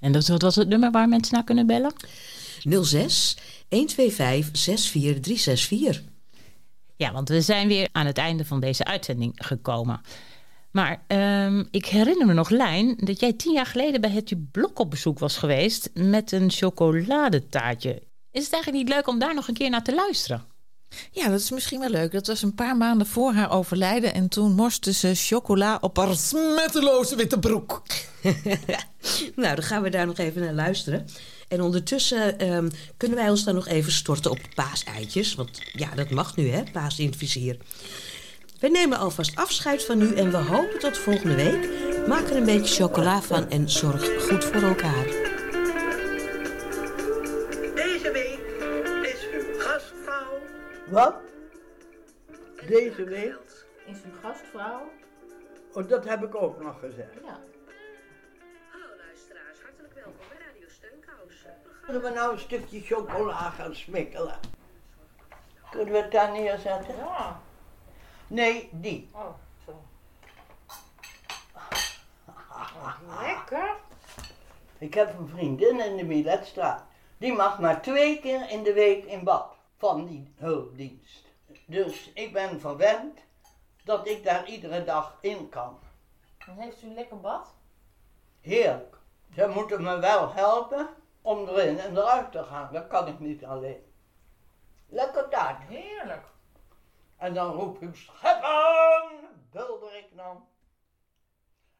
En 0.00 0.12
dat, 0.12 0.26
wat 0.26 0.42
was 0.42 0.56
het 0.56 0.68
nummer 0.68 0.90
waar 0.90 1.08
mensen 1.08 1.34
naar 1.34 1.44
kunnen 1.44 1.66
bellen? 1.66 1.92
06 2.84 3.36
125 3.70 4.58
64364. 4.58 6.02
Ja, 6.96 7.12
want 7.12 7.28
we 7.28 7.40
zijn 7.40 7.68
weer 7.68 7.88
aan 7.92 8.06
het 8.06 8.18
einde 8.18 8.44
van 8.44 8.60
deze 8.60 8.84
uitzending 8.84 9.32
gekomen. 9.34 10.00
Maar 10.70 11.02
ehm, 11.06 11.64
ik 11.70 11.86
herinner 11.86 12.26
me 12.26 12.32
nog, 12.32 12.50
Lijn, 12.50 12.96
dat 12.96 13.20
jij 13.20 13.32
tien 13.32 13.52
jaar 13.52 13.66
geleden 13.66 14.00
bij 14.00 14.10
het 14.10 14.34
blok 14.52 14.78
op 14.78 14.90
bezoek 14.90 15.18
was 15.18 15.36
geweest 15.36 15.90
met 15.94 16.32
een 16.32 16.50
chocoladetaartje. 16.50 18.02
Is 18.30 18.44
het 18.44 18.52
eigenlijk 18.52 18.84
niet 18.84 18.94
leuk 18.94 19.06
om 19.06 19.18
daar 19.18 19.34
nog 19.34 19.48
een 19.48 19.54
keer 19.54 19.70
naar 19.70 19.82
te 19.82 19.94
luisteren? 19.94 20.44
Ja, 21.10 21.28
dat 21.28 21.40
is 21.40 21.50
misschien 21.50 21.80
wel 21.80 21.88
leuk. 21.88 22.12
Dat 22.12 22.26
was 22.26 22.42
een 22.42 22.54
paar 22.54 22.76
maanden 22.76 23.06
voor 23.06 23.32
haar 23.32 23.50
overlijden. 23.50 24.14
En 24.14 24.28
toen 24.28 24.52
morste 24.52 24.92
ze 24.92 25.14
chocola 25.14 25.78
op 25.80 25.96
haar 25.96 26.16
smetteloze 26.16 27.16
witte 27.16 27.38
broek. 27.38 27.82
nou, 29.36 29.54
dan 29.54 29.62
gaan 29.62 29.82
we 29.82 29.90
daar 29.90 30.06
nog 30.06 30.18
even 30.18 30.42
naar 30.42 30.52
luisteren. 30.52 31.06
En 31.50 31.60
ondertussen 31.60 32.38
ehm, 32.38 32.68
kunnen 32.96 33.18
wij 33.18 33.30
ons 33.30 33.44
dan 33.44 33.54
nog 33.54 33.68
even 33.68 33.92
storten 33.92 34.30
op 34.30 34.38
paaseitjes. 34.54 35.34
Want 35.34 35.62
ja, 35.72 35.94
dat 35.94 36.10
mag 36.10 36.36
nu, 36.36 36.48
hè, 36.48 36.62
paas 36.72 36.98
in 36.98 37.06
het 37.06 37.16
vizier. 37.16 37.56
We 38.60 38.68
nemen 38.68 38.98
alvast 38.98 39.36
afscheid 39.36 39.84
van 39.84 40.00
u 40.00 40.14
en 40.14 40.30
we 40.30 40.36
hopen 40.36 40.78
tot 40.78 40.98
volgende 40.98 41.34
week. 41.34 41.68
Maak 42.06 42.28
er 42.28 42.36
een 42.36 42.44
beetje 42.44 42.82
chocola 42.82 43.22
van 43.22 43.48
en 43.48 43.70
zorg 43.70 44.22
goed 44.28 44.44
voor 44.44 44.62
elkaar. 44.62 45.04
Deze 47.74 48.10
week 48.12 48.40
is 49.12 49.26
uw 49.32 49.58
gastvrouw. 49.58 50.38
Wat? 50.90 51.14
Deze 52.66 53.04
week? 53.04 53.66
Is 53.86 53.96
uw 54.04 54.20
gastvrouw? 54.22 54.90
Oh, 55.72 55.88
dat 55.88 56.04
heb 56.04 56.22
ik 56.22 56.34
ook 56.34 56.62
nog 56.62 56.80
gezegd. 56.80 57.14
Ja. 57.24 57.49
Kunnen 61.90 62.10
we 62.10 62.18
nou 62.18 62.32
een 62.32 62.38
stukje 62.38 62.80
chocola 62.80 63.50
gaan 63.50 63.74
smikkelen? 63.74 64.38
Kunnen 65.70 65.92
we 65.92 66.00
het 66.00 66.10
daar 66.10 66.32
neerzetten? 66.32 66.96
Ja. 66.96 67.40
Nee, 68.26 68.68
die. 68.72 69.10
Oh, 69.12 69.34
zo. 69.66 69.82
Lekker. 73.20 73.76
Ik 74.78 74.94
heb 74.94 75.18
een 75.18 75.28
vriendin 75.28 75.80
in 75.80 75.96
de 75.96 76.04
Miletstraat. 76.04 76.82
Die 77.18 77.32
mag 77.32 77.58
maar 77.58 77.82
twee 77.82 78.20
keer 78.20 78.50
in 78.50 78.62
de 78.62 78.72
week 78.72 79.04
in 79.04 79.24
bad 79.24 79.54
van 79.76 80.06
die 80.06 80.34
hulpdienst. 80.36 81.26
Dus 81.66 82.10
ik 82.14 82.32
ben 82.32 82.60
verwend 82.60 83.18
dat 83.84 84.08
ik 84.08 84.24
daar 84.24 84.46
iedere 84.46 84.84
dag 84.84 85.16
in 85.20 85.48
kan. 85.48 85.78
En 86.38 86.56
heeft 86.56 86.82
u 86.82 86.86
een 86.86 86.94
lekker 86.94 87.20
bad? 87.20 87.54
Heerlijk. 88.40 88.96
Ze 89.34 89.46
moeten 89.54 89.82
me 89.82 89.98
wel 89.98 90.32
helpen 90.32 90.88
om 91.22 91.48
erin 91.48 91.78
en 91.78 91.96
eruit 91.96 92.32
te 92.32 92.42
gaan. 92.42 92.68
Dat 92.72 92.86
kan 92.86 93.06
ik 93.06 93.18
niet 93.18 93.44
alleen. 93.44 93.82
Lekker 94.86 95.28
taart. 95.28 95.62
Heerlijk. 95.68 96.24
En 97.16 97.34
dan 97.34 97.52
roep 97.52 97.82
ik 97.82 97.96
scheppen, 97.96 99.10
bulder 99.50 99.96
ik 99.96 100.16
dan. 100.16 100.44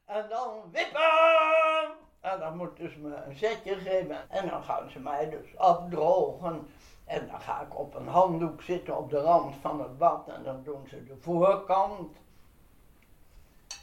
En 0.05 0.28
dan 0.28 0.70
wippen. 0.70 1.99
En 2.20 2.38
dan 2.38 2.57
moeten 2.57 2.91
ze 2.91 2.99
me 2.99 3.14
een 3.14 3.36
zetje 3.36 3.74
geven. 3.74 4.30
En 4.30 4.49
dan 4.49 4.62
gaan 4.62 4.91
ze 4.91 4.99
mij 4.99 5.30
dus 5.30 5.57
afdrogen. 5.57 6.68
En 7.05 7.26
dan 7.26 7.41
ga 7.41 7.61
ik 7.61 7.78
op 7.78 7.95
een 7.95 8.09
handdoek 8.09 8.62
zitten 8.62 8.97
op 8.97 9.11
de 9.11 9.20
rand 9.20 9.55
van 9.61 9.80
het 9.80 9.99
bad. 9.99 10.28
En 10.28 10.43
dan 10.43 10.62
doen 10.62 10.86
ze 10.88 11.05
de 11.05 11.16
voorkant. 11.16 12.16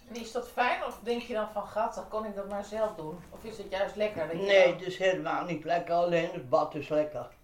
En 0.07 0.15
is 0.15 0.31
dat 0.31 0.49
fijn 0.49 0.83
of 0.85 0.99
denk 0.99 1.21
je 1.21 1.33
dan 1.33 1.49
van 1.51 1.67
gat, 1.67 1.95
dan 1.95 2.07
kon 2.07 2.25
ik 2.25 2.35
dat 2.35 2.49
maar 2.49 2.63
zelf 2.65 2.95
doen? 2.95 3.19
Of 3.29 3.43
is 3.43 3.57
het 3.57 3.69
juist 3.69 3.95
lekker? 3.95 4.27
Dat 4.27 4.37
je 4.37 4.43
Nee, 4.43 4.73
het 4.73 4.81
is 4.81 4.97
helemaal 4.97 5.43
niet 5.45 5.63
lekker. 5.63 5.95
Alleen 5.95 6.31
het 6.31 6.49
bad 6.49 6.75
is 6.75 6.89
lekker. 6.89 7.35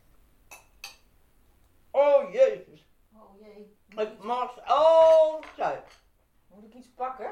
Oh 1.92 2.32
jezus. 2.32 2.88
Oh 3.16 3.40
jee. 3.40 3.78
Ik 4.06 4.24
mars 4.24 4.52
altijd. 4.66 6.02
Moet 6.48 6.64
ik 6.64 6.74
iets 6.74 6.90
pakken? 6.96 7.32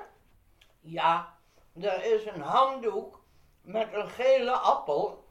Ja, 0.79 1.37
er 1.81 2.03
is 2.03 2.25
een 2.25 2.41
handdoek 2.41 3.23
met 3.61 3.93
een 3.93 4.09
gele 4.09 4.51
appel. 4.51 5.25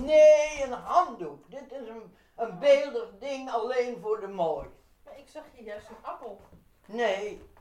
Nee, 0.00 0.62
een 0.62 0.72
handdoek. 0.72 1.50
Dit 1.50 1.72
is 1.72 1.88
een, 1.88 2.16
een 2.36 2.58
beeldig 2.58 3.08
ding 3.18 3.50
alleen 3.50 4.00
voor 4.00 4.20
de 4.20 4.28
mooi. 4.28 4.68
Maar 5.04 5.18
ik 5.18 5.28
zag 5.28 5.42
hier 5.52 5.64
juist 5.64 5.88
een 5.88 6.04
appel. 6.04 6.40
Nee, 6.86 7.40
Oh. 7.40 7.51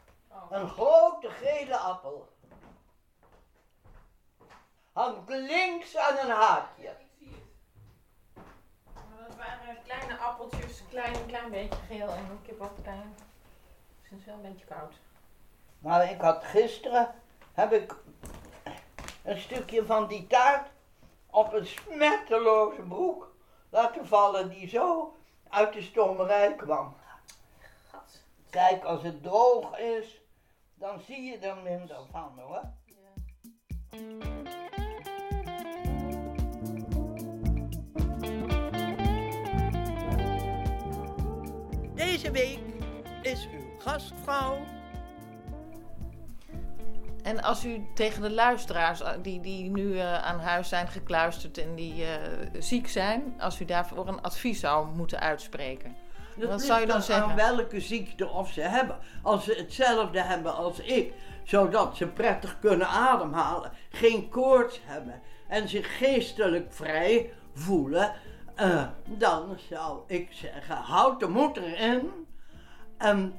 Een 0.50 0.70
grote 0.70 1.30
gele 1.30 1.78
appel. 1.78 2.30
Hangt 4.92 5.30
links 5.30 5.98
aan 5.98 6.18
een 6.18 6.30
haakje. 6.30 6.96
Maar 8.84 9.28
dat 9.28 9.36
waren 9.36 9.84
kleine 9.84 10.18
appeltjes, 10.18 10.84
klein, 10.90 11.16
een 11.16 11.26
klein 11.26 11.50
beetje 11.50 11.80
geel 11.88 12.10
en 12.10 12.26
ook 12.32 12.70
klein. 12.82 13.16
Het 14.02 14.20
is 14.20 14.26
wel 14.26 14.36
een 14.36 14.42
beetje 14.42 14.66
koud. 14.66 14.94
Maar 15.80 16.12
ik 16.12 16.22
had 16.22 16.44
gisteren, 16.44 17.16
heb 17.54 17.72
ik 17.72 17.96
een 19.24 19.40
stukje 19.40 19.86
van 19.86 20.08
die 20.08 20.28
taart 20.28 20.70
op 21.30 21.54
een 21.54 21.66
smetteloze 21.66 22.82
broek 22.82 23.32
laten 23.70 24.08
vallen 24.08 24.50
die 24.50 24.68
zo 24.68 25.16
uit 25.50 25.74
de 25.74 25.82
stommerij 25.82 26.56
kwam. 26.56 26.96
Kijk, 28.50 28.84
als 28.84 29.02
het 29.02 29.24
droog 29.24 29.78
is, 29.78 30.21
dan 30.82 31.00
zie 31.00 31.22
je 31.22 31.38
er 31.38 31.58
minder 31.64 32.06
van 32.12 32.32
hoor. 32.36 32.64
Deze 41.94 42.32
week 42.32 42.60
is 43.22 43.48
uw 43.52 43.80
gastvrouw. 43.80 44.58
En 47.24 47.42
als 47.42 47.66
u 47.66 47.86
tegen 47.94 48.22
de 48.22 48.32
luisteraars 48.32 49.02
eh, 49.02 49.12
die, 49.22 49.40
die 49.40 49.70
nu 49.70 49.98
eh, 49.98 50.24
aan 50.24 50.40
huis 50.40 50.70
zijn 50.70 50.88
gekluisterd 50.88 51.58
en 51.58 51.76
die 51.76 52.06
eh, 52.06 52.48
ziek 52.60 52.88
zijn, 52.88 53.34
als 53.40 53.60
u 53.60 53.66
daarvoor 53.66 54.08
een 54.08 54.22
advies 54.22 54.60
zou 54.60 54.96
moeten 54.96 55.20
uitspreken, 55.20 55.96
wat 56.48 56.62
zou 56.62 56.80
je 56.80 56.86
dan 56.86 56.96
aan 56.96 57.02
zeggen? 57.02 57.36
welke 57.36 57.80
ziekte 57.80 58.28
of 58.28 58.52
ze 58.52 58.62
hebben. 58.62 58.98
Als 59.24 59.44
ze 59.44 59.54
hetzelfde 59.54 60.22
hebben 60.22 60.56
als 60.56 60.80
ik, 60.80 61.14
zodat 61.44 61.98
ze 61.98 62.08
prettig 62.08 62.60
kunnen 62.60 62.88
ademhalen, 62.88 63.72
geen 63.90 64.30
koorts 64.30 64.82
hebben 64.84 65.22
en 65.48 65.70
zich 65.70 65.98
geestelijk 65.98 66.74
vrij 66.74 67.34
voelen, 67.54 68.14
eh, 68.56 68.88
dan 69.06 69.58
zou 69.70 70.00
ik 70.08 70.32
zeggen: 70.32 70.76
houd 70.76 71.20
de 71.20 71.28
moed 71.28 71.58
erin. 71.58 72.12
En, 72.98 73.34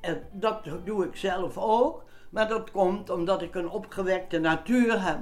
en 0.00 0.22
dat 0.32 0.64
doe 0.84 1.04
ik 1.04 1.16
zelf 1.16 1.58
ook, 1.58 2.04
maar 2.30 2.48
dat 2.48 2.70
komt 2.70 3.10
omdat 3.10 3.42
ik 3.42 3.54
een 3.54 3.68
opgewekte 3.68 4.38
natuur 4.38 5.02
heb. 5.02 5.18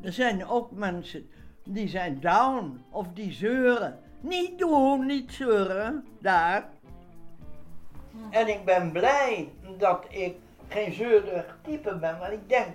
Er 0.00 0.12
zijn 0.12 0.46
ook 0.46 0.70
mensen 0.70 1.30
die 1.64 1.88
zijn 1.88 2.20
down 2.20 2.84
of 2.90 3.06
die 3.14 3.32
zeuren. 3.32 3.98
Niet 4.20 4.58
doen, 4.58 5.06
niet 5.06 5.32
zeuren, 5.32 6.06
daar. 6.18 6.68
En 8.30 8.48
ik 8.48 8.64
ben 8.64 8.92
blij 8.92 9.48
dat 9.78 10.04
ik 10.08 10.36
geen 10.68 10.92
zeurig 10.92 11.58
type 11.62 11.94
ben, 11.94 12.18
want 12.18 12.32
ik 12.32 12.48
denk 12.48 12.68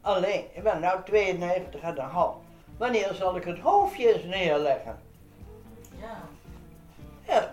alleen, 0.00 0.44
ik 0.52 0.62
ben 0.62 0.80
nou 0.80 1.02
92 1.04 1.80
en 1.80 1.98
een 1.98 2.04
half. 2.04 2.34
Wanneer 2.76 3.14
zal 3.14 3.36
ik 3.36 3.44
het 3.44 3.58
hoofdje 3.58 4.14
eens 4.14 4.24
neerleggen? 4.24 4.98
Ja. 6.00 6.18
Ja. 7.22 7.52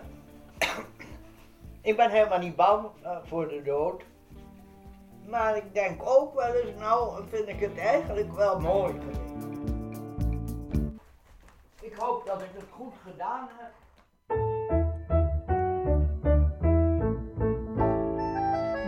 ik 1.80 1.96
ben 1.96 2.10
helemaal 2.10 2.38
niet 2.38 2.56
bang 2.56 2.86
eh, 3.02 3.16
voor 3.24 3.48
de 3.48 3.62
dood. 3.62 4.02
Maar 5.28 5.56
ik 5.56 5.74
denk 5.74 6.02
ook 6.04 6.34
wel 6.34 6.54
eens, 6.54 6.78
nou 6.78 7.22
vind 7.30 7.48
ik 7.48 7.60
het 7.60 7.78
eigenlijk 7.78 8.32
wel 8.32 8.60
mooi 8.60 8.92
geweest. 8.92 9.49
Ik 11.90 11.96
hoop 11.96 12.26
dat 12.26 12.42
ik 12.42 12.48
het 12.52 12.64
goed 12.70 12.94
gedaan 13.04 13.48
heb. 13.58 13.72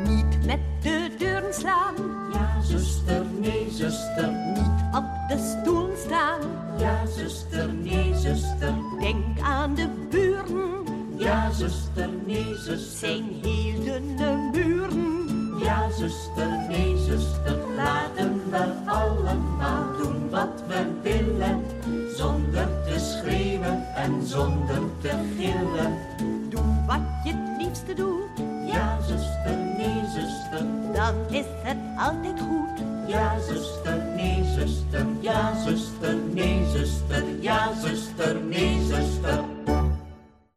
Niet 0.09 0.47
met 0.47 0.61
de 0.83 1.15
deuren 1.19 1.55
slaan. 1.55 1.95
Ja, 2.33 2.61
zuster, 2.61 3.25
nee, 3.25 3.71
zuster. 3.71 4.33
Niet 4.33 4.95
op 4.95 5.05
de 5.29 5.57
stoel 5.61 5.97
staan. 5.97 6.41
Ja, 6.79 7.07
zuster, 7.07 7.73
nee, 7.73 8.15
zuster. 8.15 8.75
Denk 9.01 9.41
aan 9.41 9.75
de 9.75 9.89
buren. 10.11 10.85
Ja, 11.17 11.51
zuster, 11.51 12.09
nee, 12.09 12.55
zuster. 12.55 13.09
Zijn 13.09 13.25
heel 13.43 13.85
dunne 13.85 14.51
muren. 14.53 15.59
Ja, 15.59 15.91
zuster, 15.91 16.49
nee, 16.69 16.97
zuster. 16.97 17.57
Laten 17.77 18.51
we 18.51 18.73
allemaal 18.87 19.97
doen 19.97 20.31
wat 20.31 20.63
we 20.67 21.01
willen. 21.03 21.82
Zonder 22.17 22.69
te 22.85 22.99
schreeuwen 22.99 23.95
en 23.95 24.27
zonder 24.27 24.81
te 25.01 25.11
gillen. 25.39 25.99
Doe 26.49 26.85
wat 26.87 27.01
je 27.25 27.33
het 27.33 27.63
liefste 27.63 27.95
doet. 27.95 28.47
Ja, 28.67 29.01
zuster, 29.01 29.57
nee, 29.77 30.03
zuster. 30.15 30.67
Dan 30.93 31.15
is 31.31 31.47
het 31.63 31.77
altijd 31.97 32.41
goed. 32.41 32.85
Ja, 33.07 33.39
zuster, 33.41 34.03
nee, 34.17 34.45
zuster. 34.45 35.07
Ja, 35.21 35.63
zuster, 35.65 36.17
nee, 36.33 36.65
zuster. 36.73 37.25
Ja, 37.41 37.73
zuster, 37.81 38.37
nee, 38.41 38.81
zuster. 38.87 39.45